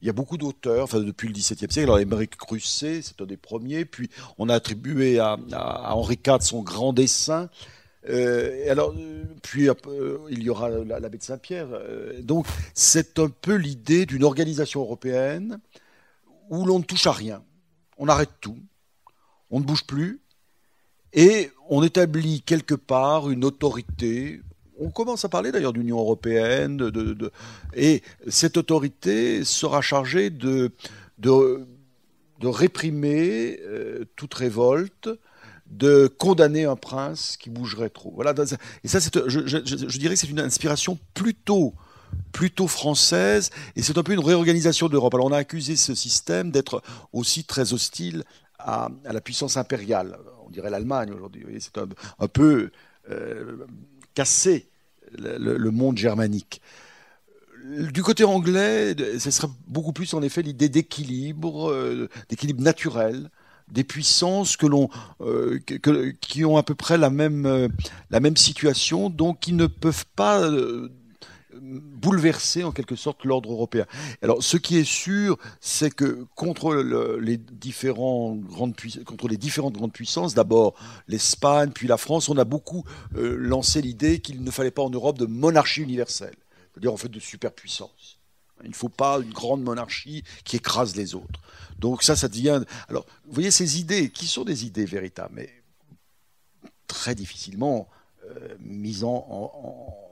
Il 0.02 0.08
y 0.08 0.10
a 0.10 0.14
beaucoup 0.14 0.38
d'auteurs, 0.38 0.84
enfin 0.84 1.00
depuis 1.00 1.28
le 1.28 1.34
XVIIe 1.34 1.72
siècle. 1.72 1.82
Alors 1.82 2.00
Émeric 2.00 2.36
Crusset, 2.36 3.02
c'est 3.04 3.22
un 3.22 3.26
des 3.26 3.38
premiers. 3.38 3.86
Puis 3.86 4.10
on 4.38 4.50
a 4.50 4.56
attribué 4.56 5.20
à, 5.20 5.38
Henri 5.54 6.20
IV 6.26 6.42
son 6.42 6.64
grand 6.64 6.92
dessin. 6.92 7.50
Euh, 8.10 8.72
alors, 8.72 8.96
puis 9.44 9.70
euh, 9.70 10.18
il 10.30 10.42
y 10.42 10.50
aura 10.50 10.70
l'abbé 10.70 11.20
de 11.20 11.24
Saint-Pierre. 11.24 11.68
Euh, 11.72 12.20
donc, 12.22 12.48
c'est 12.74 13.20
un 13.20 13.30
peu 13.30 13.54
l'idée 13.54 14.08
d'une 14.08 14.24
organisation 14.24 14.82
européenne 14.82 15.60
où 16.50 16.66
l'on 16.66 16.80
ne 16.80 16.84
touche 16.84 17.06
à 17.06 17.12
rien. 17.12 17.44
On 17.98 18.08
arrête 18.08 18.32
tout, 18.42 18.58
on 19.52 19.60
ne 19.60 19.66
bouge 19.66 19.86
plus, 19.86 20.20
et 21.14 21.52
on 21.70 21.84
établit 21.84 22.42
quelque 22.42 22.74
part 22.74 23.30
une 23.30 23.46
autorité. 23.46 24.42
On 24.82 24.90
commence 24.90 25.24
à 25.26 25.30
parler 25.30 25.52
d'ailleurs 25.52 25.74
d'Union 25.74 26.00
européenne, 26.00 26.92
et 27.76 28.02
cette 28.28 28.58
autorité 28.58 29.44
sera 29.44 29.80
chargée 29.82 30.32
de, 30.32 30.72
réprimer 32.44 33.60
euh, 33.62 34.06
toute 34.16 34.34
révolte, 34.34 35.08
de 35.68 36.08
condamner 36.08 36.66
un 36.66 36.76
prince 36.76 37.38
qui 37.38 37.52
bougerait 37.52 37.92
trop. 37.92 38.12
Voilà. 38.16 38.34
Et 38.84 38.88
ça, 38.88 38.98
je, 39.28 39.98
dirais 40.00 40.16
que 40.16 40.20
c'est 40.20 40.30
une 40.30 40.40
inspiration 40.40 40.98
plutôt 41.14 41.76
française, 42.68 43.52
et 43.76 43.84
c'est 43.84 44.00
un 44.00 44.04
peu 44.04 44.14
une 44.14 44.20
réorganisation 44.20 44.88
de 44.88 44.94
l'Europe. 44.94 45.14
Alors 45.14 45.28
on 45.28 45.32
a 45.32 45.38
accusé 45.38 45.76
ce 45.76 45.94
système 45.94 46.50
d'être 46.50 46.82
aussi 47.14 47.44
très 47.44 47.72
hostile 47.72 48.24
à, 48.58 48.90
la 49.04 49.22
puissance 49.22 49.58
impériale, 49.58 50.18
on 50.44 50.50
dirait 50.50 50.72
l'Allemagne 50.72 51.12
aujourd'hui. 51.12 51.46
C'est 51.60 51.78
un, 51.78 52.28
peu 52.28 52.72
euh, 53.12 53.58
cassé 54.16 54.71
le, 55.18 55.72
monde 55.72 55.98
germanique. 55.98 56.62
Du 57.92 58.04
côté 58.04 58.24
anglais, 58.24 58.96
ce 59.20 59.32
serait 59.32 59.48
beaucoup 59.68 59.94
plus 59.94 60.14
en 60.14 60.22
effet 60.22 60.42
l'idée 60.42 60.70
d'équilibre, 60.70 61.72
euh, 61.72 62.10
d'équilibre 62.30 62.62
naturel, 62.62 63.30
des 63.72 63.84
puissances 63.84 64.58
que 64.58 64.66
l'on, 64.66 64.90
euh, 65.22 65.60
qui 66.20 66.44
ont 66.44 66.58
à 66.58 66.64
peu 66.64 66.76
près 66.76 66.98
la 66.98 67.10
même, 67.10 67.70
la 68.10 68.20
même 68.20 68.36
situation, 68.36 69.10
donc 69.10 69.40
qui 69.40 69.54
ne 69.54 69.68
peuvent 69.68 70.06
pas 70.16 70.50
bouleverser 71.62 72.64
en 72.64 72.72
quelque 72.72 72.96
sorte 72.96 73.24
l'ordre 73.24 73.52
européen. 73.52 73.86
Alors, 74.22 74.44
ce 74.44 74.58
qui 74.58 74.78
est 74.78 74.84
sûr, 74.84 75.38
c'est 75.60 75.94
que 75.94 76.26
contre 76.36 76.76
les 76.76 77.40
grandes 77.84 78.76
contre 79.06 79.28
les 79.28 79.38
différentes 79.38 79.74
grandes 79.74 79.94
puissances, 79.94 80.34
d'abord 80.34 80.74
l'Espagne, 81.08 81.72
puis 81.72 81.88
la 81.88 81.98
France, 81.98 82.30
on 82.30 82.38
a 82.38 82.46
beaucoup 82.46 82.84
euh, 83.16 83.36
lancé 83.38 83.82
l'idée 83.82 84.20
qu'il 84.20 84.44
ne 84.44 84.52
fallait 84.52 84.72
pas 84.72 84.82
en 84.82 84.90
Europe 84.90 85.18
de 85.18 85.26
monarchie 85.26 85.82
universelle, 85.82 86.36
c'est-à-dire 86.72 86.94
en 86.94 86.98
fait 86.98 87.10
de 87.10 87.20
superpuissance. 87.20 88.18
Il 88.64 88.70
ne 88.70 88.76
faut 88.76 88.90
pas 88.90 89.20
une 89.20 89.34
grande 89.34 89.64
monarchie 89.64 90.24
qui 90.44 90.58
écrase 90.58 90.96
les 90.96 91.16
autres. 91.16 91.42
Donc 91.80 92.04
ça, 92.04 92.16
ça 92.16 92.28
devient. 92.28 92.64
Alors, 92.90 93.06
vous 93.26 93.34
voyez 93.34 93.52
ces 93.52 93.80
idées, 93.80 94.10
qui 94.10 94.28
sont 94.28 94.44
des 94.44 94.66
idées 94.66 94.86
véritables, 94.86 95.34
mais 95.34 95.50
très 96.88 97.16
difficilement 97.16 97.88
euh, 98.26 98.56
mises 98.60 99.04
en 99.04 100.11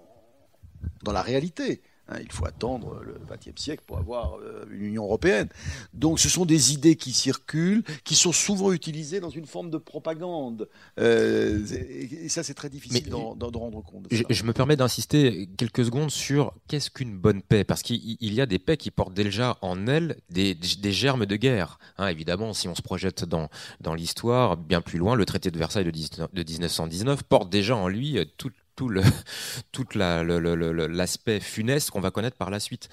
dans 1.04 1.12
la 1.12 1.22
réalité. 1.22 1.82
Hein, 2.10 2.18
il 2.22 2.32
faut 2.32 2.46
attendre 2.46 3.02
le 3.06 3.20
XXe 3.30 3.62
siècle 3.62 3.84
pour 3.86 3.98
avoir 3.98 4.38
euh, 4.40 4.66
une 4.72 4.86
Union 4.86 5.04
européenne. 5.04 5.48
Donc 5.94 6.20
ce 6.20 6.28
sont 6.28 6.46
des 6.46 6.74
idées 6.74 6.96
qui 6.96 7.12
circulent, 7.12 7.84
qui 8.04 8.16
sont 8.16 8.32
souvent 8.32 8.72
utilisées 8.72 9.20
dans 9.20 9.30
une 9.30 9.46
forme 9.46 9.70
de 9.70 9.78
propagande. 9.78 10.68
Euh, 11.00 11.60
et, 11.70 12.30
ça, 12.30 12.44
c'est 12.44 12.54
très 12.54 12.70
difficile 12.70 13.10
d'en 13.10 13.36
rendre 13.54 13.84
compte. 13.84 14.08
Je, 14.12 14.44
me 14.44 14.54
permets 14.54 14.76
d'insister 14.76 15.50
quelques 15.58 15.86
secondes 15.86 16.10
sur 16.10 16.54
qu'est-ce 16.68 16.90
qu'une 16.90 17.18
bonne 17.18 17.42
paix, 17.42 17.64
parce 17.64 17.84
qu'il 17.84 18.18
y 18.22 18.42
a 18.42 18.46
des 18.46 18.60
paix 18.60 18.78
qui 18.78 18.92
portent 18.92 19.14
déjà 19.14 19.58
en 19.62 19.88
elles 19.88 20.18
des, 20.30 20.58
germes 20.92 21.26
de 21.26 21.36
guerre. 21.36 21.78
Hein, 21.98 22.08
évidemment, 22.08 22.54
si 22.54 22.68
on 22.68 22.76
se 22.76 22.82
projette 22.82 23.26
dans, 23.26 23.50
dans 23.82 23.94
l'histoire, 23.94 24.58
bien 24.58 24.82
plus 24.82 24.98
loin, 24.98 25.16
le 25.16 25.26
traité 25.26 25.52
de 25.52 25.58
Versailles 25.58 25.86
de, 25.86 25.92
de 25.92 26.52
1919 26.52 27.24
porte 27.24 27.50
déjà 27.50 27.76
en 27.76 27.88
lui 27.88 28.18
euh, 28.18 28.26
toute 28.38 28.54
tout 28.80 28.88
le 28.88 29.02
tout 29.74 29.86
l'aspect 29.94 31.42
funeste 31.42 31.92
qu'on 31.92 32.00
va 32.00 32.12
connaître 32.12 32.38
par 32.38 32.50
la 32.50 32.62
suite. 32.62 32.88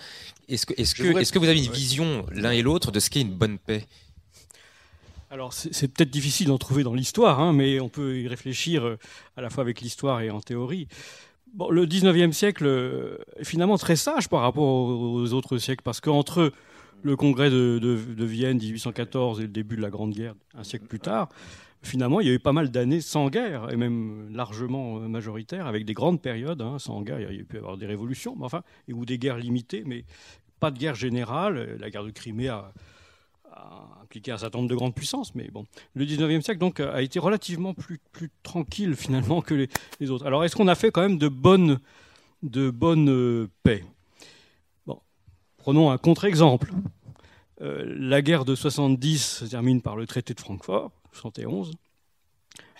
Est-ce 0.48 0.66
que 0.66 0.74
est-ce 0.76 0.96
que 0.96 1.16
est-ce 1.16 1.32
que 1.32 1.38
vous 1.38 1.48
avez 1.48 1.64
une 1.64 1.70
vision 1.70 2.26
l'un 2.32 2.50
et 2.50 2.62
l'autre 2.62 2.90
de 2.90 2.98
ce 2.98 3.08
qu'est 3.08 3.20
une 3.20 3.34
bonne 3.34 3.58
paix? 3.58 3.86
Alors 5.30 5.52
c'est 5.52 5.86
peut-être 5.86 6.10
difficile 6.10 6.48
d'en 6.48 6.58
trouver 6.58 6.82
dans 6.82 6.94
l'histoire, 6.94 7.40
hein, 7.40 7.52
mais 7.52 7.78
on 7.78 7.88
peut 7.88 8.18
y 8.18 8.26
réfléchir 8.26 8.84
euh, 8.84 8.98
à 9.36 9.42
la 9.42 9.50
fois 9.50 9.62
avec 9.62 9.80
l'histoire 9.80 10.20
et 10.22 10.30
en 10.30 10.40
théorie. 10.40 10.88
Bon, 11.54 11.70
le 11.70 11.86
19e 11.86 12.32
siècle 12.32 12.66
euh, 12.66 13.18
est 13.36 13.44
finalement 13.44 13.78
très 13.78 13.96
sage 13.96 14.28
par 14.28 14.40
rapport 14.40 14.64
aux 14.64 15.32
autres 15.34 15.58
siècles, 15.58 15.82
parce 15.84 16.00
qu'entre 16.00 16.52
le 17.02 17.16
congrès 17.16 17.50
de, 17.50 17.78
de, 17.80 17.96
de, 17.96 18.24
Vienne 18.24 18.58
1814 18.58 19.38
et 19.38 19.42
le 19.42 19.48
début 19.48 19.76
de 19.76 19.82
la 19.82 19.90
Grande 19.90 20.12
Guerre 20.12 20.34
un 20.54 20.64
siècle 20.64 20.86
plus 20.86 21.00
tard, 21.00 21.28
finalement, 21.82 22.20
il 22.20 22.26
y 22.26 22.30
a 22.30 22.34
eu 22.34 22.38
pas 22.38 22.52
mal 22.52 22.70
d'années 22.70 23.00
sans 23.00 23.28
guerre, 23.28 23.72
et 23.72 23.76
même 23.76 24.28
largement 24.32 24.98
euh, 24.98 25.08
majoritaires, 25.08 25.66
avec 25.66 25.84
des 25.84 25.94
grandes 25.94 26.20
périodes 26.20 26.62
hein, 26.62 26.78
sans 26.78 27.02
guerre. 27.02 27.20
Il 27.20 27.36
y 27.36 27.40
a 27.40 27.44
pu 27.44 27.56
y 27.56 27.58
avoir 27.58 27.76
des 27.76 27.86
révolutions, 27.86 28.36
enfin, 28.40 28.62
ou 28.92 29.04
des 29.04 29.18
guerres 29.18 29.38
limitées, 29.38 29.82
mais 29.86 30.04
pas 30.60 30.70
de 30.70 30.78
guerre 30.78 30.94
générale. 30.94 31.76
La 31.78 31.90
guerre 31.90 32.04
de 32.04 32.10
Crimée 32.10 32.48
a, 32.48 32.72
impliqué 34.02 34.32
un 34.32 34.38
certain 34.38 34.58
nombre 34.58 34.70
de 34.70 34.74
grandes 34.74 34.94
puissances, 34.94 35.34
mais 35.34 35.48
bon, 35.50 35.64
le 35.94 36.04
19e 36.04 36.42
siècle 36.42 36.60
donc 36.60 36.78
a 36.78 37.02
été 37.02 37.18
relativement 37.18 37.74
plus, 37.74 38.00
tranquille 38.42 38.94
finalement 38.96 39.40
que 39.40 39.68
les, 40.00 40.10
autres. 40.10 40.26
Alors, 40.26 40.44
est-ce 40.44 40.54
qu'on 40.56 40.68
a 40.68 40.74
fait 40.74 40.90
quand 40.90 41.00
même 41.00 41.18
de 41.18 41.28
bonnes, 41.28 41.80
de 42.42 42.70
bonnes 42.70 43.08
euh, 43.08 43.48
paix? 43.62 43.84
Bon, 44.86 45.00
prenons 45.56 45.90
un 45.90 45.98
contre-exemple. 45.98 46.70
Euh, 47.62 47.84
la 47.86 48.20
guerre 48.20 48.44
de 48.44 48.54
70 48.54 49.38
se 49.38 49.44
termine 49.46 49.80
par 49.80 49.96
le 49.96 50.06
traité 50.06 50.34
de 50.34 50.40
Francfort. 50.40 50.92
71. 51.16 51.72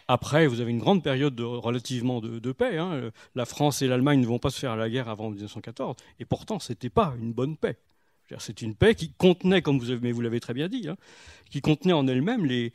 Après, 0.08 0.46
vous 0.46 0.60
avez 0.60 0.70
une 0.70 0.78
grande 0.78 1.02
période 1.02 1.34
de, 1.34 1.42
relativement 1.42 2.20
de, 2.20 2.52
paix. 2.52 2.78
Hein. 2.78 3.10
La 3.34 3.44
France 3.44 3.82
et 3.82 3.88
l'Allemagne 3.88 4.20
ne 4.20 4.26
vont 4.26 4.38
pas 4.38 4.50
se 4.50 4.60
faire 4.60 4.76
la 4.76 4.88
guerre 4.88 5.08
avant 5.08 5.30
1914. 5.30 5.96
Et 6.20 6.24
pourtant, 6.24 6.60
ce 6.60 6.72
n'était 6.72 6.90
pas 6.90 7.14
une 7.20 7.32
bonne 7.32 7.56
paix. 7.56 7.76
C'est 8.38 8.62
une 8.62 8.74
paix 8.74 8.94
qui 8.94 9.12
contenait, 9.12 9.62
comme 9.62 9.78
vous 9.78 10.20
l'avez 10.20 10.40
très 10.40 10.54
bien 10.54 10.68
dit, 10.68 10.88
hein, 10.88 10.96
qui 11.50 11.60
contenait 11.60 11.92
en 11.92 12.08
elle-même 12.08 12.44
les, 12.44 12.72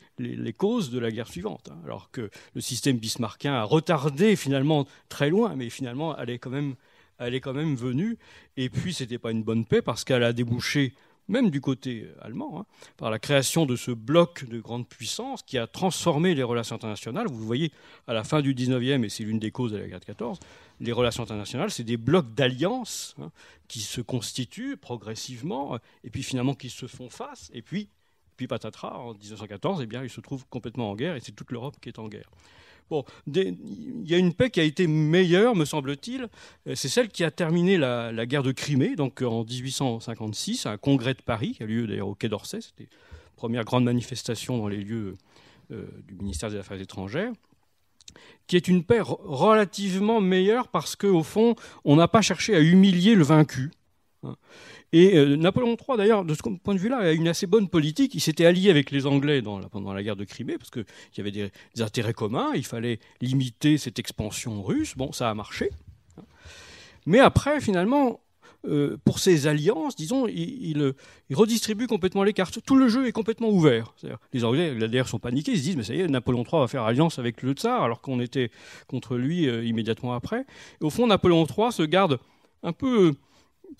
causes 0.56 0.90
de 0.90 0.98
la 0.98 1.10
guerre 1.10 1.28
suivante. 1.28 1.68
Hein. 1.70 1.78
Alors 1.84 2.10
que 2.10 2.30
le 2.54 2.60
système 2.60 2.96
bismarckien 2.96 3.54
a 3.54 3.62
retardé 3.62 4.36
finalement 4.36 4.86
très 5.08 5.28
loin, 5.28 5.54
mais 5.56 5.68
finalement 5.68 6.16
elle 6.16 6.30
est 6.30 6.38
quand 6.38 6.50
même, 6.50 6.74
elle 7.18 7.34
est 7.34 7.40
quand 7.40 7.52
même 7.52 7.74
venue. 7.74 8.18
Et 8.56 8.70
puis, 8.70 8.94
ce 8.94 9.02
n'était 9.02 9.18
pas 9.18 9.30
une 9.30 9.42
bonne 9.42 9.66
paix 9.66 9.82
parce 9.82 10.04
qu'elle 10.04 10.24
a 10.24 10.32
débouché 10.32 10.94
même 11.32 11.50
du 11.50 11.60
côté 11.60 12.06
allemand, 12.20 12.60
hein, 12.60 12.66
par 12.96 13.10
la 13.10 13.18
création 13.18 13.66
de 13.66 13.74
ce 13.74 13.90
bloc 13.90 14.44
de 14.44 14.60
grandes 14.60 14.86
puissances 14.86 15.42
qui 15.42 15.58
a 15.58 15.66
transformé 15.66 16.34
les 16.34 16.42
relations 16.42 16.76
internationales. 16.76 17.26
Vous 17.26 17.44
voyez, 17.44 17.72
à 18.06 18.12
la 18.12 18.22
fin 18.22 18.42
du 18.42 18.54
19e, 18.54 19.02
et 19.02 19.08
c'est 19.08 19.24
l'une 19.24 19.38
des 19.38 19.50
causes 19.50 19.72
de 19.72 19.78
la 19.78 19.88
guerre 19.88 20.00
de 20.00 20.04
14, 20.04 20.38
les 20.80 20.92
relations 20.92 21.22
internationales, 21.22 21.70
c'est 21.70 21.84
des 21.84 21.96
blocs 21.96 22.34
d'alliances 22.34 23.16
hein, 23.20 23.32
qui 23.66 23.80
se 23.80 24.00
constituent 24.00 24.76
progressivement, 24.76 25.78
et 26.04 26.10
puis 26.10 26.22
finalement 26.22 26.54
qui 26.54 26.68
se 26.68 26.86
font 26.86 27.08
face, 27.08 27.50
et 27.54 27.62
puis, 27.62 27.88
puis 28.36 28.46
patatras, 28.46 28.98
en 28.98 29.14
1914, 29.14 29.80
eh 29.82 29.86
bien, 29.86 30.04
ils 30.04 30.10
se 30.10 30.20
trouvent 30.20 30.46
complètement 30.48 30.90
en 30.90 30.94
guerre, 30.94 31.16
et 31.16 31.20
c'est 31.20 31.32
toute 31.32 31.50
l'Europe 31.50 31.76
qui 31.80 31.88
est 31.88 31.98
en 31.98 32.08
guerre. 32.08 32.30
Bon, 32.92 33.06
il 33.26 34.04
y 34.04 34.14
a 34.14 34.18
une 34.18 34.34
paix 34.34 34.50
qui 34.50 34.60
a 34.60 34.64
été 34.64 34.86
meilleure, 34.86 35.56
me 35.56 35.64
semble-t-il. 35.64 36.28
Euh, 36.68 36.74
c'est 36.74 36.90
celle 36.90 37.08
qui 37.08 37.24
a 37.24 37.30
terminé 37.30 37.78
la, 37.78 38.26
guerre 38.26 38.42
de 38.42 38.52
Crimée, 38.52 38.96
donc 38.96 39.22
en 39.22 39.44
1856, 39.44 40.66
un 40.66 40.76
congrès 40.76 41.14
de 41.14 41.22
Paris, 41.22 41.54
qui 41.56 41.62
a 41.62 41.66
lieu 41.66 41.86
d'ailleurs 41.86 42.08
au 42.08 42.14
Quai 42.14 42.28
d'Orsay. 42.28 42.60
C'était 42.60 42.90
la 42.92 43.36
première 43.36 43.64
grande 43.64 43.84
manifestation 43.84 44.58
dans 44.58 44.68
les 44.68 44.76
lieux 44.76 45.16
euh, 45.70 45.86
du 46.06 46.16
ministère 46.16 46.50
des 46.50 46.58
Affaires 46.58 46.78
étrangères. 46.78 47.32
qui 48.46 48.56
est 48.56 48.68
une 48.68 48.84
paix 48.84 49.00
relativement 49.00 50.20
meilleure 50.20 50.68
parce 50.68 50.94
qu'au 50.94 51.22
fond, 51.22 51.54
on 51.86 51.96
n'a 51.96 52.08
pas 52.08 52.20
cherché 52.20 52.54
à 52.54 52.60
humilier 52.60 53.14
le 53.14 53.24
vaincu. 53.24 53.70
Et 54.92 55.16
euh, 55.16 55.36
Napoléon 55.36 55.76
III, 55.76 55.96
d'ailleurs, 55.96 56.24
de 56.24 56.34
ce 56.34 56.42
point 56.42 56.74
de 56.74 56.78
vue-là, 56.78 56.98
a 56.98 57.12
une 57.12 57.28
assez 57.28 57.46
bonne 57.46 57.68
politique. 57.68 58.14
Il 58.14 58.20
s'était 58.20 58.44
allié 58.44 58.70
avec 58.70 58.90
les 58.90 59.06
Anglais 59.06 59.42
pendant 59.70 59.92
la 59.92 60.02
guerre 60.02 60.16
de 60.16 60.24
Crimée, 60.24 60.58
parce 60.58 60.70
qu'il 60.70 60.84
y 61.16 61.20
avait 61.20 61.30
des, 61.30 61.50
intérêts 61.80 62.12
communs. 62.12 62.50
Il 62.54 62.66
fallait 62.66 63.00
limiter 63.20 63.78
cette 63.78 63.98
expansion 63.98 64.62
russe. 64.62 64.94
Bon, 64.96 65.12
ça 65.12 65.30
a 65.30 65.34
marché. 65.34 65.70
Mais 67.06 67.20
après, 67.20 67.60
finalement, 67.60 68.20
euh, 68.64 68.96
pour 69.04 69.18
ces 69.18 69.46
alliances, 69.46 69.96
disons, 69.96 70.28
il, 70.28 70.94
redistribue 71.32 71.86
complètement 71.86 72.22
les 72.22 72.34
cartes. 72.34 72.58
Tout 72.64 72.76
le 72.76 72.88
jeu 72.88 73.06
est 73.06 73.12
complètement 73.12 73.48
ouvert. 73.48 73.94
Les 74.34 74.44
Anglais, 74.44 74.74
d'ailleurs, 74.74 75.08
sont 75.08 75.18
paniqués. 75.18 75.52
Ils 75.52 75.58
se 75.58 75.62
disent, 75.62 75.76
mais 75.76 75.84
ça 75.84 75.94
y 75.94 76.00
est, 76.00 76.06
Napoléon 76.06 76.44
III 76.44 76.60
va 76.60 76.68
faire 76.68 76.82
alliance 76.82 77.18
avec 77.18 77.42
le 77.42 77.52
tsar, 77.52 77.82
alors 77.82 78.02
qu'on 78.02 78.20
était 78.20 78.50
contre 78.86 79.16
lui 79.16 79.48
euh, 79.48 79.64
immédiatement 79.64 80.12
après. 80.12 80.44
au 80.80 80.90
fond, 80.90 81.06
Napoléon 81.06 81.46
III 81.46 81.72
se 81.72 81.82
garde 81.82 82.18
un 82.62 82.72
peu 82.72 83.14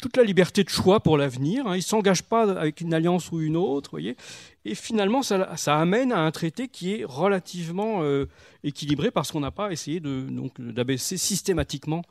toute 0.00 0.16
la 0.16 0.22
liberté 0.22 0.64
de 0.64 0.68
choix 0.68 1.00
pour 1.00 1.18
l'avenir. 1.18 1.66
Hein. 1.66 1.74
Il 1.74 1.78
ne 1.78 1.82
s'engage 1.82 2.22
pas 2.22 2.50
avec 2.58 2.80
une 2.80 2.94
alliance 2.94 3.30
ou 3.32 3.40
une 3.40 3.56
autre, 3.56 3.90
voyez. 3.90 4.16
Et 4.64 4.74
finalement, 4.74 5.22
ça, 5.22 5.80
amène 5.80 6.12
à 6.12 6.20
un 6.20 6.30
traité 6.30 6.68
qui 6.68 6.94
est 6.94 7.04
relativement 7.04 8.02
euh, 8.02 8.26
équilibré 8.62 9.10
parce 9.10 9.32
qu'on 9.32 9.40
n'a 9.40 9.50
pas 9.50 9.72
essayé 9.72 10.00
d'abaisser 10.00 11.16
systématiquement 11.16 12.02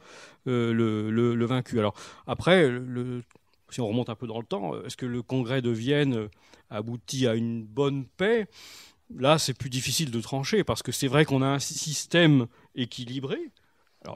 euh, 0.48 0.74
le, 0.74 1.46
vaincu. 1.46 1.80
Alors 1.80 1.96
après, 2.28 2.70
si 3.70 3.82
on 3.82 3.88
remonte 3.88 4.10
un 4.10 4.16
peu 4.16 4.28
dans 4.28 4.40
le 4.40 4.46
temps, 4.46 4.74
est-ce 4.84 4.98
que 4.98 5.06
le 5.06 5.22
congrès 5.22 5.62
de 5.62 5.70
Vienne 5.70 6.28
aboutit 6.70 7.28
à 7.28 7.36
une 7.36 7.64
bonne 7.64 8.06
paix? 8.06 8.48
Là, 9.18 9.38
c'est 9.38 9.54
plus 9.54 9.70
difficile 9.70 10.12
de 10.12 10.22
trancher 10.22 10.64
parce 10.64 10.84
que 10.84 10.92
c'est 10.92 11.08
vrai 11.08 11.26
qu'on 11.26 11.42
a 11.42 11.48
un 11.48 11.60
système 11.60 12.48
équilibré, 12.76 13.40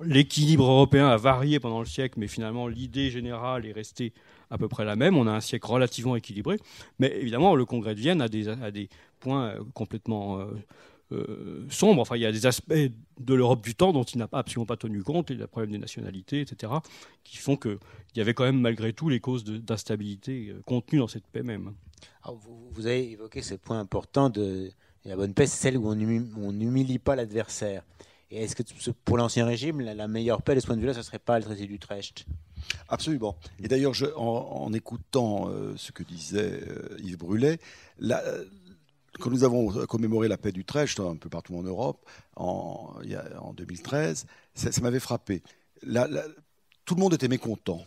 l'équilibre 0.03 0.65
européen 0.65 1.07
a 1.07 1.17
varié 1.17 1.59
pendant 1.59 1.79
le 1.79 1.85
siècle, 1.85 2.15
mais 2.19 2.27
finalement 2.27 2.67
l'idée 2.67 3.09
générale 3.09 3.65
est 3.65 3.71
restée 3.71 4.13
à 4.49 4.57
peu 4.57 4.67
près 4.67 4.85
la 4.85 4.95
même. 4.95 5.17
On 5.17 5.27
a 5.27 5.31
un 5.31 5.41
siècle 5.41 5.67
relativement 5.67 6.15
équilibré, 6.15 6.57
mais 6.99 7.15
évidemment 7.19 7.55
le 7.55 7.65
Congrès 7.65 7.95
de 7.95 7.99
Vienne 7.99 8.21
a 8.21 8.27
des, 8.27 8.89
points 9.19 9.49
euh, 9.49 9.63
complètement 9.73 10.39
euh, 10.39 10.45
euh, 11.11 11.65
sombres. 11.69 12.01
Enfin, 12.01 12.15
il 12.15 12.21
y 12.21 12.25
a 12.25 12.31
des 12.31 12.45
aspects 12.45 12.73
de 12.73 13.33
l'Europe 13.33 13.63
du 13.63 13.75
temps 13.75 13.93
dont 13.93 14.03
il 14.03 14.17
n'a 14.17 14.27
absolument 14.31 14.65
pas 14.65 14.77
tenu 14.77 15.03
compte, 15.03 15.29
et 15.31 15.35
le 15.35 15.47
problème 15.47 15.71
des 15.71 15.77
nationalités, 15.77 16.41
etc., 16.41 16.73
qui 17.23 17.37
font 17.37 17.55
qu'il 17.55 17.77
y 18.15 18.21
avait 18.21 18.33
quand 18.33 18.43
même 18.43 18.59
malgré 18.59 18.93
tout 18.93 19.09
les 19.09 19.19
causes 19.19 19.43
d'instabilité 19.43 20.53
contenues 20.65 20.99
dans 20.99 21.07
cette 21.07 21.27
paix 21.27 21.43
même. 21.43 21.73
vous, 22.71 22.87
avez 22.87 23.11
évoqué 23.11 23.41
ce 23.41 23.53
point 23.53 23.79
important 23.79 24.29
de 24.29 24.71
la 25.05 25.15
bonne 25.15 25.35
paix, 25.35 25.45
c'est 25.45 25.61
celle 25.61 25.77
où 25.77 25.87
on 25.87 26.51
n'humilie 26.51 26.99
pas 26.99 27.15
l'adversaire. 27.15 27.83
Et 28.31 28.43
est-ce 28.43 28.55
que 28.55 28.63
pour 29.03 29.17
l'Ancien 29.17 29.45
Régime, 29.45 29.81
la, 29.81 30.07
meilleure 30.07 30.41
paix 30.41 30.55
de 30.55 30.59
ce 30.59 30.65
point 30.65 30.75
de 30.75 30.81
vue-là, 30.81 30.93
ce 30.93 30.99
ne 30.99 31.03
serait 31.03 31.19
pas 31.19 31.37
le 31.37 31.45
traité 31.45 31.67
d'Utrecht? 31.67 32.25
Absolument. 32.89 33.37
Et 33.59 33.67
d'ailleurs, 33.67 33.93
en, 34.17 34.73
écoutant 34.73 35.49
euh, 35.49 35.73
ce 35.77 35.91
que 35.91 36.03
disait 36.03 36.61
euh, 36.67 36.97
Yves 36.99 37.17
Brûlet, 37.17 37.59
quand 39.19 39.29
nous 39.29 39.43
avons 39.43 39.85
commémoré 39.85 40.27
la 40.27 40.37
paix 40.37 40.51
d'Utrecht 40.51 40.99
un 40.99 41.15
peu 41.15 41.29
partout 41.29 41.55
en 41.55 41.63
Europe 41.63 42.03
en 42.35 42.95
2013, 43.55 44.25
ça, 44.55 44.81
m'avait 44.81 44.99
frappé. 44.99 45.43
tout 46.85 46.95
le 46.95 46.99
monde 46.99 47.13
était 47.13 47.27
mécontent. 47.27 47.85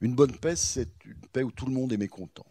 Une 0.00 0.14
bonne 0.14 0.36
paix, 0.36 0.56
c'est 0.56 0.88
une 1.04 1.26
paix 1.32 1.42
où 1.42 1.50
tout 1.50 1.66
le 1.66 1.72
monde 1.72 1.92
est 1.92 1.98
mécontent 1.98 2.46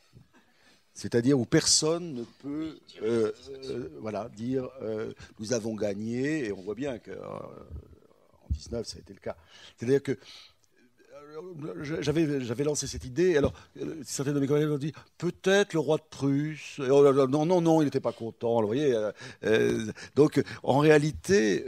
c'est-à-dire 1.00 1.40
où 1.40 1.46
personne 1.46 2.14
ne 2.14 2.24
peut 2.44 2.78
euh, 3.02 3.32
euh, 3.70 3.90
voilà, 4.02 4.30
dire 4.36 4.68
euh, 4.82 5.14
nous 5.40 5.54
avons 5.54 5.74
gagné, 5.74 6.48
et 6.48 6.52
on 6.52 6.62
voit 6.62 6.76
bien 6.76 7.00
qu'en 7.00 7.50
19 8.50 8.86
ça 8.86 8.98
a 8.98 9.00
été 9.00 9.14
le 9.14 9.20
cas. 9.20 9.38
C'est-à-dire 9.78 10.04
que 10.04 10.18
j'avais, 12.02 12.64
lancé 12.66 12.86
cette 12.86 13.06
idée, 13.06 13.38
alors 13.38 13.54
certains 14.04 14.34
de 14.34 14.42
mes 14.42 14.48
collègues 14.48 14.72
ont 14.72 14.78
dit 14.78 14.92
peut-être 15.18 15.74
le 15.74 15.80
roi 15.80 15.96
de 15.96 16.04
Prusse. 16.10 16.80
non, 16.80 17.46
non, 17.46 17.62
non, 17.62 17.82
il 17.82 17.86
n'était 17.86 18.02
pas 18.02 18.12
content. 18.12 18.60
Vous 18.60 18.68
voyez, 18.68 18.94
donc 20.16 20.44
en 20.64 20.80
réalité, 20.80 21.64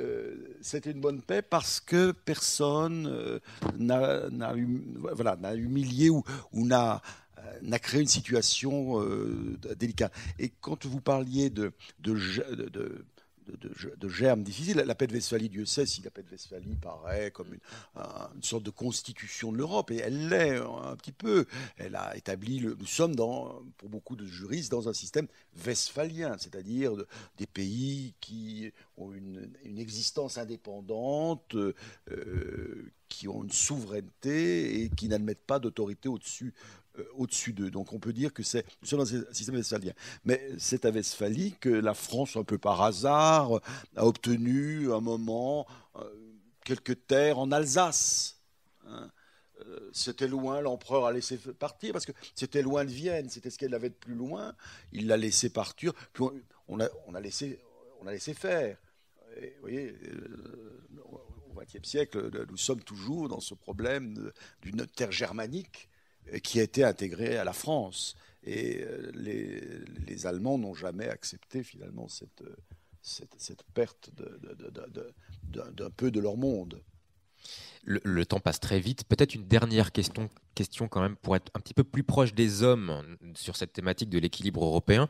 c'était 0.62 0.92
une 0.92 1.00
bonne 1.00 1.22
paix 1.22 1.42
parce 1.42 1.80
que 1.80 2.12
personne 2.12 3.40
n'a, 3.78 4.30
n'a, 4.30 5.56
humilié 5.56 6.10
ou, 6.10 6.24
n'a 6.54 7.02
n'a 7.62 7.80
créé 7.80 8.02
une 8.02 8.08
situation 8.08 9.02
euh, 9.02 9.58
délicate. 9.78 10.14
Et 10.40 10.52
quand 10.62 10.86
vous 10.86 11.02
parliez 11.02 11.50
de, 11.50 11.74
de, 12.00 12.14
de, 12.70 13.06
de, 13.98 14.10
germes 14.10 14.44
difficiles. 14.44 14.78
La 14.78 14.96
paix 14.96 15.08
de 15.08 15.14
Westphalie, 15.14 15.50
Dieu 15.50 15.66
sait 15.66 15.86
si 15.86 16.02
la 16.02 16.12
paix 16.12 16.24
de 16.24 16.30
Westphalie 16.30 16.76
paraît 16.76 17.32
comme 17.32 17.54
une, 17.54 18.44
sorte 18.44 18.64
de 18.64 18.70
constitution 18.70 19.52
de 19.52 19.58
l'Europe, 19.58 19.92
et 19.92 19.98
elle 19.98 20.30
l'est 20.30 20.58
un 20.58 20.96
petit 20.96 21.12
peu. 21.12 21.46
Elle 21.78 21.96
a 21.96 22.16
établi, 22.16 22.62
nous 22.62 22.86
sommes 22.86 23.16
pour 23.16 23.90
beaucoup 23.90 24.16
de 24.16 24.26
juristes 24.26 24.72
dans 24.72 24.90
un 24.90 24.94
système 24.94 25.28
westphalien, 25.66 26.38
c'est-à-dire 26.38 26.94
des 27.38 27.48
pays 27.48 28.14
qui 28.20 28.72
ont 28.98 29.12
une, 29.12 29.52
existence 29.78 30.38
indépendante, 30.38 31.56
euh, 31.56 32.92
qui 33.10 33.28
ont 33.28 33.44
une 33.44 33.52
souveraineté 33.52 34.82
et 34.82 34.90
qui 34.90 35.08
n'admettent 35.08 35.46
pas 35.46 35.60
d'autorité 35.60 36.08
au-dessus 36.08 36.54
euh, 36.54 36.81
au-dessus 37.16 37.54
d'eux. 37.54 37.72
Donc 37.72 37.94
on 37.94 38.00
peut 38.00 38.14
dire 38.14 38.34
que 38.34 38.44
c'est 38.44 38.66
un 38.92 39.06
système 39.34 39.56
westphalien. 39.56 39.94
Mais 40.26 40.42
c'est 40.58 40.86
à 40.86 40.90
Westphalie 40.90 41.56
que 41.60 41.70
la 41.70 41.94
France, 41.94 42.36
un 42.36 42.44
peu 42.44 42.58
par 42.58 42.82
hasard, 42.82 43.62
a 43.96 44.06
obtenu 44.06 44.92
un 44.92 45.00
moment 45.00 45.66
euh, 45.96 46.04
quelques 46.64 47.08
terres 47.08 47.40
en 47.40 47.52
Alsace. 47.52 48.42
Hein. 48.88 49.10
Euh, 49.68 49.90
c'était 49.94 50.28
loin, 50.28 50.62
l'empereur 50.62 51.06
a 51.06 51.12
laissé 51.12 51.38
partir 51.38 51.94
parce 51.94 52.06
que 52.06 52.14
c'était 52.36 52.62
loin 52.62 52.84
de 52.84 52.90
Vienne, 52.90 53.30
c'était 53.30 53.50
ce 53.50 53.58
qu'elle 53.58 53.74
avait 53.74 53.90
de 53.90 53.96
plus 53.96 54.16
loin. 54.16 54.56
Il 54.92 55.08
l'a 55.08 55.18
laissé 55.18 55.50
partir, 55.50 55.94
puis 56.14 56.26
on 56.68 56.80
a 56.80 57.22
laissé 57.22 57.60
faire. 58.34 58.78
vous 59.38 59.62
voyez, 59.62 59.96
au 61.54 61.60
XXe 61.60 61.88
siècle, 61.88 62.46
nous 62.50 62.58
sommes 62.58 62.82
toujours 62.82 63.30
dans 63.30 63.40
ce 63.40 63.54
problème 63.54 64.32
d'une 64.62 64.88
terre 64.88 65.12
germanique 65.12 65.90
qui 66.44 66.60
a 66.60 66.64
été 66.64 66.84
intégré 66.84 67.38
à 67.38 67.44
la 67.44 67.54
France. 67.54 68.16
Et 68.44 68.82
euh, 68.84 69.12
les, 69.14 70.26
Allemands 70.26 70.58
n'ont 70.58 70.74
jamais 70.74 71.08
accepté 71.08 71.64
finalement 71.64 72.08
cette, 72.08 72.44
cette, 73.02 73.64
perte 73.74 74.12
d'un 75.44 75.90
peu 75.90 76.12
de 76.12 76.20
leur 76.20 76.38
monde. 76.38 76.82
Le, 77.84 78.26
temps 78.26 78.40
passe 78.40 78.60
très 78.60 78.80
vite. 78.80 79.04
Peut-être 79.06 79.34
une 79.34 79.48
dernière 79.48 79.92
question, 79.92 80.30
question 80.54 80.88
quand 80.88 81.02
même 81.02 81.16
pour 81.16 81.36
être 81.36 81.52
un 81.56 81.60
petit 81.60 81.74
peu 81.74 81.84
plus 81.84 82.04
proche 82.04 82.34
des 82.34 82.62
hommes 82.62 83.18
sur 83.34 83.56
cette 83.56 83.74
thématique 83.74 84.10
de 84.10 84.20
l'équilibre 84.20 84.64
européen. 84.64 85.08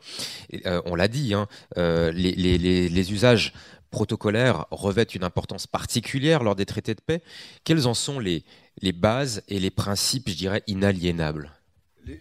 Euh, 0.64 0.80
on 0.86 0.94
l'a 0.94 1.08
dit, 1.08 1.34
hein, 1.34 1.48
euh, 1.76 2.10
les, 2.12 2.32
les, 2.32 3.12
usages 3.12 3.52
protocolaires 3.90 4.64
revêtent 4.70 5.14
une 5.14 5.24
importance 5.24 5.66
particulière 5.66 6.42
lors 6.42 6.56
des 6.56 6.64
traités 6.64 6.94
de 6.94 7.02
paix. 7.02 7.22
Quelles 7.64 7.86
en 7.86 7.92
sont 7.92 8.18
les, 8.18 8.42
les 8.80 8.92
bases 8.92 9.42
et 9.48 9.60
les 9.60 9.70
principes, 9.70 10.28
je 10.28 10.34
dirais, 10.34 10.62
inaliénables 10.66 11.52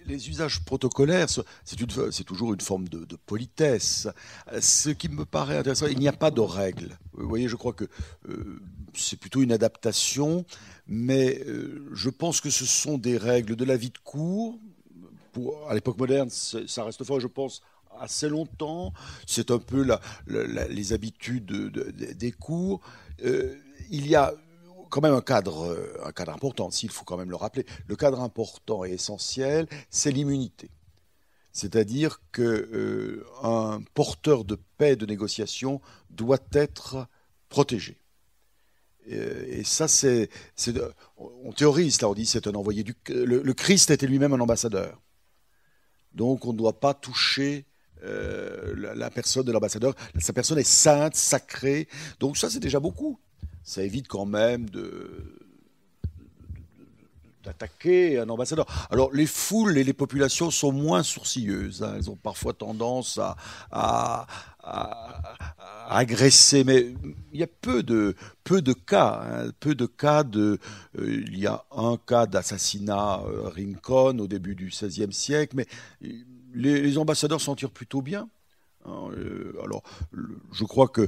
les, 0.05 0.29
usages 0.29 0.63
protocolaires, 0.63 1.27
c'est 1.29 2.23
toujours 2.23 2.53
une 2.53 2.61
forme 2.61 2.87
de, 2.87 3.15
politesse. 3.25 4.07
Ce 4.59 4.89
qui 4.89 5.09
me 5.09 5.25
paraît 5.25 5.57
intéressant, 5.57 5.87
il 5.87 5.99
n'y 5.99 6.07
a 6.07 6.13
pas 6.13 6.31
de 6.31 6.41
règles. 6.41 6.97
Vous 7.13 7.27
voyez, 7.27 7.47
je 7.47 7.55
crois 7.55 7.73
que 7.73 7.85
euh, 8.29 8.61
c'est 8.93 9.19
plutôt 9.19 9.41
une 9.41 9.51
adaptation, 9.51 10.45
mais 10.87 11.41
euh, 11.47 11.87
je 11.93 12.09
pense 12.09 12.41
que 12.41 12.49
ce 12.49 12.65
sont 12.65 12.97
des 12.97 13.17
règles 13.17 13.55
de 13.55 13.65
la 13.65 13.77
vie 13.77 13.89
de 13.89 13.97
cour. 13.97 14.59
À 15.69 15.73
l'époque 15.73 15.97
moderne, 15.97 16.29
ça 16.29 16.83
reste 16.83 17.03
fort, 17.03 17.19
je 17.19 17.27
pense, 17.27 17.61
assez 17.99 18.27
longtemps. 18.27 18.93
C'est 19.25 19.49
un 19.51 19.59
peu 19.59 19.85
les 20.27 20.93
habitudes 20.93 21.45
des 21.45 22.31
cours. 22.31 22.81
Euh, 23.23 23.55
il 23.89 24.07
y 24.07 24.15
a 24.15 24.33
quand 24.91 25.01
même 25.01 25.13
un 25.13 25.21
cadre, 25.21 25.71
euh, 25.71 25.97
un 26.05 26.11
cadre 26.11 26.33
important, 26.33 26.69
s'il 26.69 26.91
faut 26.91 27.05
quand 27.05 27.17
même 27.17 27.31
le 27.31 27.35
rappeler. 27.35 27.65
Le 27.87 27.95
cadre 27.95 28.19
important 28.21 28.85
et 28.85 28.91
essentiel, 28.91 29.67
c'est 29.89 30.11
l'immunité. 30.11 30.69
C'est-à-dire 31.53 32.21
qu'un 32.31 32.43
euh, 32.43 33.79
porteur 33.93 34.45
de 34.45 34.57
paix, 34.77 34.95
de 34.95 35.05
négociation, 35.05 35.81
doit 36.09 36.37
être 36.53 37.07
protégé. 37.49 37.97
Et, 39.07 39.63
ça, 39.63 39.87
c'est, 39.87 40.29
on 41.17 41.51
théorise, 41.53 42.01
là, 42.01 42.09
on 42.09 42.13
dit 42.13 42.27
c'est 42.27 42.45
un 42.45 42.53
envoyé 42.53 42.83
du. 42.83 42.95
Le, 43.09 43.53
Christ 43.53 43.89
était 43.89 44.05
lui-même 44.05 44.33
un 44.33 44.39
ambassadeur. 44.39 45.01
Donc, 46.13 46.45
on 46.45 46.53
ne 46.53 46.57
doit 46.57 46.79
pas 46.79 46.93
toucher 46.93 47.65
euh, 48.03 48.93
la, 48.95 49.09
personne 49.09 49.43
de 49.43 49.51
l'ambassadeur. 49.51 49.95
Sa 50.19 50.33
personne 50.33 50.59
est 50.59 50.63
sainte, 50.63 51.15
sacrée. 51.15 51.87
Donc, 52.19 52.37
ça, 52.37 52.49
c'est 52.49 52.59
déjà 52.59 52.79
beaucoup 52.79 53.19
ça 53.63 53.83
évite 53.83 54.07
quand 54.07 54.25
même 54.25 54.65
d'attaquer 57.43 58.19
un 58.19 58.29
ambassadeur. 58.29 58.65
Alors 58.89 59.11
les 59.13 59.25
foules 59.25 59.77
et 59.77 59.83
les 59.83 59.93
populations 59.93 60.51
sont 60.51 60.71
moins 60.71 61.03
sourcilleuses. 61.03 61.83
Hein. 61.83 61.93
Elles 61.97 62.09
ont 62.09 62.15
parfois 62.15 62.53
tendance 62.53 63.19
à, 63.71 64.27
agressé, 65.89 66.63
mais 66.63 66.93
il 67.33 67.39
y 67.39 67.43
a 67.43 67.47
peu 67.47 67.83
de, 67.83 68.15
cas, 68.73 69.21
hein, 69.23 69.51
peu 69.59 69.75
de 69.75 69.85
cas 69.85 70.23
de, 70.23 70.59
euh, 70.97 71.23
il 71.27 71.37
y 71.37 71.47
a 71.47 71.65
un 71.75 71.97
cas 71.97 72.27
d'assassinat 72.27 73.21
euh, 73.25 73.49
Rincon 73.49 74.17
au 74.19 74.27
début 74.27 74.55
du 74.55 74.67
XVIe 74.67 75.11
siècle, 75.11 75.55
mais 75.55 75.67
les, 76.53 76.97
ambassadeurs 76.97 77.41
s'en 77.41 77.55
tirent 77.55 77.71
plutôt 77.71 78.01
bien. 78.01 78.29
Hein, 78.85 79.09
alors, 79.63 79.83
je 80.51 80.63
crois 80.63 80.87
que 80.87 81.07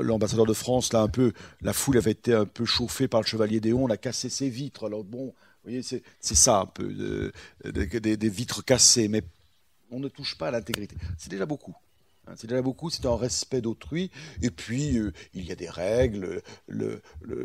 l'ambassadeur 0.00 0.46
de 0.46 0.54
France, 0.54 0.92
là, 0.92 1.02
un 1.02 1.08
peu, 1.08 1.32
la 1.60 1.72
foule 1.72 1.98
avait 1.98 2.12
été 2.12 2.34
un 2.34 2.46
peu 2.46 2.64
chauffée 2.64 3.08
par 3.08 3.20
le 3.20 3.26
chevalier 3.26 3.60
Déon, 3.60 3.84
on 3.84 3.90
a 3.90 3.96
cassé 3.96 4.28
ses 4.28 4.48
vitres. 4.48 4.86
Alors 4.86 5.04
bon, 5.04 5.26
vous 5.26 5.34
voyez, 5.64 5.82
c'est 5.82 6.02
ça 6.34 6.60
un 6.60 6.66
peu, 6.66 7.32
des 7.64 8.28
vitres 8.28 8.64
cassées, 8.64 9.08
mais 9.08 9.22
on 9.90 10.00
ne 10.00 10.08
touche 10.08 10.36
pas 10.38 10.48
à 10.48 10.50
l'intégrité. 10.50 10.96
C'est 11.18 11.30
déjà 11.30 11.46
beaucoup. 11.46 11.76
Hein, 12.28 12.34
c'est 12.36 12.46
déjà 12.46 12.62
beaucoup, 12.62 12.88
c'est 12.88 13.06
un 13.06 13.16
respect 13.16 13.60
d'autrui. 13.60 14.10
Et 14.42 14.50
puis, 14.50 14.98
euh, 14.98 15.12
il 15.34 15.44
y 15.44 15.52
a 15.52 15.56
des 15.56 15.68
règles. 15.68 16.42
Le, 16.68 17.02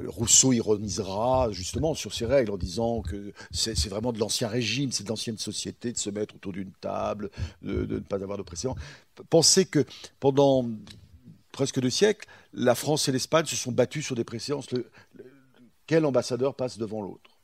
Rousseau 0.08 0.54
ironisera 0.54 1.52
justement 1.52 1.94
sur 1.94 2.14
ces 2.14 2.26
règles 2.26 2.52
en 2.52 2.58
disant 2.58 3.02
que 3.02 3.34
c'est 3.52 3.88
vraiment 3.88 4.12
de 4.12 4.20
l'ancien 4.20 4.48
régime, 4.48 4.92
c'est 4.92 5.04
de 5.04 5.10
l'ancienne 5.10 5.38
société 5.38 5.92
de 5.92 5.98
se 5.98 6.10
mettre 6.10 6.36
autour 6.36 6.54
d'une 6.54 6.72
table, 6.72 7.30
de, 7.62 7.86
ne 7.86 8.00
pas 8.00 8.22
avoir 8.22 8.38
de 8.38 8.44
précédent. 8.44 8.76
Pensez 9.30 9.66
que 9.66 9.86
pendant 10.20 10.70
presque 11.52 11.80
deux 11.80 11.90
siècles, 11.90 12.28
la 12.54 12.76
France 12.76 13.08
et 13.08 13.12
l'Espagne 13.12 13.46
se 13.46 13.56
sont 13.56 13.72
battus 13.72 14.06
sur 14.06 14.16
des 14.16 14.24
préséances. 14.24 14.68
quel 15.86 16.06
ambassadeur 16.06 16.56
passe 16.56 16.78
devant 16.78 17.02
l'autre? 17.02 17.37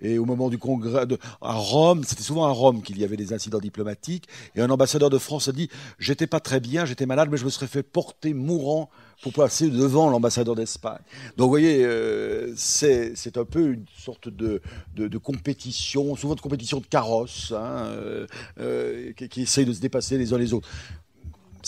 Et 0.00 0.18
au 0.18 0.24
moment 0.24 0.48
du 0.48 0.58
congrès 0.58 1.06
à 1.40 1.54
Rome, 1.54 2.04
c'était 2.04 2.22
souvent 2.22 2.44
à 2.44 2.50
Rome 2.50 2.82
qu'il 2.82 2.98
y 2.98 3.04
avait 3.04 3.16
des 3.16 3.32
incidents 3.32 3.58
diplomatiques. 3.58 4.28
Et 4.54 4.60
un 4.60 4.70
ambassadeur 4.70 5.10
de 5.10 5.18
France 5.18 5.48
a 5.48 5.52
dit 5.52 5.68
J'étais 5.98 6.26
pas 6.26 6.40
très 6.40 6.60
bien, 6.60 6.84
j'étais 6.84 7.06
malade, 7.06 7.28
mais 7.30 7.36
je 7.36 7.44
me 7.44 7.50
serais 7.50 7.66
fait 7.66 7.82
porter 7.82 8.34
mourant 8.34 8.90
pour 9.22 9.32
passer 9.32 9.68
devant 9.68 10.10
l'ambassadeur 10.10 10.54
d'Espagne. 10.54 11.00
Donc 11.36 11.46
vous 11.46 11.50
voyez, 11.50 11.84
euh, 11.84 12.52
c'est 12.56 13.36
un 13.36 13.44
peu 13.44 13.72
une 13.72 13.84
sorte 13.96 14.28
de, 14.28 14.62
de, 14.94 15.18
compétition, 15.18 16.14
souvent 16.14 16.36
de 16.36 16.40
compétition 16.40 16.78
de 16.78 16.86
carrosse, 16.86 17.52
hein, 17.56 17.86
euh, 17.88 18.26
euh, 18.60 19.12
qui, 19.14 19.28
qui 19.28 19.42
essayent 19.42 19.66
de 19.66 19.72
se 19.72 19.80
dépasser 19.80 20.18
les 20.18 20.32
uns 20.32 20.38
les 20.38 20.52
autres 20.52 20.68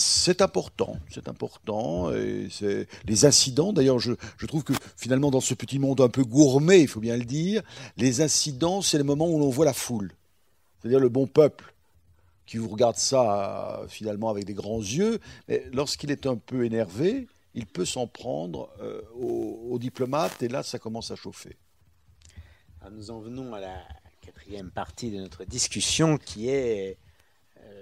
c'est 0.01 0.41
important, 0.41 0.97
c'est 1.09 1.27
important. 1.27 2.11
Et 2.13 2.47
les 3.05 3.25
incidents. 3.25 3.73
D'ailleurs, 3.73 3.99
je, 3.99 4.13
trouve 4.47 4.63
que 4.63 4.73
finalement, 4.97 5.31
dans 5.31 5.41
ce 5.41 5.53
petit 5.53 5.79
monde 5.79 6.01
un 6.01 6.09
peu 6.09 6.23
gourmet, 6.23 6.81
il 6.81 6.87
faut 6.87 6.99
bien 6.99 7.17
le 7.17 7.25
dire, 7.25 7.61
les 7.97 8.21
incidents, 8.21 8.81
c'est 8.81 8.97
le 8.97 9.03
moment 9.03 9.29
où 9.29 9.39
l'on 9.39 9.49
voit 9.49 9.65
la 9.65 9.73
foule, 9.73 10.11
c'est-à-dire 10.79 10.99
le 10.99 11.09
bon 11.09 11.27
peuple 11.27 11.73
qui 12.45 12.57
vous 12.57 12.67
regarde 12.67 12.97
ça 12.97 13.81
finalement 13.87 14.29
avec 14.29 14.45
des 14.45 14.53
grands 14.53 14.81
yeux. 14.81 15.19
Mais 15.47 15.65
lorsqu'il 15.71 16.11
est 16.11 16.25
un 16.25 16.35
peu 16.35 16.65
énervé, 16.65 17.27
il 17.53 17.65
peut 17.65 17.85
s'en 17.85 18.07
prendre 18.07 18.69
euh, 18.81 19.01
aux, 19.15 19.77
diplomates, 19.79 20.41
et 20.43 20.47
là, 20.47 20.63
ça 20.63 20.79
commence 20.79 21.11
à 21.11 21.15
chauffer. 21.15 21.55
nous 22.91 23.11
en 23.11 23.19
venons 23.19 23.53
à 23.53 23.59
la 23.59 23.81
quatrième 24.21 24.71
partie 24.71 25.11
de 25.11 25.17
notre 25.17 25.45
discussion, 25.45 26.17
qui 26.17 26.49
est 26.49 26.97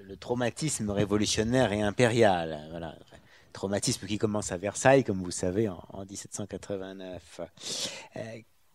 le 0.09 0.17
traumatisme 0.17 0.89
révolutionnaire 0.89 1.71
et 1.71 1.81
impérial. 1.81 2.59
Traumatisme 3.53 4.07
qui 4.07 4.17
commence 4.17 4.51
à 4.51 4.57
Versailles, 4.57 5.03
comme 5.03 5.21
vous 5.21 5.31
savez, 5.31 5.69
en, 5.69 6.05
1789. 6.09 7.41
Euh, 8.15 8.19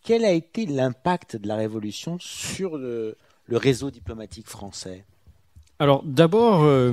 quel 0.02 0.24
a 0.24 0.30
été 0.30 0.66
l'impact 0.66 1.36
de 1.36 1.48
la 1.48 1.56
Révolution 1.56 2.18
sur 2.20 2.78
le, 2.78 3.16
réseau 3.50 3.90
diplomatique 3.90 4.46
français? 4.46 5.04
Alors 5.80 6.04
d'abord, 6.04 6.62
euh, 6.62 6.92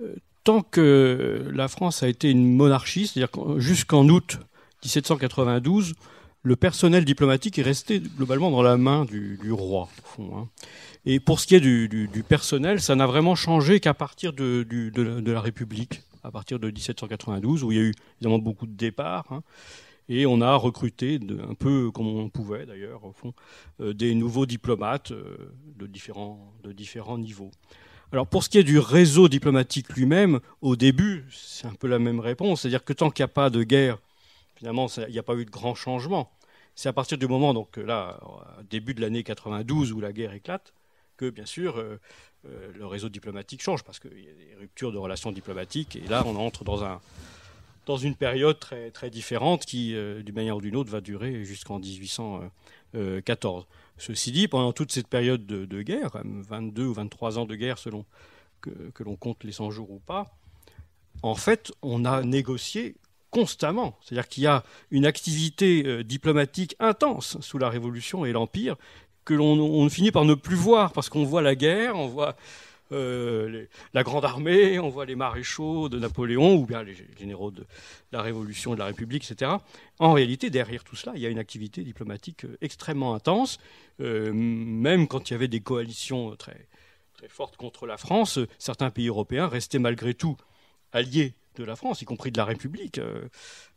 euh, 0.00 0.14
tant 0.44 0.62
que 0.62 1.50
la 1.52 1.66
France 1.66 2.04
a 2.04 2.08
été 2.08 2.30
une 2.30 2.54
monarchie, 2.54 3.08
c'est-à-dire 3.08 3.58
jusqu'en 3.58 4.08
août 4.08 4.38
1792, 4.84 5.94
le 6.42 6.56
personnel 6.56 7.04
diplomatique 7.04 7.58
est 7.58 7.62
resté 7.62 8.00
globalement 8.00 8.50
dans 8.50 8.62
la 8.62 8.76
main 8.76 9.04
du, 9.04 9.38
roi, 9.50 9.88
au 10.02 10.06
fond. 10.06 10.36
Hein. 10.36 10.48
Et 11.04 11.20
pour 11.20 11.40
ce 11.40 11.46
qui 11.46 11.54
est 11.54 11.60
du, 11.60 12.24
personnel, 12.28 12.80
ça 12.80 12.94
n'a 12.94 13.06
vraiment 13.06 13.34
changé 13.34 13.80
qu'à 13.80 13.94
partir 13.94 14.32
de, 14.32 14.66
la 15.26 15.40
République, 15.40 16.02
à 16.22 16.30
partir 16.30 16.58
de 16.58 16.70
1792, 16.70 17.64
où 17.64 17.72
il 17.72 17.78
y 17.78 17.80
a 17.80 17.84
eu 17.84 17.94
évidemment 18.16 18.38
beaucoup 18.38 18.66
de 18.66 18.76
départs. 18.76 19.26
Hein. 19.30 19.42
et 20.08 20.26
on 20.26 20.40
a 20.40 20.54
recruté, 20.54 21.18
un 21.48 21.54
peu 21.54 21.90
comme 21.90 22.06
on 22.06 22.28
pouvait 22.28 22.66
d'ailleurs, 22.66 23.04
au 23.04 23.12
fond, 23.12 23.34
euh, 23.80 23.92
des 23.92 24.14
nouveaux 24.14 24.46
diplomates 24.46 25.10
euh, 25.10 25.52
de, 25.76 25.86
différents, 25.86 26.52
de 26.62 26.72
différents 26.72 27.18
niveaux. 27.18 27.50
Alors 28.10 28.26
pour 28.26 28.42
ce 28.42 28.48
qui 28.48 28.58
est 28.58 28.64
du 28.64 28.78
réseau 28.78 29.28
diplomatique 29.28 29.90
lui-même, 29.94 30.40
au 30.62 30.76
début, 30.76 31.26
c'est 31.30 31.66
un 31.66 31.74
peu 31.74 31.88
la 31.88 31.98
même 31.98 32.20
réponse, 32.20 32.62
c'est-à-dire 32.62 32.84
que 32.84 32.94
tant 32.94 33.10
qu'il 33.10 33.22
n'y 33.22 33.30
a 33.30 33.34
pas 33.34 33.50
de 33.50 33.62
guerre, 33.62 33.98
finalement, 34.58 34.88
il 35.06 35.12
n'y 35.12 35.18
a 35.18 35.22
pas 35.22 35.36
eu 35.36 35.44
de 35.44 35.50
grand 35.50 35.74
changement. 35.74 36.30
C'est 36.74 36.88
à 36.88 36.92
partir 36.92 37.16
du 37.16 37.28
moment, 37.28 37.54
donc 37.54 37.76
là, 37.76 38.20
début 38.68 38.92
de 38.92 39.00
l'année 39.00 39.22
92, 39.22 39.92
où 39.92 40.00
la 40.00 40.12
guerre 40.12 40.32
éclate, 40.32 40.74
que 41.16 41.28
bien 41.28 41.44
sûr 41.44 41.76
euh, 41.76 42.00
euh, 42.46 42.72
le 42.74 42.86
réseau 42.86 43.10
diplomatique 43.10 43.60
change 43.60 43.84
parce 43.84 43.98
qu'il 43.98 44.24
y 44.24 44.28
a 44.28 44.32
des 44.32 44.54
ruptures 44.58 44.92
de 44.92 44.96
relations 44.96 45.32
diplomatiques 45.32 45.96
et 45.96 46.06
là 46.08 46.22
on 46.24 46.36
entre 46.36 46.62
dans 46.62 46.84
un 46.84 47.00
dans 47.86 47.96
une 47.96 48.14
période 48.14 48.60
très 48.60 48.90
très 48.92 49.10
différente 49.10 49.66
qui 49.66 49.96
euh, 49.96 50.22
d'une 50.22 50.36
manière 50.36 50.56
ou 50.56 50.60
d'une 50.60 50.76
autre 50.76 50.90
va 50.90 51.00
durer 51.00 51.44
jusqu'en 51.44 51.80
1814. 51.80 53.66
Ceci 53.96 54.30
dit, 54.30 54.46
pendant 54.46 54.72
toute 54.72 54.92
cette 54.92 55.08
période 55.08 55.44
de, 55.44 55.82
guerre, 55.82 56.22
22 56.24 56.84
ou 56.84 56.92
23 56.92 57.38
ans 57.38 57.46
de 57.46 57.56
guerre 57.56 57.78
selon 57.78 58.04
que, 58.60 58.70
que 58.94 59.02
l'on 59.02 59.16
compte 59.16 59.42
les 59.42 59.50
100 59.50 59.72
jours 59.72 59.90
ou 59.90 59.98
pas, 59.98 60.38
en 61.22 61.34
fait, 61.34 61.72
on 61.82 62.04
a 62.04 62.22
négocié 62.22 62.94
constamment. 63.30 63.98
C'est-à-dire 64.02 64.28
qu'il 64.28 64.42
y 64.44 64.46
a 64.46 64.64
une 64.90 65.06
activité 65.06 66.02
diplomatique 66.04 66.76
intense 66.80 67.38
sous 67.40 67.58
la 67.58 67.68
Révolution 67.68 68.24
et 68.24 68.32
l'Empire 68.32 68.76
que 69.24 69.34
l'on 69.34 69.88
finit 69.90 70.10
par 70.10 70.24
ne 70.24 70.32
plus 70.32 70.56
voir, 70.56 70.92
parce 70.92 71.10
qu'on 71.10 71.24
voit 71.24 71.42
la 71.42 71.54
guerre, 71.54 71.96
on 71.96 72.06
voit 72.06 72.34
euh, 72.92 73.66
la 73.92 74.02
grande 74.02 74.24
armée, 74.24 74.78
on 74.78 74.88
voit 74.88 75.04
les 75.04 75.16
maréchaux 75.16 75.90
de 75.90 75.98
Napoléon, 75.98 76.54
ou 76.56 76.64
bien 76.64 76.82
les 76.82 76.96
généraux 77.18 77.50
de 77.50 77.66
la 78.12 78.22
Révolution, 78.22 78.72
de 78.72 78.78
la 78.78 78.86
République, 78.86 79.30
etc. 79.30 79.52
En 79.98 80.14
réalité, 80.14 80.48
derrière 80.48 80.84
tout 80.84 80.96
cela, 80.96 81.12
il 81.14 81.20
y 81.20 81.26
a 81.26 81.28
une 81.28 81.38
activité 81.38 81.82
diplomatique 81.82 82.44
euh, 82.46 82.56
extrêmement 82.62 83.14
intense, 83.14 83.58
euh, 84.00 84.32
même 84.32 85.06
quand 85.06 85.28
il 85.28 85.34
y 85.34 85.36
avait 85.36 85.48
des 85.48 85.60
coalitions 85.60 86.34
très 86.36 86.66
fortes 87.28 87.56
contre 87.56 87.86
la 87.86 87.96
France, 87.96 88.38
certains 88.58 88.90
pays 88.90 89.08
européens 89.08 89.48
restaient 89.48 89.80
malgré 89.80 90.14
tout 90.14 90.36
alliés 90.92 91.34
de 91.62 91.66
la 91.66 91.76
France, 91.76 92.02
y 92.02 92.04
compris 92.04 92.30
de 92.30 92.38
la 92.38 92.44
République. 92.44 93.00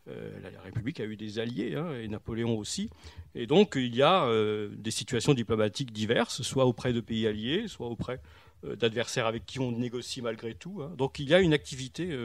Euh, 0.08 0.32
la 0.42 0.62
République 0.62 1.00
a 1.00 1.06
eu 1.06 1.16
des 1.16 1.40
alliés, 1.40 1.76
hein, 1.76 1.94
et 1.94 2.08
Napoléon 2.08 2.58
aussi. 2.58 2.90
Et 3.36 3.48
donc, 3.48 3.74
il 3.76 3.96
y 3.96 4.02
a 4.02 4.26
euh, 4.26 4.70
des 4.78 4.92
situations 4.92 5.34
diplomatiques 5.34 5.92
diverses, 5.92 6.42
soit 6.42 6.66
auprès 6.66 6.94
de 6.94 7.02
pays 7.02 7.28
alliés, 7.28 7.68
soit 7.68 7.88
auprès 7.88 8.20
euh, 8.66 8.76
d'adversaires 8.76 9.26
avec 9.26 9.46
qui 9.46 9.60
on 9.60 9.72
négocie 9.72 10.22
malgré 10.22 10.54
tout. 10.54 10.82
Hein. 10.82 10.94
Donc, 10.98 11.20
il 11.20 11.30
y 11.30 11.34
a 11.34 11.40
une 11.40 11.54
activité 11.54 12.18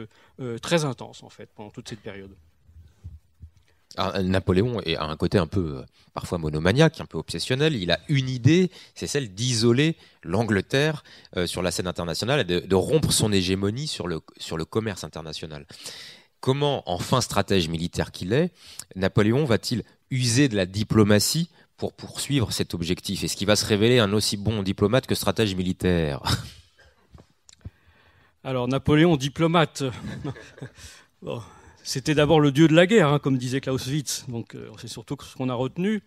très 0.61 0.85
intense, 0.85 1.23
en 1.23 1.29
fait, 1.29 1.49
pendant 1.55 1.69
toute 1.69 1.89
cette 1.89 2.01
période. 2.01 2.35
Napoléon 4.23 4.79
a 4.79 5.05
un 5.05 5.15
côté 5.17 5.37
un 5.37 5.47
peu 5.47 5.83
parfois 6.13 6.37
monomaniaque, 6.37 7.01
un 7.01 7.05
peu 7.05 7.17
obsessionnel. 7.17 7.75
Il 7.75 7.91
a 7.91 7.99
une 8.07 8.29
idée, 8.29 8.71
c'est 8.95 9.07
celle 9.07 9.33
d'isoler 9.33 9.95
l'Angleterre 10.23 11.03
sur 11.45 11.61
la 11.61 11.71
scène 11.71 11.87
internationale 11.87 12.41
et 12.41 12.43
de, 12.43 12.59
de, 12.59 12.75
rompre 12.75 13.11
son 13.11 13.31
hégémonie 13.31 13.87
sur 13.87 14.07
le, 14.07 14.21
sur 14.37 14.57
le 14.57 14.65
commerce 14.65 15.03
international 15.03 15.65
comment, 16.39 16.89
en 16.89 16.99
fin 16.99 17.21
stratège 17.21 17.67
militaire 17.67 18.11
qu'il 18.11 18.33
est, 18.33 18.51
Napoléon 18.95 19.45
va-t-il 19.45 19.83
user 20.11 20.47
de 20.47 20.55
la 20.55 20.65
diplomatie 20.65 21.49
pour 21.75 21.93
poursuivre 21.93 22.51
cet 22.51 22.73
objectif? 22.73 23.23
Est-ce 23.23 23.35
qu'il 23.35 23.47
va 23.47 23.55
se 23.55 23.65
révéler 23.65 23.99
un 23.99 24.13
aussi 24.13 24.37
bon 24.37 24.63
diplomate 24.63 25.07
que 25.07 25.15
stratège 25.15 25.55
militaire? 25.55 26.21
Alors, 28.43 28.67
Napoléon, 28.67 29.17
diplomate. 29.17 29.83
C'était 31.87 32.15
d'abord 32.15 32.41
le 32.41 32.51
dieu 32.51 32.67
de 32.67 32.75
la 32.75 32.85
guerre, 32.85 33.07
hein, 33.07 33.17
comme 33.17 33.37
disait 33.37 33.61
Clausewitz. 33.61 34.25
Donc, 34.27 34.55
euh, 34.55 34.69
c'est 34.77 34.89
surtout 34.89 35.15
ce 35.21 35.37
qu'on 35.37 35.47
a 35.47 35.53
retenu. 35.53 36.03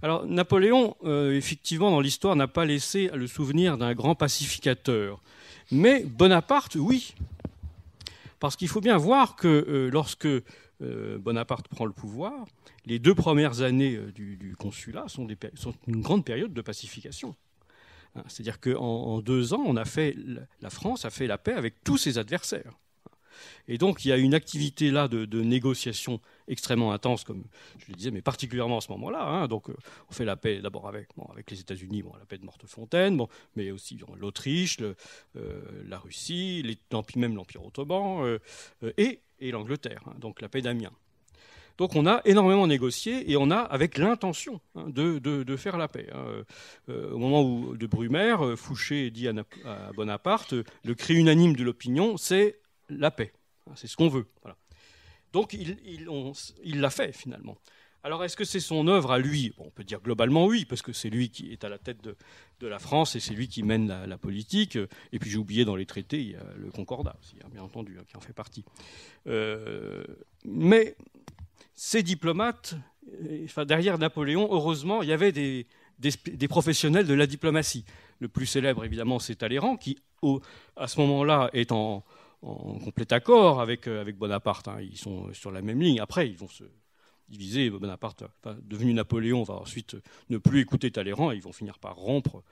Alors, 0.00 0.24
Napoléon, 0.24 0.96
euh, 1.04 1.36
effectivement, 1.36 1.90
dans 1.90 2.00
l'histoire, 2.00 2.34
n'a 2.34 2.48
pas 2.48 2.64
laissé 2.64 3.10
le 3.12 3.26
souvenir 3.26 3.76
d'un 3.76 3.92
grand 3.92 4.14
pacificateur. 4.14 5.20
Mais 5.70 6.02
Bonaparte, 6.02 6.76
oui. 6.76 7.14
Parce 8.40 8.56
qu'il 8.56 8.68
faut 8.68 8.80
bien 8.80 8.96
voir 8.96 9.36
que 9.36 9.66
euh, 9.68 9.90
lorsque 9.90 10.28
Bonaparte 10.80 11.68
prend 11.68 11.84
le 11.84 11.92
pouvoir, 11.92 12.46
les 12.86 12.98
deux 12.98 13.14
premières 13.14 13.60
années 13.60 14.00
du, 14.14 14.56
consulat 14.58 15.04
sont, 15.08 15.28
une 15.86 16.00
grande 16.00 16.24
période 16.24 16.54
de 16.54 16.62
pacification. 16.62 17.36
Hein, 18.14 18.22
c'est-à-dire 18.28 18.60
qu'en 18.60 18.78
en 18.78 19.20
deux 19.20 19.52
ans, 19.52 19.74
la 19.74 20.70
France 20.70 21.04
a 21.04 21.10
fait 21.10 21.26
la 21.26 21.36
paix 21.36 21.52
avec 21.52 21.84
tous 21.84 21.98
ses 21.98 22.16
adversaires. 22.16 22.72
Et 23.68 23.78
donc 23.78 24.04
il 24.04 24.08
y 24.08 24.12
a 24.12 24.16
une 24.16 24.34
activité 24.34 24.90
là 24.90 25.08
de, 25.08 25.42
négociation 25.42 26.20
extrêmement 26.48 26.92
intense, 26.92 27.24
comme 27.24 27.44
je 27.78 27.86
le 27.88 27.94
disais, 27.94 28.10
mais 28.10 28.22
particulièrement 28.22 28.78
à 28.78 28.80
ce 28.80 28.90
moment-là. 28.92 29.22
Hein. 29.22 29.48
Donc 29.48 29.68
on 30.08 30.12
fait 30.12 30.24
la 30.24 30.36
paix 30.36 30.60
d'abord 30.60 30.88
avec, 30.88 31.08
les 31.50 31.60
États-Unis, 31.60 32.02
bon, 32.02 32.12
la 32.18 32.24
paix 32.24 32.38
de 32.38 32.44
Mortefontaine, 32.44 33.16
bon, 33.16 33.28
mais 33.54 33.70
aussi 33.70 33.98
l'Autriche, 34.18 34.78
la 35.34 35.98
Russie, 35.98 36.78
même 37.16 37.34
l'Empire 37.34 37.64
ottoman 37.64 38.38
et, 38.96 39.20
et 39.40 39.50
l'Angleterre, 39.50 40.02
hein. 40.06 40.14
donc 40.18 40.40
la 40.40 40.48
paix 40.48 40.62
d'Amiens. 40.62 40.92
Donc 41.78 41.94
on 41.94 42.06
a 42.06 42.22
énormément 42.24 42.66
négocié 42.66 43.30
et 43.30 43.36
on 43.36 43.50
a 43.50 43.58
avec 43.58 43.98
l'intention 43.98 44.60
hein, 44.74 44.86
de, 44.88 45.56
faire 45.56 45.76
la 45.76 45.88
paix. 45.88 46.08
Euh, 46.88 47.12
au 47.12 47.18
moment 47.18 47.42
où, 47.42 47.76
de 47.76 47.86
Brumaire, 47.86 48.44
euh, 48.44 48.56
Fouché 48.56 49.10
dit 49.10 49.28
à, 49.28 49.34
Bonaparte, 49.94 50.54
le 50.84 50.94
cri 50.94 51.14
unanime 51.14 51.54
de 51.54 51.64
l'opinion, 51.64 52.16
c'est 52.16 52.58
la 52.88 53.10
paix. 53.10 53.32
Hein, 53.68 53.72
c'est 53.74 53.86
ce 53.86 53.96
qu'on 53.96 54.08
veut. 54.08 54.26
Donc 55.32 55.52
il 55.54 56.80
l'a 56.80 56.90
fait 56.90 57.12
finalement. 57.12 57.56
Alors 58.06 58.22
est-ce 58.22 58.36
que 58.36 58.44
c'est 58.44 58.60
son 58.60 58.86
œuvre 58.86 59.10
à 59.10 59.18
lui? 59.18 59.52
On 59.58 59.68
peut 59.68 59.82
dire 59.82 60.00
globalement 60.00 60.46
oui, 60.46 60.64
parce 60.64 60.80
que 60.80 60.92
c'est 60.92 61.10
lui 61.10 61.28
qui 61.28 61.50
est 61.50 61.64
à 61.64 61.68
la 61.68 61.76
tête 61.76 61.98
de, 62.04 62.66
la 62.68 62.78
France 62.78 63.16
et 63.16 63.20
c'est 63.20 63.34
lui 63.34 63.48
qui 63.48 63.64
mène 63.64 63.88
la, 63.88 64.16
politique. 64.16 64.78
Et 65.10 65.18
puis 65.18 65.28
j'ai 65.28 65.38
oublié 65.38 65.64
dans 65.64 65.74
les 65.74 65.86
traités, 65.86 66.20
il 66.20 66.30
y 66.30 66.36
a 66.36 66.44
le 66.56 66.70
Concordat 66.70 67.16
aussi, 67.20 67.34
bien 67.50 67.62
entendu, 67.62 67.98
qui 68.06 68.16
en 68.16 68.20
fait 68.20 68.32
partie. 68.32 68.64
Euh, 69.26 70.04
mais 70.44 70.96
ces 71.74 72.04
diplomates, 72.04 72.76
enfin, 73.44 73.64
derrière 73.64 73.98
Napoléon, 73.98 74.48
heureusement, 74.52 75.02
il 75.02 75.08
y 75.08 75.12
avait 75.12 75.32
des, 75.32 75.66
professionnels 76.48 77.08
de 77.08 77.14
la 77.14 77.26
diplomatie. 77.26 77.84
Le 78.20 78.28
plus 78.28 78.46
célèbre, 78.46 78.84
évidemment, 78.84 79.18
c'est 79.18 79.34
Talleyrand, 79.34 79.76
qui, 79.76 79.98
à 80.76 80.86
ce 80.86 81.00
moment-là, 81.00 81.50
est 81.54 81.72
en, 81.72 82.04
complet 82.84 83.12
accord 83.12 83.60
avec, 83.60 83.86
euh, 83.86 84.10
Bonaparte. 84.12 84.68
Hein. 84.68 84.78
Ils 84.80 84.96
sont 84.96 85.32
sur 85.32 85.50
la 85.50 85.62
même 85.62 85.80
ligne. 85.80 86.00
Après, 86.00 86.28
ils 86.28 86.36
vont 86.36 86.48
se 86.48 86.64
diviser. 87.28 87.70
Bonaparte, 87.70 88.24
devenu 88.62 88.94
Napoléon, 88.94 89.42
va 89.42 89.54
ensuite 89.54 89.96
ne 90.30 90.38
plus 90.38 90.60
écouter 90.60 90.90
Talleyrand 90.90 91.32
et 91.32 91.36
ils 91.36 91.42
vont 91.42 91.52
finir 91.52 91.78
par 91.78 91.96
rompre 91.96 92.42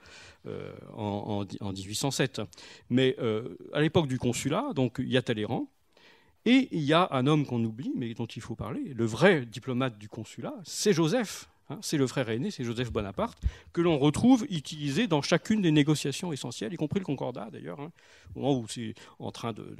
euh, 0.47 0.73
en, 0.93 1.45
1807. 1.45 2.41
Mais 2.89 3.15
euh, 3.19 3.57
à 3.73 3.81
l'époque 3.81 4.07
du 4.07 4.19
consulat, 4.19 4.73
donc 4.73 4.97
il 4.99 5.09
y 5.09 5.17
a 5.17 5.21
Talleyrand, 5.21 5.69
et 6.45 6.67
il 6.71 6.81
y 6.81 6.93
a 6.93 7.07
un 7.11 7.25
homme 7.25 7.45
qu'on 7.45 7.63
oublie, 7.63 7.91
mais 7.95 8.13
dont 8.13 8.27
il 8.27 8.41
faut 8.41 8.55
parler, 8.55 8.93
le 8.93 9.05
vrai 9.05 9.45
diplomate 9.45 9.97
du 9.97 10.09
consulat, 10.09 10.53
c'est 10.63 10.93
Joseph. 10.93 11.49
Hein, 11.69 11.79
c'est 11.81 11.97
le 11.97 12.05
frère 12.05 12.29
aîné, 12.29 12.51
c'est 12.51 12.63
Joseph 12.63 12.91
Bonaparte, 12.91 13.39
que 13.73 13.81
l'on 13.81 13.97
retrouve 13.97 14.45
utilisé 14.51 15.07
dans 15.07 15.23
chacune 15.23 15.63
des 15.63 15.71
négociations 15.71 16.31
essentielles, 16.31 16.71
y 16.73 16.77
compris 16.77 16.99
le 16.99 17.05
Concordat 17.05 17.49
d'ailleurs, 17.51 17.79
hein, 17.79 17.91
au 18.35 18.39
moment 18.39 18.59
où 18.59 18.67
c'est 18.67 18.93
en 19.17 19.31
train 19.31 19.51
de, 19.51 19.75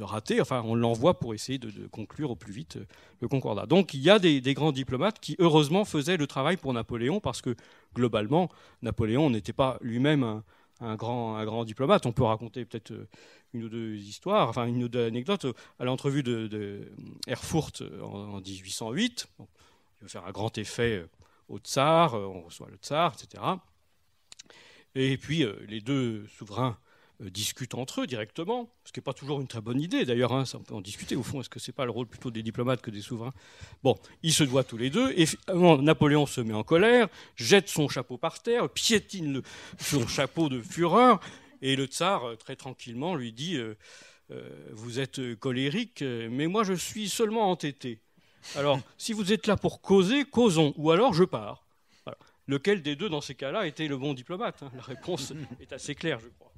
rater, 0.00 0.42
enfin 0.42 0.62
on 0.66 0.74
l'envoie 0.74 1.18
pour 1.18 1.32
essayer 1.32 1.58
de, 1.58 1.86
conclure 1.86 2.30
au 2.30 2.36
plus 2.36 2.52
vite 2.52 2.76
euh, 2.76 2.84
le 3.20 3.28
Concordat. 3.28 3.64
Donc 3.64 3.94
il 3.94 4.00
y 4.00 4.10
a 4.10 4.18
des, 4.18 4.40
grands 4.54 4.72
diplomates 4.72 5.20
qui 5.20 5.36
heureusement 5.38 5.86
faisaient 5.86 6.18
le 6.18 6.26
travail 6.26 6.58
pour 6.58 6.74
Napoléon, 6.74 7.18
parce 7.18 7.40
que 7.40 7.56
globalement, 7.94 8.50
Napoléon 8.82 9.30
n'était 9.30 9.54
pas 9.54 9.78
lui-même 9.80 10.42
un, 10.80 10.96
grand, 10.96 11.64
diplomate. 11.64 12.04
On 12.04 12.12
peut 12.12 12.24
raconter 12.24 12.66
peut-être 12.66 12.90
euh, 12.90 13.08
une 13.54 13.64
ou 13.64 13.68
deux 13.70 13.96
histoires, 13.96 14.50
enfin 14.50 14.66
une 14.66 14.84
ou 14.84 14.88
deux 14.88 15.06
anecdotes. 15.06 15.46
À 15.78 15.84
l'entrevue 15.84 16.22
de, 16.22 16.92
Erfurt 17.26 17.82
en, 18.02 18.40
1808, 18.40 19.28
il 20.00 20.04
veut 20.04 20.08
faire 20.08 20.26
un 20.26 20.32
grand 20.32 20.56
effet 20.58 21.04
au 21.48 21.58
tsar, 21.58 22.14
on 22.14 22.42
reçoit 22.42 22.68
le 22.70 22.76
tsar, 22.76 23.14
etc. 23.14 23.42
Et 24.94 25.16
puis 25.16 25.44
euh, 25.44 25.54
les 25.68 25.80
deux 25.80 26.26
souverains 26.26 26.78
euh, 27.22 27.30
discutent 27.30 27.74
entre 27.74 28.02
eux 28.02 28.06
directement, 28.06 28.68
ce 28.84 28.92
qui 28.92 28.98
n'est 28.98 29.04
pas 29.04 29.12
toujours 29.12 29.40
une 29.40 29.46
très 29.46 29.60
bonne 29.60 29.80
idée 29.80 30.04
d'ailleurs, 30.04 30.32
hein, 30.32 30.44
ça 30.44 30.58
on 30.58 30.62
peut 30.62 30.74
en 30.74 30.80
discuter 30.80 31.14
au 31.14 31.22
fond, 31.22 31.40
est-ce 31.40 31.48
que 31.48 31.60
ce 31.60 31.70
n'est 31.70 31.74
pas 31.74 31.84
le 31.84 31.90
rôle 31.90 32.06
plutôt 32.06 32.30
des 32.30 32.42
diplomates 32.42 32.80
que 32.80 32.90
des 32.90 33.00
souverains? 33.00 33.34
Bon, 33.82 33.96
ils 34.22 34.32
se 34.32 34.44
doivent 34.44 34.66
tous 34.66 34.76
les 34.76 34.90
deux, 34.90 35.12
et 35.16 35.26
Napoléon 35.54 36.26
se 36.26 36.40
met 36.40 36.54
en 36.54 36.64
colère, 36.64 37.08
jette 37.36 37.68
son 37.68 37.88
chapeau 37.88 38.18
par 38.18 38.42
terre, 38.42 38.68
piétine 38.68 39.42
son 39.78 40.06
chapeau 40.06 40.48
de 40.48 40.60
fureur, 40.60 41.20
et 41.60 41.76
le 41.76 41.86
tsar, 41.86 42.24
euh, 42.24 42.36
très 42.36 42.56
tranquillement, 42.56 43.14
lui 43.14 43.32
dit 43.32 43.56
euh, 43.56 43.76
euh, 44.30 44.48
Vous 44.72 45.00
êtes 45.00 45.34
colérique, 45.36 46.02
mais 46.02 46.46
moi 46.46 46.64
je 46.64 46.74
suis 46.74 47.08
seulement 47.08 47.50
entêté. 47.50 48.00
Alors, 48.56 48.80
si 48.96 49.12
vous 49.12 49.32
êtes 49.32 49.46
là 49.46 49.56
pour 49.56 49.80
causer, 49.80 50.24
causons, 50.24 50.72
ou 50.76 50.90
alors 50.90 51.14
je 51.14 51.24
pars. 51.24 51.64
Lequel 52.46 52.82
des 52.82 52.96
deux, 52.96 53.10
dans 53.10 53.20
ces 53.20 53.34
cas-là, 53.34 53.66
était 53.66 53.88
le 53.88 53.98
bon 53.98 54.14
diplomate 54.14 54.62
hein? 54.62 54.70
La 54.74 54.82
réponse 54.82 55.34
est 55.60 55.72
assez 55.72 55.94
claire, 55.94 56.18
je 56.18 56.28
crois. 56.38 56.52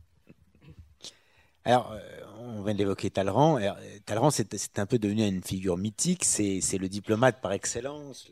Alors, 1.65 1.95
on 2.39 2.63
vient 2.63 2.75
d'évoquer 2.75 3.11
Talleyrand. 3.11 3.59
Talleyrand, 4.07 4.31
c'est 4.31 4.79
un 4.79 4.87
peu 4.87 4.99
devenu 4.99 5.27
une 5.27 5.43
figure 5.43 5.77
mythique. 5.77 6.25
C'est 6.25 6.79
le 6.79 6.89
diplomate 6.89 7.41
par 7.41 7.53
excellence, 7.53 8.31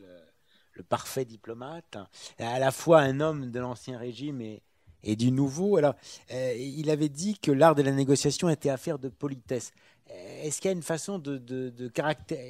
le, 0.73 0.83
parfait 0.83 1.25
diplomate. 1.25 1.97
À 2.39 2.59
la 2.59 2.71
fois 2.71 3.01
un 3.01 3.19
homme 3.19 3.51
de 3.51 3.59
l'Ancien 3.59 3.97
Régime 3.99 4.39
et, 4.41 4.63
et 5.03 5.15
du 5.15 5.31
nouveau. 5.31 5.77
Alors, 5.77 5.95
euh, 6.31 6.53
il 6.57 6.89
avait 6.89 7.09
dit 7.09 7.37
que 7.37 7.51
l'art 7.51 7.75
de 7.75 7.81
la 7.81 7.91
négociation 7.91 8.49
était 8.49 8.69
affaire 8.69 8.99
de 8.99 9.09
politesse. 9.09 9.71
Euh, 10.11 10.43
est-ce 10.43 10.61
qu'il 10.61 10.69
y 10.69 10.73
a 10.73 10.75
une 10.75 10.83
façon 10.83 11.19
de, 11.19 11.37
de, 11.37 11.91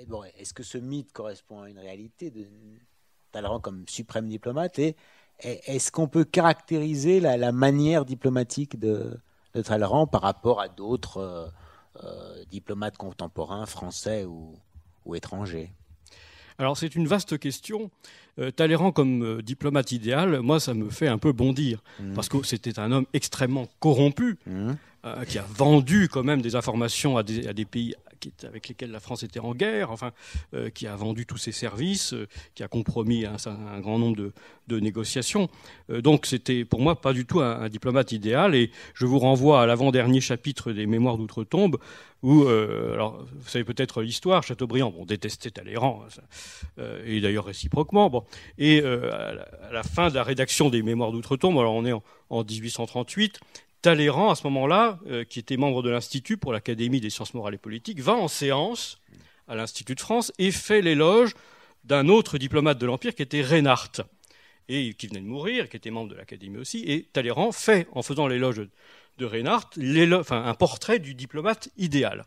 bon, 0.07 0.23
Est-ce 0.37 0.53
que 0.53 0.63
ce 0.63 0.77
mythe 0.77 1.11
correspond 1.11 1.61
à 1.63 1.69
une 1.69 1.79
réalité 1.79 2.31
de 2.31 2.47
Talleyrand 3.31 3.59
comme 3.59 3.87
suprême 3.87 4.27
diplomate 4.27 4.79
Et 4.79 4.95
est-ce 5.39 5.91
qu'on 5.91 6.07
peut 6.07 6.25
caractériser 6.25 7.19
la, 7.19 7.51
manière 7.51 8.05
diplomatique 8.05 8.79
de, 8.79 9.19
Talleyrand 9.63 10.07
par 10.07 10.21
rapport 10.21 10.61
à 10.61 10.69
d'autres 10.69 11.51
euh, 12.03 12.45
diplomates 12.45 12.97
contemporains, 12.97 13.65
français 13.65 14.25
ou 14.25 15.15
étrangers? 15.15 15.73
Alors 16.59 16.77
c'est 16.77 16.93
une 16.95 17.07
vaste 17.07 17.39
question. 17.39 17.89
Euh, 18.37 18.51
Talleyrand 18.51 18.91
comme 18.91 19.23
euh, 19.23 19.41
diplomate 19.41 19.91
idéal, 19.91 20.41
moi 20.41 20.59
ça 20.59 20.73
me 20.73 20.89
fait 20.89 21.07
un 21.07 21.17
peu 21.17 21.31
bondir, 21.31 21.81
mmh. 21.99 22.13
parce 22.13 22.29
que 22.29 22.43
c'était 22.43 22.79
un 22.79 22.91
homme 22.91 23.05
extrêmement 23.13 23.67
corrompu, 23.79 24.37
mmh. 24.45 24.71
euh, 25.05 25.25
qui 25.25 25.39
a 25.39 25.45
vendu 25.55 26.09
quand 26.09 26.23
même 26.23 26.41
des 26.41 26.55
informations 26.55 27.17
à 27.17 27.23
des 27.23 27.65
pays 27.65 27.95
avec 28.43 28.67
lesquels 28.67 28.91
la 28.91 28.99
France 28.99 29.23
était 29.23 29.39
en 29.39 29.53
guerre, 29.53 29.91
enfin, 29.91 30.11
euh, 30.53 30.69
qui 30.69 30.87
a 30.87 30.95
vendu 30.95 31.25
tous 31.25 31.37
ses 31.37 31.51
services, 31.51 32.13
euh, 32.13 32.27
qui 32.55 32.63
a 32.63 32.67
compromis 32.67 33.25
un, 33.25 33.79
grand 33.79 33.99
nombre 33.99 34.31
de, 34.67 34.79
négociations. 34.79 35.49
Euh, 35.89 36.01
donc 36.01 36.25
c'était 36.25 36.63
pour 36.63 36.79
moi 36.79 37.01
pas 37.01 37.11
du 37.11 37.25
tout 37.25 37.39
un, 37.39 37.69
diplomate 37.69 38.11
idéal. 38.11 38.55
Et 38.55 38.71
je 38.93 39.05
vous 39.05 39.19
renvoie 39.19 39.61
à 39.61 39.65
l'avant-dernier 39.65 40.21
chapitre 40.21 40.71
des 40.71 40.85
Mémoires 40.85 41.17
d'outre-tombe, 41.17 41.77
où, 42.21 42.45
alors, 42.47 43.25
vous 43.33 43.47
savez 43.47 43.63
peut-être 43.63 44.01
l'histoire, 44.01 44.43
Chateaubriand, 44.43 44.91
bon, 44.91 45.05
détestait 45.05 45.51
Talleyrand, 45.51 46.03
hein, 46.77 46.83
et 47.05 47.21
d'ailleurs 47.21 47.45
réciproquement. 47.45 48.09
Bon, 48.09 48.25
et 48.57 48.83
à 48.83 49.33
la, 49.71 49.83
fin 49.83 50.09
de 50.09 50.15
la 50.15 50.23
rédaction 50.23 50.69
des 50.69 50.83
Mémoires 50.83 51.13
d'outre-tombe, 51.13 51.57
alors 51.57 51.75
on 51.75 51.85
est 51.85 51.93
en, 51.93 52.03
en 52.29 52.43
1838, 52.43 53.39
Talleyrand, 53.81 54.31
à 54.31 54.35
ce 54.35 54.43
moment-là, 54.43 54.99
euh, 55.07 55.23
qui 55.23 55.39
était 55.39 55.57
membre 55.57 55.81
de 55.81 55.89
l'Institut 55.89 56.37
pour 56.37 56.51
l'Académie 56.51 56.99
des 56.99 57.09
sciences 57.09 57.33
morales 57.33 57.53
et 57.53 57.59
politiques, 57.59 58.01
va 58.01 58.13
en 58.13 58.27
séance 58.27 58.99
à 59.47 59.55
l'Institut 59.55 59.95
de 59.95 60.01
France 60.01 60.31
et 60.37 60.51
fait 60.51 60.81
l'éloge 60.81 61.33
d'un 61.85 62.09
autre 62.09 62.37
diplomate 62.37 62.77
de 62.77 62.85
l'Empire 62.85 63.15
qui 63.15 63.21
était 63.21 63.41
Reinhardt, 63.41 64.01
et 64.67 64.93
qui 64.93 65.07
venait 65.07 65.21
de 65.21 65.25
mourir, 65.25 65.69
qui 65.69 65.77
était 65.77 65.91
membre 65.91 66.11
de 66.11 66.15
l'Académie 66.15 66.57
aussi. 66.57 66.83
Et 66.85 67.03
Talleyrand 67.03 67.51
fait, 67.51 67.87
en 67.93 68.03
faisant 68.03 68.27
l'éloge 68.27 68.61
de 69.17 69.25
Reinhardt, 69.25 69.69
un 70.29 70.53
portrait 70.53 70.99
du 70.99 71.15
diplomate 71.15 71.69
idéal. 71.77 72.25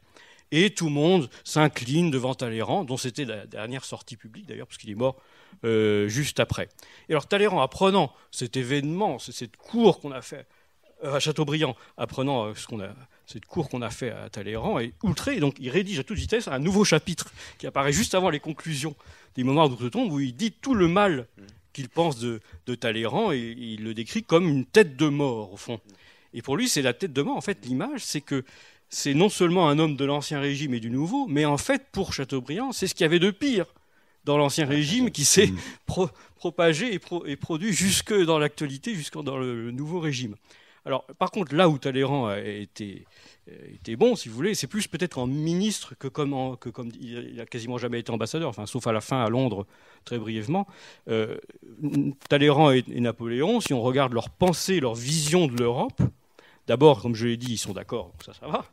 Et 0.50 0.70
tout 0.70 0.86
le 0.86 0.92
monde 0.92 1.30
s'incline 1.44 2.10
devant 2.10 2.34
Talleyrand, 2.34 2.84
dont 2.84 2.98
c'était 2.98 3.24
la 3.24 3.46
dernière 3.46 3.84
sortie 3.84 4.16
publique 4.16 4.46
d'ailleurs, 4.46 4.66
parce 4.66 4.76
qu'il 4.76 4.90
est 4.90 4.94
mort 4.94 5.16
euh, 5.64 6.08
juste 6.08 6.40
après. 6.40 6.68
Et 7.08 7.12
alors 7.12 7.26
Talleyrand, 7.26 7.62
apprenant 7.62 8.12
cet 8.30 8.56
événement, 8.56 9.18
cette 9.18 9.56
cour 9.56 10.00
qu'on 10.00 10.12
a 10.12 10.20
fait 10.20 10.46
à 11.02 11.20
Chateaubriand, 11.20 11.76
apprenant 11.96 12.46
euh, 12.46 12.54
ce 12.54 12.66
qu'on 12.66 12.80
a, 12.80 12.88
cette 13.26 13.46
cour 13.46 13.68
qu'on 13.68 13.82
a 13.82 13.90
fait 13.90 14.10
à 14.10 14.28
Talleyrand, 14.28 14.78
est 14.78 14.92
outré. 15.02 15.40
Donc, 15.40 15.56
il 15.58 15.70
rédige 15.70 15.98
à 15.98 16.04
toute 16.04 16.18
vitesse 16.18 16.48
un 16.48 16.58
nouveau 16.58 16.84
chapitre 16.84 17.32
qui 17.58 17.66
apparaît 17.66 17.92
juste 17.92 18.14
avant 18.14 18.30
les 18.30 18.40
conclusions 18.40 18.94
des 19.34 19.44
Mémoires 19.44 19.68
d'outre-tombe, 19.68 20.12
où 20.12 20.20
il 20.20 20.34
dit 20.34 20.52
tout 20.52 20.74
le 20.74 20.88
mal 20.88 21.26
qu'il 21.72 21.88
pense 21.88 22.18
de, 22.18 22.40
Talleyrand 22.74 23.32
et 23.32 23.54
il 23.58 23.82
le 23.84 23.94
décrit 23.94 24.22
comme 24.22 24.48
une 24.48 24.64
tête 24.64 24.96
de 24.96 25.08
mort, 25.08 25.52
au 25.52 25.56
fond. 25.56 25.80
Et 26.34 26.42
pour 26.42 26.56
lui, 26.56 26.68
c'est 26.68 26.82
la 26.82 26.92
tête 26.92 27.12
de 27.12 27.22
mort. 27.22 27.36
En 27.36 27.40
fait, 27.40 27.64
l'image, 27.64 28.00
c'est 28.04 28.20
que 28.20 28.44
c'est 28.88 29.14
non 29.14 29.28
seulement 29.28 29.68
un 29.68 29.78
homme 29.78 29.96
de 29.96 30.04
l'ancien 30.04 30.40
régime 30.40 30.74
et 30.74 30.80
du 30.80 30.90
nouveau, 30.90 31.26
mais 31.26 31.44
en 31.44 31.56
fait, 31.56 31.86
pour 31.92 32.12
Chateaubriand, 32.12 32.72
c'est 32.72 32.86
ce 32.86 32.94
qu'il 32.94 33.04
y 33.04 33.06
avait 33.06 33.18
de 33.18 33.30
pire 33.30 33.66
dans 34.24 34.36
l'ancien 34.36 34.66
régime 34.66 35.10
qui 35.10 35.24
s'est 35.24 35.50
propagé 36.36 36.94
et, 36.94 37.36
produit 37.36 37.72
jusque 37.72 38.14
dans 38.14 38.38
l'actualité, 38.38 38.94
jusque 38.94 39.20
dans 39.20 39.38
le 39.38 39.70
nouveau 39.70 39.98
régime. 39.98 40.36
Alors, 40.84 41.04
par 41.18 41.30
contre, 41.30 41.54
là 41.54 41.68
où 41.68 41.78
Talleyrand 41.78 42.26
a 42.26 42.40
été, 42.40 43.06
bon, 43.96 44.16
si 44.16 44.28
vous 44.28 44.34
voulez, 44.34 44.54
c'est 44.54 44.66
plus 44.66 44.88
peut-être 44.88 45.18
en 45.18 45.26
ministre 45.26 45.94
que 45.96 46.08
comme, 46.08 46.56
il 47.00 47.36
n'a 47.36 47.46
quasiment 47.46 47.78
jamais 47.78 48.00
été 48.00 48.10
ambassadeur, 48.10 48.48
enfin, 48.48 48.66
sauf 48.66 48.86
à 48.86 48.92
la 48.92 49.00
fin 49.00 49.22
à 49.22 49.28
Londres, 49.28 49.66
très 50.04 50.18
brièvement. 50.18 50.66
Euh, 51.08 51.38
Talleyrand 52.28 52.72
et, 52.72 52.84
Napoléon, 52.88 53.60
si 53.60 53.72
on 53.72 53.80
regarde 53.80 54.12
leur 54.12 54.28
pensée, 54.28 54.80
leur 54.80 54.94
vision 54.94 55.46
de 55.46 55.56
l'Europe, 55.56 56.02
d'abord, 56.66 57.00
comme 57.00 57.14
je 57.14 57.28
l'ai 57.28 57.36
dit, 57.36 57.52
ils 57.52 57.58
sont 57.58 57.74
d'accord, 57.74 58.12
ça, 58.24 58.32
ça 58.32 58.48
va. 58.48 58.64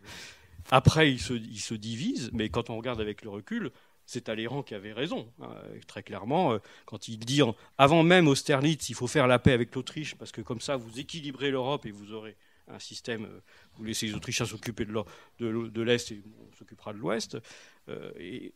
après, 0.72 1.12
il 1.12 1.20
se, 1.20 1.34
il 1.34 1.60
se 1.60 1.76
divise, 1.76 2.32
mais 2.34 2.50
quand 2.50 2.72
on 2.72 2.78
regarde 2.78 3.02
avec 3.02 3.22
le 3.22 3.30
recul, 3.30 3.72
c'est 4.10 4.22
Talleyrand 4.22 4.64
qui 4.64 4.74
avait 4.74 4.92
raison, 4.92 5.32
hein, 5.40 5.54
très 5.88 6.02
clairement, 6.02 6.54
euh, 6.54 6.58
quand 6.86 7.08
il 7.08 7.20
dit 7.20 7.42
avant 7.78 8.02
même 8.02 8.28
Austerlitz, 8.28 8.90
il 8.90 8.96
faut 8.96 9.06
faire 9.06 9.28
la 9.28 9.38
paix 9.38 9.52
avec 9.52 9.76
l'Autriche, 9.76 10.16
parce 10.16 10.32
que 10.32 10.42
comme 10.42 10.62
ça, 10.62 10.78
vous 10.78 11.00
équilibrez 11.00 11.52
l'Europe 11.52 11.86
et 11.86 11.92
vous 11.92 12.12
aurez 12.14 12.36
un 12.70 12.80
système, 12.80 13.26
euh, 13.26 13.40
vous 13.76 13.84
laissez 13.84 14.08
les 14.08 14.16
Autrichiens 14.16 14.48
s'occuper 14.48 14.86
de 14.86 15.82
l'Est 15.82 16.12
et 16.12 16.24
on 16.40 16.56
s'occupera 16.58 16.92
de 16.94 16.98
l'Ouest. 16.98 17.38
Euh, 17.88 18.12
et, 18.18 18.52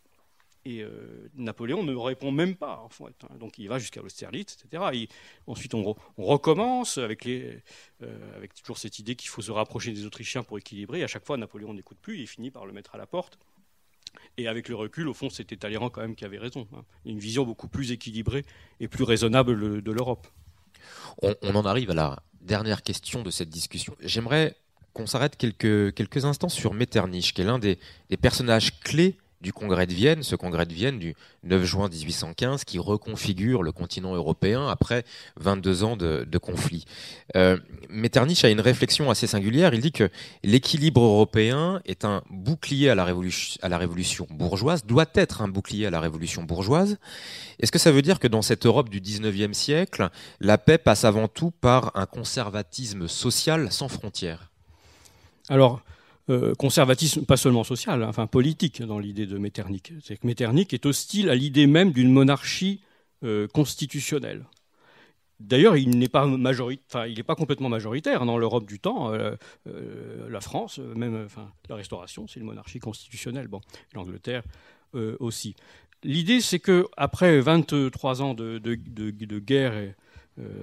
Napoléon 1.36 1.84
ne 1.84 1.94
répond 1.94 2.32
même 2.32 2.56
pas, 2.56 2.80
en 2.80 2.88
fait. 2.88 3.04
Hein. 3.24 3.36
donc 3.38 3.60
il 3.60 3.68
va 3.68 3.80
jusqu'à 3.80 4.02
Austerlitz, 4.02 4.56
etc. 4.64 5.08
ensuite, 5.46 5.74
on, 5.74 5.94
recommence 6.18 6.98
avec, 6.98 7.28
toujours 8.56 8.78
cette 8.78 8.98
idée 8.98 9.16
qu'il 9.16 9.28
faut 9.28 9.42
se 9.42 9.52
rapprocher 9.52 9.92
des 9.92 10.06
Autrichiens 10.06 10.42
pour 10.42 10.58
équilibrer. 10.58 11.02
Et 11.02 11.04
à 11.04 11.08
chaque 11.08 11.26
fois, 11.26 11.36
Napoléon 11.36 11.74
n'écoute 11.74 11.98
plus, 12.02 12.18
il 12.18 12.28
finit 12.28 12.50
par 12.50 12.66
le 12.66 12.72
mettre 12.72 12.96
à 12.96 12.98
la 12.98 13.06
porte. 13.06 13.38
Et 14.38 14.48
avec 14.48 14.70
le 14.70 14.76
recul, 14.76 15.08
au 15.08 15.14
fond, 15.14 15.30
c'était 15.30 15.58
Talleyrand 15.58 15.90
quand 15.90 16.02
même 16.02 16.16
qui 16.16 16.26
avait 16.26 16.38
raison. 16.38 16.68
Hein. 16.76 16.84
Une 17.06 17.20
vision 17.20 17.46
beaucoup 17.46 17.68
plus 17.68 17.92
équilibrée 17.92 18.44
et 18.80 18.88
plus 18.88 19.04
raisonnable 19.04 19.82
de 19.82 19.92
l'Europe. 19.92 20.28
On, 21.22 21.56
en 21.56 21.66
arrive 21.66 21.92
à 21.92 21.94
la 21.94 22.24
dernière 22.42 22.82
question 22.82 23.22
de 23.22 23.30
cette 23.30 23.50
discussion. 23.50 23.96
J'aimerais 24.02 24.56
qu'on 24.94 25.06
s'arrête 25.06 25.38
quelques, 25.38 26.26
instants 26.26 26.50
sur 26.50 26.74
Metternich, 26.74 27.34
qui 27.34 27.42
est 27.42 27.46
l'un 27.46 27.60
des 27.60 27.78
personnages 28.22 28.80
clés 28.80 29.16
du 29.44 29.54
congrès 29.54 29.86
de 29.86 29.94
Vienne, 29.94 30.24
ce 30.24 30.36
congrès 30.36 30.66
de 30.66 30.74
Vienne 30.74 30.98
du 30.98 31.16
9 31.44 31.64
juin 31.66 31.90
1815 31.90 32.64
qui 32.64 32.80
reconfigure 32.80 33.62
le 33.62 33.74
continent 33.74 34.16
européen 34.16 34.68
après 34.70 35.04
22 35.36 35.84
ans 35.84 35.98
de, 35.98 36.38
conflit. 36.38 36.86
Euh, 37.36 37.58
Metternich 37.90 38.44
a 38.46 38.50
une 38.50 38.62
réflexion 38.62 39.12
assez 39.12 39.28
singulière. 39.28 39.74
Il 39.74 39.82
dit 39.82 39.92
que 39.92 40.10
l'équilibre 40.44 41.04
européen 41.04 41.82
est 41.86 42.06
un 42.06 42.24
bouclier 42.32 42.90
à 42.90 42.96
la, 42.96 43.04
révolution, 43.04 43.60
à 43.62 43.70
la 43.70 43.78
révolution 43.78 44.26
bourgeoise, 44.32 44.86
doit 44.86 45.06
être 45.14 45.42
un 45.42 45.50
bouclier 45.50 45.86
à 45.86 45.90
la 45.90 46.00
révolution 46.00 46.44
bourgeoise. 46.44 46.98
Est-ce 47.60 47.72
que 47.72 47.80
ça 47.80 47.92
veut 47.92 48.02
dire 48.02 48.20
que 48.20 48.28
dans 48.28 48.42
cette 48.42 48.66
Europe 48.66 48.90
du 48.90 49.02
19e 49.02 49.54
siècle, 49.54 50.10
la 50.40 50.58
paix 50.58 50.78
passe 50.78 51.04
avant 51.04 51.28
tout 51.28 51.52
par 51.52 51.92
un 51.96 52.06
conservatisme 52.06 53.10
social 53.10 53.72
sans 53.72 53.90
frontières? 53.90 54.50
Alors, 55.50 55.82
euh, 56.30 56.56
conservatisme, 56.56 57.26
pas 57.26 57.36
seulement 57.36 57.66
social, 57.66 58.02
hein, 58.02 58.08
enfin 58.08 58.28
politique 58.28 58.82
dans 58.82 58.98
l'idée 58.98 59.26
de 59.26 59.38
Metternich. 59.38 59.92
C'est 60.02 60.16
que 60.16 60.26
Metternich 60.26 60.74
est 60.74 60.86
hostile 60.86 61.30
à 61.30 61.36
l'idée 61.36 61.68
même 61.68 61.92
d'une 61.92 62.14
monarchie 62.14 62.82
euh, 63.26 63.46
constitutionnelle. 63.50 64.46
D'ailleurs, 65.42 65.76
il 65.76 65.98
n'est 65.98 66.08
pas 66.08 66.26
n'est 66.26 67.24
pas 67.24 67.36
complètement 67.36 67.68
majoritaire 67.68 68.26
dans 68.26 68.38
l'Europe 68.38 68.66
du 68.66 68.80
temps. 68.80 69.14
Euh, 69.14 69.36
la 70.30 70.40
France, 70.40 70.80
même, 70.80 71.26
enfin, 71.26 71.52
la 71.68 71.76
Restauration, 71.76 72.26
c'est 72.26 72.40
une 72.40 72.46
monarchie 72.46 72.80
constitutionnelle. 72.80 73.50
Bon, 73.50 73.60
l'Angleterre 73.94 74.44
aussi. 75.20 75.56
L'idée, 76.04 76.40
c'est 76.40 76.60
que 76.60 76.88
après 76.96 77.42
23 77.42 78.22
ans 78.22 78.34
de, 78.34 78.60
de 78.60 79.40
guerre 79.40 79.74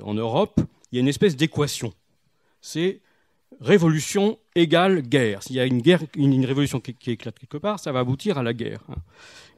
en 0.03 0.15
Europe, 0.15 0.61
il 0.91 0.97
y 0.97 0.99
a 0.99 1.01
une 1.01 1.09
espèce 1.09 1.37
d'équation. 1.37 1.93
C'est 2.63 3.03
révolution 3.61 4.39
égale 4.55 5.03
guerre. 5.03 5.43
S'il 5.43 5.57
y 5.57 5.61
a 5.61 5.65
une, 5.65 5.81
guerre, 5.81 6.03
une, 6.17 6.45
révolution 6.45 6.81
qui, 6.81 7.11
éclate 7.11 7.39
quelque 7.39 7.59
part, 7.59 7.81
ça 7.81 7.93
va 7.93 8.01
aboutir 8.01 8.39
à 8.39 8.43
la 8.43 8.53
guerre. 8.53 8.81
Hein. 8.89 8.97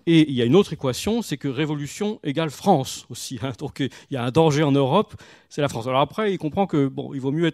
Et 0.06 0.28
il 0.28 0.34
y 0.34 0.42
a 0.42 0.44
une 0.44 0.56
autre 0.56 0.72
équation, 0.72 1.22
c'est 1.22 1.36
que 1.36 1.48
révolution 1.48 2.18
égale 2.24 2.50
France 2.50 3.06
aussi. 3.08 3.38
Hein. 3.42 3.52
Donc 3.58 3.80
il 3.80 3.90
y 4.10 4.16
a 4.16 4.24
un 4.24 4.30
danger 4.30 4.62
en 4.64 4.72
Europe, 4.72 5.14
c'est 5.48 5.60
la 5.60 5.68
France. 5.68 5.86
Alors 5.86 6.00
après, 6.00 6.32
il 6.32 6.38
comprend 6.38 6.66
que 6.66 6.88
bon, 6.88 7.14
il 7.14 7.20
vaut 7.20 7.30
mieux 7.30 7.50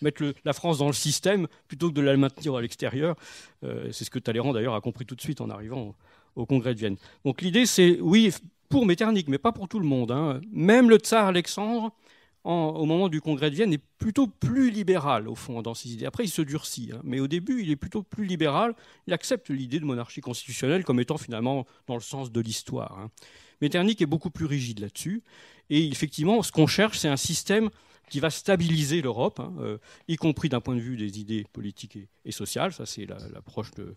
mettre 0.00 0.34
la 0.44 0.52
France 0.52 0.78
dans 0.78 0.88
le 0.88 0.92
système 0.92 1.46
plutôt 1.68 1.90
que 1.90 1.94
de 1.94 2.00
la 2.00 2.16
maintenir 2.16 2.56
à 2.56 2.60
l'extérieur. 2.60 3.14
Euh, 3.62 3.88
c'est 3.92 4.04
ce 4.04 4.10
que 4.10 4.18
Talleyrand 4.18 4.52
d'ailleurs 4.52 4.74
a 4.74 4.80
compris 4.80 5.06
tout 5.06 5.14
de 5.14 5.20
suite 5.20 5.40
en 5.40 5.48
arrivant 5.48 5.94
au, 6.34 6.46
congrès 6.46 6.74
de 6.74 6.80
Vienne. 6.80 6.96
Donc 7.24 7.42
l'idée, 7.42 7.66
c'est 7.66 7.98
oui 8.00 8.32
pour 8.68 8.86
Metternich, 8.86 9.28
mais 9.28 9.38
pas 9.38 9.52
pour 9.52 9.68
tout 9.68 9.78
le 9.78 9.86
monde. 9.86 10.10
Hein. 10.10 10.40
Même 10.52 10.90
le 10.90 10.96
tsar 10.96 11.26
Alexandre 11.26 11.92
au 12.44 12.86
moment 12.86 13.08
du 13.08 13.20
congrès 13.20 13.50
de 13.50 13.56
Vienne, 13.56 13.72
est 13.72 13.82
plutôt 13.98 14.26
plus 14.26 14.70
libéral, 14.70 15.28
au 15.28 15.34
fond, 15.34 15.60
dans 15.62 15.74
ses 15.74 15.92
idées. 15.92 16.06
Après, 16.06 16.24
il 16.24 16.30
se 16.30 16.42
durcit, 16.42 16.90
hein. 16.92 17.00
mais 17.04 17.20
au 17.20 17.28
début, 17.28 17.62
il 17.62 17.70
est 17.70 17.76
plutôt 17.76 18.02
plus 18.02 18.24
libéral. 18.24 18.74
Il 19.06 19.12
accepte 19.12 19.50
l'idée 19.50 19.78
de 19.78 19.84
monarchie 19.84 20.20
constitutionnelle 20.20 20.84
comme 20.84 21.00
étant 21.00 21.18
finalement 21.18 21.66
dans 21.86 21.94
le 21.94 22.00
sens 22.00 22.32
de 22.32 22.40
l'histoire. 22.40 22.98
Hein. 22.98 23.10
Metternich 23.60 24.00
est 24.00 24.06
beaucoup 24.06 24.30
plus 24.30 24.46
rigide 24.46 24.80
là-dessus. 24.80 25.22
Et 25.68 25.86
effectivement, 25.86 26.42
ce 26.42 26.50
qu'on 26.50 26.66
cherche, 26.66 26.98
c'est 26.98 27.08
un 27.08 27.18
système 27.18 27.68
qui 28.08 28.20
va 28.20 28.30
stabiliser 28.30 29.02
l'Europe, 29.02 29.38
hein, 29.38 29.52
euh, 29.60 29.78
y 30.08 30.16
compris 30.16 30.48
d'un 30.48 30.60
point 30.60 30.74
de 30.74 30.80
vue 30.80 30.96
des 30.96 31.20
idées 31.20 31.46
politiques 31.52 31.98
et, 32.24 32.32
sociales. 32.32 32.72
Ça, 32.72 32.84
c'est 32.84 33.06
l'approche 33.06 33.70
de, 33.72 33.94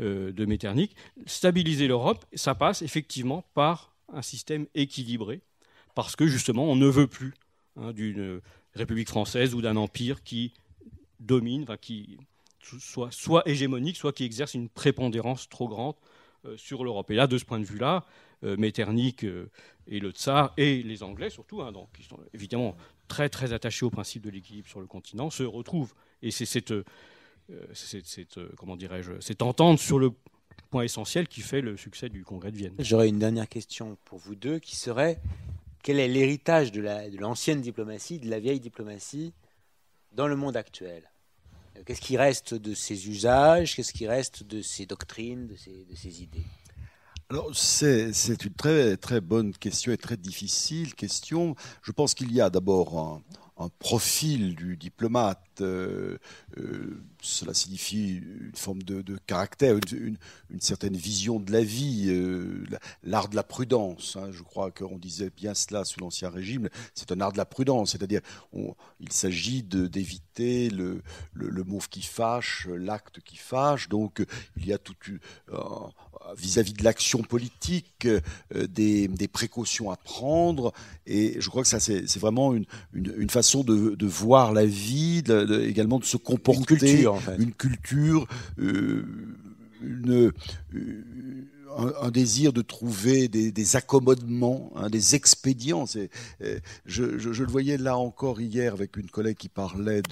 euh, 0.00 0.32
de 0.32 0.44
Metternich. 0.46 0.92
Stabiliser 1.26 1.86
l'Europe, 1.86 2.24
ça 2.34 2.54
passe 2.54 2.82
effectivement 2.82 3.44
par 3.54 3.94
un 4.12 4.22
système 4.22 4.66
équilibré, 4.74 5.42
parce 5.94 6.16
que 6.16 6.26
justement, 6.26 6.64
on 6.64 6.76
ne 6.76 6.86
veut 6.86 7.06
plus 7.06 7.34
Hein, 7.76 7.92
d'une 7.92 8.42
République 8.74 9.08
française 9.08 9.54
ou 9.54 9.62
d'un 9.62 9.76
empire 9.76 10.22
qui 10.22 10.52
domine, 11.20 11.66
qui 11.80 12.18
soit, 12.60 13.10
soit 13.10 13.42
hégémonique, 13.48 13.96
soit 13.96 14.12
qui 14.12 14.24
exerce 14.24 14.52
une 14.52 14.68
prépondérance 14.68 15.48
trop 15.48 15.68
grande 15.68 15.94
euh, 16.44 16.56
sur 16.58 16.84
l'Europe. 16.84 17.10
Et 17.10 17.14
là, 17.14 17.26
de 17.26 17.38
ce 17.38 17.46
point 17.46 17.58
de 17.58 17.64
vue-là, 17.64 18.04
euh, 18.44 18.58
Metternich 18.58 19.24
euh, 19.24 19.50
et 19.86 20.00
le 20.00 20.10
tsar, 20.10 20.52
et 20.58 20.82
les 20.82 21.02
Anglais 21.02 21.30
surtout, 21.30 21.62
hein, 21.62 21.72
donc, 21.72 21.88
qui 21.96 22.02
sont 22.02 22.18
évidemment 22.34 22.76
très 23.08 23.30
très 23.30 23.54
attachés 23.54 23.86
au 23.86 23.90
principe 23.90 24.22
de 24.22 24.30
l'équilibre 24.30 24.68
sur 24.68 24.80
le 24.80 24.86
continent, 24.86 25.30
se 25.30 25.42
retrouvent. 25.42 25.94
Et 26.20 26.30
c'est 26.30 26.44
cette, 26.44 26.74
cette, 27.72 28.38
comment 28.56 28.76
dirais-je, 28.76 29.18
cette 29.20 29.40
entente 29.40 29.78
sur 29.78 29.98
le 29.98 30.10
point 30.70 30.82
essentiel 30.82 31.26
qui 31.26 31.40
fait 31.40 31.62
le 31.62 31.78
succès 31.78 32.10
du 32.10 32.22
congrès 32.22 32.52
de 32.52 32.56
Vienne. 32.58 32.74
J'aurais 32.78 33.08
une 33.08 33.18
dernière 33.18 33.48
question 33.48 33.96
pour 34.04 34.18
vous 34.18 34.34
deux 34.34 34.58
qui 34.58 34.76
serait 34.76 35.18
quel 35.82 35.98
est 35.98 36.08
l'héritage 36.08 36.72
de 36.72 36.80
l'ancienne 37.18 37.60
diplomatie, 37.60 38.18
de 38.18 38.30
la 38.30 38.38
vieille 38.38 38.60
diplomatie 38.60 39.34
dans 40.12 40.28
le 40.28 40.36
monde 40.36 40.56
actuel? 40.56 41.10
Qu'est-ce 41.86 42.00
qui 42.00 42.16
reste 42.16 42.54
de 42.54 42.74
ses 42.74 43.08
usages? 43.08 43.74
Qu'est-ce 43.74 43.92
qui 43.92 44.06
reste 44.06 44.44
de 44.44 44.62
ses 44.62 44.86
doctrines, 44.86 45.48
de 45.48 45.56
ses, 45.56 46.22
idées? 46.22 46.44
Alors, 47.30 47.50
c'est 47.54 48.44
une 48.44 48.52
très, 48.52 49.20
bonne 49.20 49.52
question 49.54 49.90
et 49.90 49.96
très 49.96 50.16
difficile 50.16 50.94
question. 50.94 51.56
Je 51.82 51.92
pense 51.92 52.14
qu'il 52.14 52.32
y 52.32 52.40
a 52.40 52.50
d'abord 52.50 53.20
un 53.62 53.70
profil 53.78 54.54
du 54.54 54.76
diplomate. 54.76 55.38
Euh, 55.60 56.18
euh, 56.58 57.02
cela 57.20 57.54
signifie 57.54 58.16
une 58.16 58.56
forme 58.56 58.82
de, 58.82 59.16
caractère, 59.26 59.76
une, 59.92 60.16
certaine 60.60 60.96
vision 60.96 61.38
de 61.38 61.52
la 61.52 61.62
vie, 61.62 62.06
euh, 62.08 62.64
l'art 63.04 63.28
de 63.28 63.36
la 63.36 63.42
prudence. 63.42 64.16
Hein. 64.16 64.30
je 64.32 64.42
crois 64.42 64.70
qu'on 64.70 64.98
disait 64.98 65.30
bien 65.30 65.54
cela 65.54 65.84
sous 65.84 66.00
l'Ancien 66.00 66.30
Régime. 66.30 66.68
C'est 66.94 67.12
un 67.12 67.20
art 67.20 67.32
de 67.32 67.38
la 67.38 67.44
prudence, 67.44 67.92
c'est-à-dire 67.92 68.20
il 68.54 69.12
s'agit 69.12 69.62
d'éviter 69.62 70.70
le, 70.70 71.02
le, 71.32 71.64
mot 71.64 71.78
qui 71.90 72.02
fâche, 72.02 72.66
l'acte 72.68 73.20
qui 73.20 73.36
fâche. 73.36 73.88
Donc 73.88 74.24
il 74.56 74.66
y 74.66 74.72
a 74.72 74.78
tout 74.78 74.94
vis-à-vis 76.36 76.72
de 76.72 76.84
l'action 76.84 77.22
politique 77.22 78.08
des, 78.54 79.08
précautions 79.32 79.90
à 79.90 79.96
prendre. 79.96 80.72
Et 81.06 81.36
je 81.40 81.48
crois 81.48 81.62
que 81.62 81.68
ça 81.68 81.80
c'est 81.80 82.18
vraiment 82.18 82.54
une, 82.54 82.66
une 82.94 83.30
façon 83.30 83.64
de, 83.64 84.06
voir 84.06 84.52
la 84.52 84.66
vie, 84.66 85.22
également 85.64 85.98
de 85.98 86.04
se 86.04 86.16
comporter, 86.16 86.74
une 86.74 86.78
culture, 86.78 87.22
une 87.38 87.52
culture, 87.52 88.26
euh, 88.58 89.04
une, 89.82 90.32
euh, 90.74 91.46
un, 91.76 92.10
désir 92.10 92.52
de 92.52 92.62
trouver 92.62 93.28
des, 93.28 93.76
accommodements, 93.76 94.72
hein, 94.76 94.90
des 94.90 95.14
expédients. 95.14 95.84
Euh, 95.96 96.58
je, 96.86 97.18
je, 97.18 97.42
le 97.42 97.50
voyais 97.50 97.78
là 97.78 97.96
encore 97.96 98.40
hier 98.40 98.72
avec 98.72 98.96
une 98.96 99.08
collègue 99.08 99.36
qui 99.36 99.48
parlait 99.48 100.02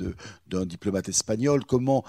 d'un 0.49 0.67
diplomate 0.67 1.09
espagnol, 1.09 1.65
comment 1.65 2.05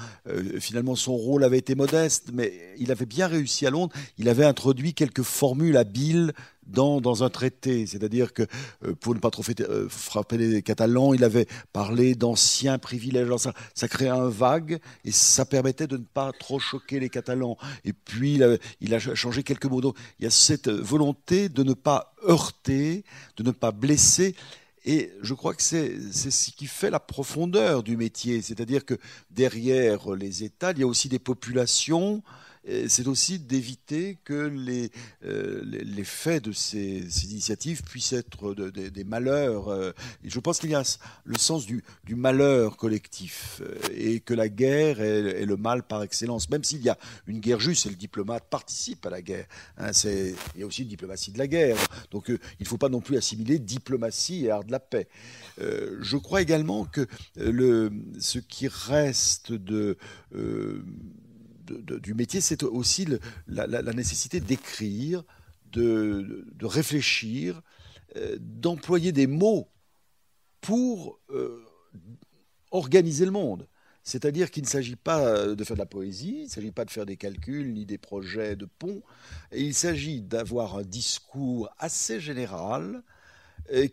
finalement 0.60 0.96
son 0.96 1.16
rôle 1.16 1.44
avait 1.44 1.58
été 1.58 1.76
modeste, 1.76 2.30
mais 2.34 2.54
il 2.78 2.92
avait 2.92 3.06
bien 3.06 3.28
réussi 3.28 3.66
à 3.66 3.70
Londres. 3.70 3.94
Il 4.18 4.30
avait 4.30 4.46
introduit 4.46 4.94
quelques 4.94 5.24
formules 5.24 5.78
habiles 5.78 6.34
dans, 6.72 7.02
dans 7.02 7.24
un 7.24 7.30
traité. 7.30 7.86
C'est-à-dire 7.86 8.34
que 8.34 8.44
euh, 8.86 8.94
pour 8.96 9.14
ne 9.14 9.20
pas 9.20 9.30
trop 9.30 9.44
euh, 9.60 9.88
frapper 9.90 10.38
les 10.38 10.62
Catalans, 10.62 11.14
il 11.14 11.24
avait 11.24 11.48
parlé 11.74 12.16
d'anciens 12.16 12.78
privilèges. 12.78 13.30
ça, 13.38 13.54
ça 13.76 13.88
créait 13.88 14.10
un 14.10 14.30
vague 14.30 14.80
et 15.06 15.12
ça 15.12 15.46
permettait 15.46 15.88
de 15.88 15.98
ne 15.98 16.04
pas 16.04 16.32
trop 16.32 16.60
choquer 16.60 17.00
les 17.00 17.10
Catalans. 17.10 17.58
Et 17.86 17.94
puis 17.94 18.36
il 18.36 18.60
il 18.80 18.94
a 18.94 19.00
changé 19.00 19.44
quelques 19.44 19.66
mots. 19.66 19.82
Donc 19.82 19.98
il 20.20 20.24
y 20.24 20.28
a 20.28 20.32
cette 20.32 20.70
volonté 20.70 21.50
de 21.50 21.64
ne 21.64 21.74
pas 21.74 22.14
heurter, 22.28 23.04
de 23.38 23.44
ne 23.44 23.52
pas 23.52 23.72
blesser. 23.72 24.36
Et 24.84 25.12
je 25.22 25.34
crois 25.36 25.54
que 25.54 25.62
c'est 25.62 26.00
ce 26.12 26.52
qui 26.52 26.66
fait 26.66 26.90
la 26.90 27.00
profondeur 27.00 27.84
du 27.84 27.98
métier. 27.98 28.42
C'est-à-dire 28.42 28.84
que 28.84 28.98
derrière 29.30 30.12
les 30.16 30.44
États, 30.44 30.72
il 30.72 30.80
y 30.80 30.84
a 30.84 30.88
aussi 30.88 31.08
des 31.08 31.20
populations 31.20 32.24
c'est 32.88 33.08
aussi 33.08 33.40
d'éviter 33.40 34.20
que 34.24 34.34
les, 34.34 34.92
les, 35.22 36.04
faits 36.04 36.44
de 36.46 36.52
ces, 36.52 37.26
initiatives 37.26 37.82
puissent 37.84 38.14
être 38.14 38.54
des 38.54 39.04
malheurs. 39.04 39.94
je 40.24 40.40
pense 40.40 40.60
qu'il 40.60 40.70
y 40.70 40.76
a 40.76 40.84
le 41.24 41.38
sens 41.38 41.66
du, 41.66 41.84
malheur 42.10 42.78
collectif 42.78 43.62
et 43.96 44.20
que 44.20 44.34
la 44.34 44.50
guerre 44.50 45.02
est, 45.02 45.46
le 45.46 45.58
mal 45.58 45.84
par 45.84 46.04
excellence. 46.04 46.50
Même 46.50 46.64
s'il 46.64 46.82
y 46.82 46.90
a 46.90 46.98
une 47.26 47.40
guerre 47.40 47.60
juste 47.60 47.86
et 47.88 47.90
le 47.90 47.96
diplomate 47.96 48.48
participe 48.50 49.06
à 49.06 49.10
la 49.10 49.22
guerre, 49.22 49.48
hein, 49.78 49.92
il 50.06 50.60
y 50.60 50.64
a 50.64 50.66
aussi 50.66 50.84
une 50.84 50.90
diplomatie 50.90 51.32
de 51.32 51.40
la 51.40 51.48
guerre. 51.48 51.78
Donc 52.12 52.26
il 52.28 52.40
ne 52.60 52.66
faut 52.66 52.78
pas 52.78 52.90
non 52.90 53.02
plus 53.02 53.18
assimiler 53.18 53.58
diplomatie 53.58 54.46
et 54.46 54.52
art 54.52 54.64
de 54.64 54.72
la 54.72 54.80
paix. 54.80 55.08
je 55.58 56.18
crois 56.18 56.42
également 56.42 56.86
que 56.86 57.08
ce 57.36 58.40
qui 58.40 58.68
reste 58.68 59.52
de 59.52 59.98
du 61.82 62.14
métier, 62.14 62.42
c'est 62.42 62.64
aussi 62.64 63.08
la, 63.48 63.94
nécessité 63.94 64.40
d'écrire, 64.40 65.24
de, 65.72 66.46
réfléchir, 66.62 67.62
euh, 68.16 68.38
d'employer 68.40 69.12
des 69.12 69.28
mots 69.28 69.70
pour 70.60 71.20
euh, 71.30 71.64
organiser 72.72 73.26
le 73.26 73.32
monde. 73.32 73.68
C'est-à-dire 74.04 74.50
qu'il 74.50 74.64
ne 74.64 74.68
s'agit 74.68 74.96
pas 74.96 75.46
de 75.48 75.64
faire 75.64 75.76
de 75.76 75.82
la 75.82 75.86
poésie, 75.86 76.40
il 76.40 76.44
ne 76.46 76.50
s'agit 76.50 76.72
pas 76.72 76.86
de 76.86 76.92
faire 76.92 77.06
des 77.06 77.18
calculs 77.18 77.72
ni 77.74 77.86
des 77.86 78.00
projets 78.00 78.56
de 78.56 78.66
ponts, 78.66 79.04
il 79.56 79.76
s'agit 79.76 80.22
d'avoir 80.24 80.78
un 80.78 80.82
discours 80.82 81.70
assez 81.78 82.20
général 82.20 83.04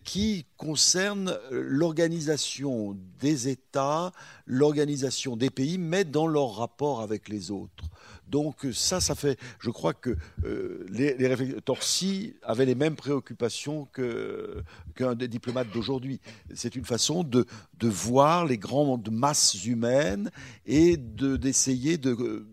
qui 0.04 0.46
concerne 0.56 1.36
euh, 1.52 1.62
l'organisation 1.64 2.96
des 3.20 3.48
États, 3.48 4.12
l'organisation 4.46 5.36
des 5.36 5.50
pays, 5.50 5.78
mais 5.78 6.04
dans 6.04 6.26
leur 6.26 6.56
rapport 6.56 7.00
avec 7.00 7.28
les 7.28 7.50
autres. 7.50 7.84
Donc 8.26 8.66
ça, 8.72 9.00
ça 9.00 9.14
fait, 9.14 9.38
je 9.58 9.70
crois 9.70 9.94
que 9.94 10.16
euh, 10.44 10.86
les, 10.90 11.14
les 11.16 11.60
Torsi 11.62 12.34
avaient 12.42 12.66
les 12.66 12.74
mêmes 12.74 12.96
préoccupations 12.96 13.88
qu'un 14.94 15.14
des 15.14 15.28
diplomates 15.28 15.70
d'aujourd'hui. 15.72 16.20
C'est 16.54 16.76
une 16.76 16.84
façon 16.84 17.24
de, 17.24 17.46
voir 17.80 18.44
les 18.44 18.58
grandes 18.58 19.10
masses 19.10 19.64
humaines 19.64 20.30
et 20.66 20.98
d'essayer 20.98 21.96
de, 21.96 22.46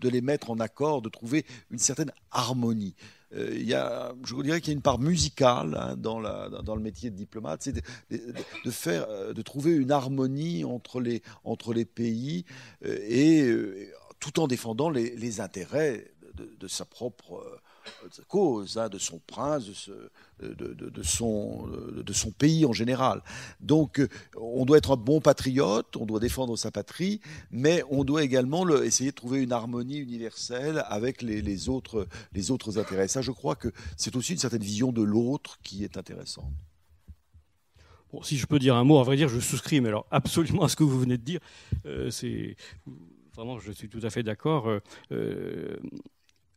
de 0.00 0.08
les 0.08 0.22
mettre 0.22 0.50
en 0.50 0.60
accord, 0.60 1.02
de 1.02 1.10
trouver 1.10 1.44
une 1.70 1.78
certaine 1.78 2.12
harmonie. 2.30 2.94
Euh, 3.34 3.50
il 3.52 3.66
y 3.66 3.74
a, 3.74 4.14
je 4.24 4.34
vous 4.34 4.42
dirais 4.42 4.60
qu'il 4.60 4.68
y 4.72 4.74
a 4.74 4.76
une 4.76 4.82
part 4.82 4.98
musicale 4.98 5.76
hein, 5.78 5.96
dans, 5.96 6.18
le 6.18 6.80
métier 6.80 7.10
de 7.10 7.16
diplomate, 7.16 7.62
c'est 7.62 7.72
de, 7.72 8.70
faire, 8.70 9.06
euh, 9.08 9.34
de 9.34 9.42
trouver 9.42 9.72
une 9.72 9.90
harmonie 9.90 10.64
entre 10.64 11.00
les, 11.00 11.84
pays 11.84 12.44
euh, 12.84 12.98
et 13.02 13.92
tout 14.18 14.40
en 14.40 14.46
défendant 14.46 14.90
les, 14.90 15.40
intérêts 15.40 16.10
de, 16.34 16.68
sa 16.68 16.84
propre 16.84 17.60
cause, 18.28 18.78
hein, 18.78 18.88
de 18.88 18.98
son 18.98 19.20
prince, 19.26 19.90
de, 20.40 20.54
de, 20.54 21.02
son, 21.02 21.66
de 21.68 22.12
son 22.12 22.30
pays 22.30 22.64
en 22.64 22.72
général. 22.72 23.22
Donc 23.60 24.00
on 24.36 24.64
doit 24.64 24.78
être 24.78 24.92
un 24.92 24.96
bon 24.96 25.20
patriote, 25.20 25.96
on 25.96 26.06
doit 26.06 26.20
défendre 26.20 26.56
sa 26.56 26.70
patrie, 26.70 27.20
mais 27.50 27.82
on 27.90 28.04
doit 28.04 28.22
également 28.22 28.64
le, 28.64 28.84
essayer 28.84 29.10
de 29.10 29.16
trouver 29.16 29.42
une 29.42 29.52
harmonie 29.52 29.98
universelle 29.98 30.84
avec 30.86 31.22
les, 31.22 31.68
autres, 31.68 32.06
intérêts. 32.76 33.08
Ça, 33.08 33.22
je 33.22 33.30
crois 33.30 33.56
que 33.56 33.68
c'est 33.96 34.16
aussi 34.16 34.32
une 34.32 34.38
certaine 34.38 34.62
vision 34.62 34.92
de 34.92 35.02
l'autre 35.02 35.58
qui 35.62 35.84
est 35.84 35.96
intéressante. 35.96 36.52
Bon, 38.12 38.22
si 38.22 38.38
je 38.38 38.46
peux 38.46 38.58
dire 38.58 38.74
un 38.74 38.84
mot, 38.84 38.98
à 38.98 39.04
vrai 39.04 39.16
dire, 39.16 39.28
je 39.28 39.38
souscris, 39.38 39.80
mais 39.80 39.88
alors 39.88 40.06
absolument 40.10 40.64
à 40.64 40.68
ce 40.68 40.76
que 40.76 40.84
vous 40.84 40.98
venez 40.98 41.18
de 41.18 41.22
dire. 41.22 41.40
Euh, 41.84 42.10
c'est 42.10 42.56
vraiment, 43.34 43.58
je 43.58 43.72
suis 43.72 43.88
tout 43.88 44.00
à 44.02 44.10
fait 44.10 44.22
d'accord. 44.22 44.68
Euh, 44.68 44.80
euh 45.12 45.76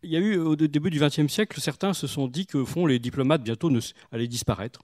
il 0.04 0.10
y 0.10 0.16
a 0.16 0.20
eu 0.20 0.38
au 0.38 0.56
début 0.56 0.90
du 0.90 1.00
XXe 1.00 1.28
siècle, 1.28 1.60
certains 1.62 1.94
se 1.94 2.08
sont 2.08 2.28
dit 2.28 2.46
que 2.46 2.64
fond 2.66 2.86
les 2.86 3.00
diplomates 3.00 3.44
bientôt 3.44 3.72
allaient 4.12 4.28
disparaître. 4.28 4.82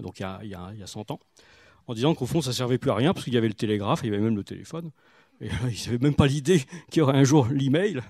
Donc 0.00 0.20
il 0.20 0.22
y, 0.22 0.24
a, 0.24 0.40
il, 0.42 0.50
y 0.50 0.54
a, 0.54 0.70
il 0.72 0.80
y 0.80 0.82
a 0.82 0.86
100 0.86 1.10
ans, 1.10 1.20
en 1.86 1.94
disant 1.94 2.14
qu'au 2.14 2.26
fond 2.26 2.40
ça 2.40 2.52
servait 2.52 2.78
plus 2.78 2.90
à 2.90 2.94
rien 2.94 3.12
parce 3.12 3.24
qu'il 3.24 3.34
y 3.34 3.36
avait 3.36 3.48
le 3.48 3.54
télégraphe, 3.54 4.00
il 4.04 4.10
y 4.10 4.14
avait 4.14 4.22
même 4.22 4.36
le 4.36 4.44
téléphone. 4.44 4.90
Et 5.42 5.46
ils 5.46 5.86
n'avaient 5.86 5.98
même 5.98 6.14
pas 6.14 6.26
l'idée 6.26 6.60
qu'il 6.90 7.00
y 7.00 7.00
aurait 7.00 7.18
un 7.18 7.24
jour 7.24 7.48
l'email. 7.48 8.00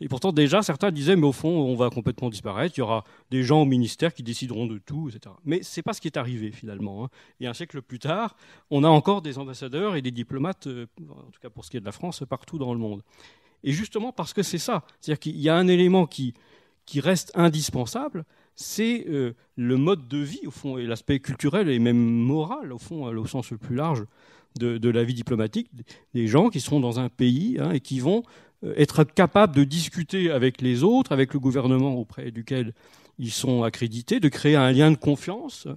Et 0.00 0.08
pourtant, 0.08 0.32
déjà, 0.32 0.62
certains 0.62 0.90
disaient, 0.90 1.14
mais 1.14 1.26
au 1.26 1.32
fond, 1.32 1.48
on 1.48 1.74
va 1.76 1.90
complètement 1.90 2.30
disparaître. 2.30 2.76
Il 2.78 2.80
y 2.80 2.82
aura 2.82 3.04
des 3.30 3.42
gens 3.42 3.62
au 3.62 3.64
ministère 3.66 4.14
qui 4.14 4.22
décideront 4.22 4.66
de 4.66 4.78
tout, 4.78 5.10
etc. 5.10 5.34
Mais 5.44 5.62
ce 5.62 5.78
n'est 5.78 5.82
pas 5.82 5.92
ce 5.92 6.00
qui 6.00 6.08
est 6.08 6.16
arrivé, 6.16 6.52
finalement. 6.52 7.04
Hein. 7.04 7.08
Et 7.38 7.46
un 7.46 7.52
siècle 7.52 7.82
plus 7.82 7.98
tard, 7.98 8.34
on 8.70 8.82
a 8.82 8.88
encore 8.88 9.20
des 9.20 9.36
ambassadeurs 9.36 9.94
et 9.94 10.00
des 10.00 10.10
diplomates, 10.10 10.68
euh, 10.68 10.86
en 11.10 11.30
tout 11.30 11.40
cas 11.40 11.50
pour 11.50 11.66
ce 11.66 11.70
qui 11.70 11.76
est 11.76 11.80
de 11.80 11.84
la 11.84 11.92
France, 11.92 12.22
partout 12.28 12.56
dans 12.56 12.72
le 12.72 12.80
monde. 12.80 13.02
Et 13.64 13.72
justement 13.72 14.12
parce 14.12 14.32
que 14.32 14.42
c'est 14.42 14.58
ça, 14.58 14.84
c'est-à-dire 15.00 15.20
qu'il 15.20 15.38
y 15.38 15.48
a 15.48 15.56
un 15.56 15.68
élément 15.68 16.06
qui, 16.06 16.34
reste 16.96 17.30
indispensable, 17.34 18.24
c'est 18.56 19.06
euh, 19.08 19.34
le 19.56 19.76
mode 19.76 20.08
de 20.08 20.18
vie, 20.18 20.40
au 20.46 20.50
fond, 20.50 20.76
et 20.76 20.86
l'aspect 20.86 21.20
culturel 21.20 21.68
et 21.68 21.78
même 21.78 21.96
moral, 21.96 22.72
au 22.72 22.78
fond, 22.78 23.04
au 23.04 23.26
sens 23.26 23.50
le 23.52 23.58
plus 23.58 23.76
large 23.76 24.04
de, 24.58 24.76
de, 24.76 24.90
la 24.90 25.04
vie 25.04 25.14
diplomatique, 25.14 25.70
des 26.14 26.26
gens 26.26 26.48
qui 26.48 26.60
seront 26.60 26.80
dans 26.80 26.98
un 26.98 27.08
pays 27.08 27.58
hein, 27.60 27.70
et 27.70 27.80
qui 27.80 28.00
vont 28.00 28.24
euh, 28.64 28.74
être 28.76 29.04
capables 29.04 29.54
de 29.54 29.64
discuter 29.64 30.30
avec 30.30 30.60
les 30.60 30.82
autres, 30.82 31.12
avec 31.12 31.32
le 31.32 31.40
gouvernement 31.40 31.94
auprès 31.94 32.30
duquel 32.30 32.74
ils 33.20 33.30
sont 33.30 33.62
accrédités, 33.62 34.18
de 34.18 34.28
créer 34.28 34.56
un 34.56 34.72
lien 34.72 34.90
de 34.90 34.96
confiance. 34.96 35.68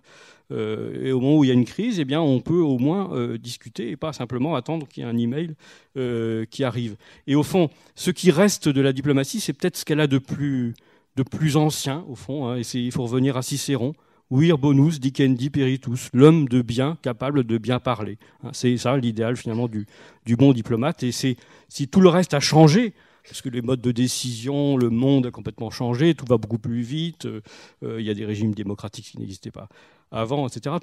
Euh, 0.51 1.07
et 1.07 1.11
au 1.11 1.19
moment 1.19 1.37
où 1.37 1.43
il 1.43 1.47
y 1.47 1.51
a 1.51 1.53
une 1.53 1.65
crise, 1.65 1.99
eh 1.99 2.05
bien, 2.05 2.21
on 2.21 2.39
peut 2.39 2.61
au 2.61 2.77
moins 2.77 3.13
euh, 3.13 3.37
discuter 3.37 3.89
et 3.91 3.97
pas 3.97 4.13
simplement 4.13 4.55
attendre 4.55 4.87
qu'il 4.87 5.03
y 5.03 5.05
ait 5.05 5.09
un 5.09 5.17
email 5.17 5.55
euh, 5.97 6.45
qui 6.49 6.63
arrive. 6.63 6.95
Et 7.27 7.35
au 7.35 7.43
fond, 7.43 7.69
ce 7.95 8.11
qui 8.11 8.31
reste 8.31 8.69
de 8.69 8.81
la 8.81 8.93
diplomatie, 8.93 9.39
c'est 9.39 9.53
peut-être 9.53 9.77
ce 9.77 9.85
qu'elle 9.85 9.99
a 9.99 10.07
de 10.07 10.17
plus, 10.17 10.73
de 11.15 11.23
plus 11.23 11.57
ancien, 11.57 12.05
au 12.07 12.15
fond. 12.15 12.47
Hein, 12.47 12.57
et 12.57 12.77
il 12.77 12.91
faut 12.91 13.03
revenir 13.03 13.37
à 13.37 13.41
Cicéron. 13.41 13.93
Vir 14.31 14.57
bonus 14.57 14.99
dicendi 14.99 15.51
peritus, 15.51 16.09
l'homme 16.11 16.47
de 16.47 16.63
bien 16.63 16.97
capable 17.03 17.43
de 17.43 17.59
bien 17.59 17.79
parler. 17.79 18.17
Hein, 18.43 18.49
c'est 18.51 18.77
ça 18.77 18.97
l'idéal 18.97 19.35
finalement 19.35 19.67
du, 19.67 19.85
du 20.25 20.35
bon 20.35 20.53
diplomate. 20.53 21.03
Et 21.03 21.11
c'est 21.11 21.35
si 21.69 21.87
tout 21.87 22.01
le 22.01 22.09
reste 22.09 22.33
a 22.33 22.39
changé, 22.39 22.93
parce 23.28 23.41
que 23.41 23.49
les 23.49 23.61
modes 23.61 23.82
de 23.82 23.91
décision, 23.91 24.78
le 24.78 24.89
monde 24.89 25.28
a 25.28 25.32
complètement 25.32 25.69
changé, 25.69 26.13
tout 26.13 26.26
va 26.28 26.38
beaucoup 26.38 26.57
plus 26.57 26.82
vite, 26.82 27.26
euh, 27.26 27.41
euh, 27.84 28.01
il 28.01 28.05
y 28.05 28.09
a 28.09 28.13
des 28.13 28.26
régimes 28.26 28.53
démocratiques 28.53 29.05
qui 29.11 29.19
n'existaient 29.19 29.51
pas 29.51 29.67
avant, 30.11 30.47
etc. 30.47 30.76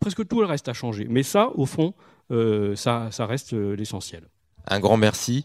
presque 0.00 0.26
tout 0.28 0.40
le 0.40 0.46
reste 0.46 0.68
a 0.68 0.74
changé. 0.74 1.06
Mais 1.08 1.22
ça, 1.22 1.50
au 1.54 1.64
fond, 1.64 1.94
euh, 2.30 2.76
ça, 2.76 3.08
reste 3.20 3.52
l'essentiel. 3.52 4.28
Un 4.66 4.80
grand 4.80 4.98
merci. 4.98 5.44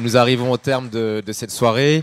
Nous 0.00 0.16
arrivons 0.16 0.50
au 0.50 0.56
terme 0.56 0.90
de, 0.90 1.22
cette 1.32 1.52
soirée. 1.52 2.02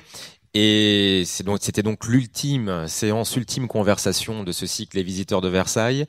Et 0.53 1.24
c'était 1.26 1.82
donc 1.82 2.05
l'ultime 2.05 2.88
séance, 2.88 3.36
ultime 3.36 3.68
conversation 3.68 4.43
de 4.43 4.51
ce 4.51 4.68
cycle 4.68 4.95
Les 4.95 5.03
Visiteurs 5.03 5.41
de 5.41 5.49
Versailles. 5.49 6.05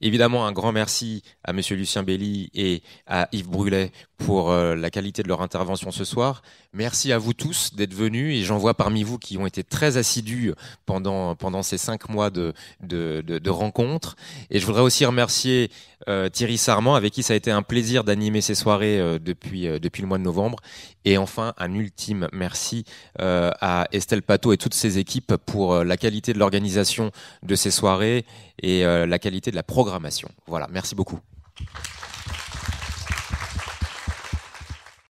Évidemment, 0.00 0.46
un 0.46 0.52
grand 0.52 0.72
merci 0.72 1.22
à 1.44 1.52
Monsieur 1.52 1.76
Lucien 1.76 2.02
Belli 2.02 2.50
et 2.54 2.82
à 3.06 3.28
Yves 3.32 3.48
Brulet 3.48 3.90
pour 4.18 4.50
euh, 4.50 4.74
la 4.74 4.90
qualité 4.90 5.22
de 5.22 5.28
leur 5.28 5.42
intervention 5.42 5.90
ce 5.90 6.04
soir. 6.04 6.42
Merci 6.72 7.12
à 7.12 7.18
vous 7.18 7.32
tous 7.32 7.74
d'être 7.74 7.94
venus 7.94 8.36
et 8.36 8.44
j'en 8.44 8.58
vois 8.58 8.74
parmi 8.74 9.02
vous 9.02 9.18
qui 9.18 9.38
ont 9.38 9.46
été 9.46 9.64
très 9.64 9.96
assidus 9.96 10.52
pendant 10.86 11.34
pendant 11.34 11.62
ces 11.62 11.78
cinq 11.78 12.08
mois 12.08 12.30
de 12.30 12.52
de, 12.82 13.50
rencontres. 13.50 14.16
Et 14.50 14.58
je 14.58 14.66
voudrais 14.66 14.82
aussi 14.82 15.04
remercier 15.06 15.70
euh, 16.08 16.28
Thierry 16.28 16.58
Sarment 16.58 16.94
avec 16.94 17.12
qui 17.12 17.22
ça 17.22 17.32
a 17.32 17.36
été 17.36 17.50
un 17.50 17.62
plaisir 17.62 18.04
d'animer 18.04 18.40
ces 18.40 18.54
soirées 18.54 19.00
euh, 19.00 19.18
depuis 19.18 19.66
depuis 19.80 20.02
le 20.02 20.08
mois 20.08 20.18
de 20.18 20.24
novembre. 20.24 20.58
Et 21.04 21.16
enfin, 21.16 21.54
un 21.56 21.72
ultime 21.72 22.28
merci 22.32 22.84
à 23.18 23.88
Estelle 23.92 24.20
Pateau 24.22 24.52
et 24.52 24.58
toutes 24.58 24.74
ses 24.74 24.98
équipes 24.98 25.36
pour 25.46 25.82
la 25.82 25.96
qualité 25.96 26.34
de 26.34 26.38
l'organisation 26.38 27.12
de 27.42 27.54
ces 27.54 27.70
soirées 27.70 28.26
et 28.62 28.84
euh, 28.84 29.06
la 29.06 29.18
qualité 29.18 29.50
de 29.50 29.56
la 29.56 29.62
programmation. 29.62 30.28
Voilà, 30.46 30.68
merci 30.70 30.94
beaucoup. 30.94 31.20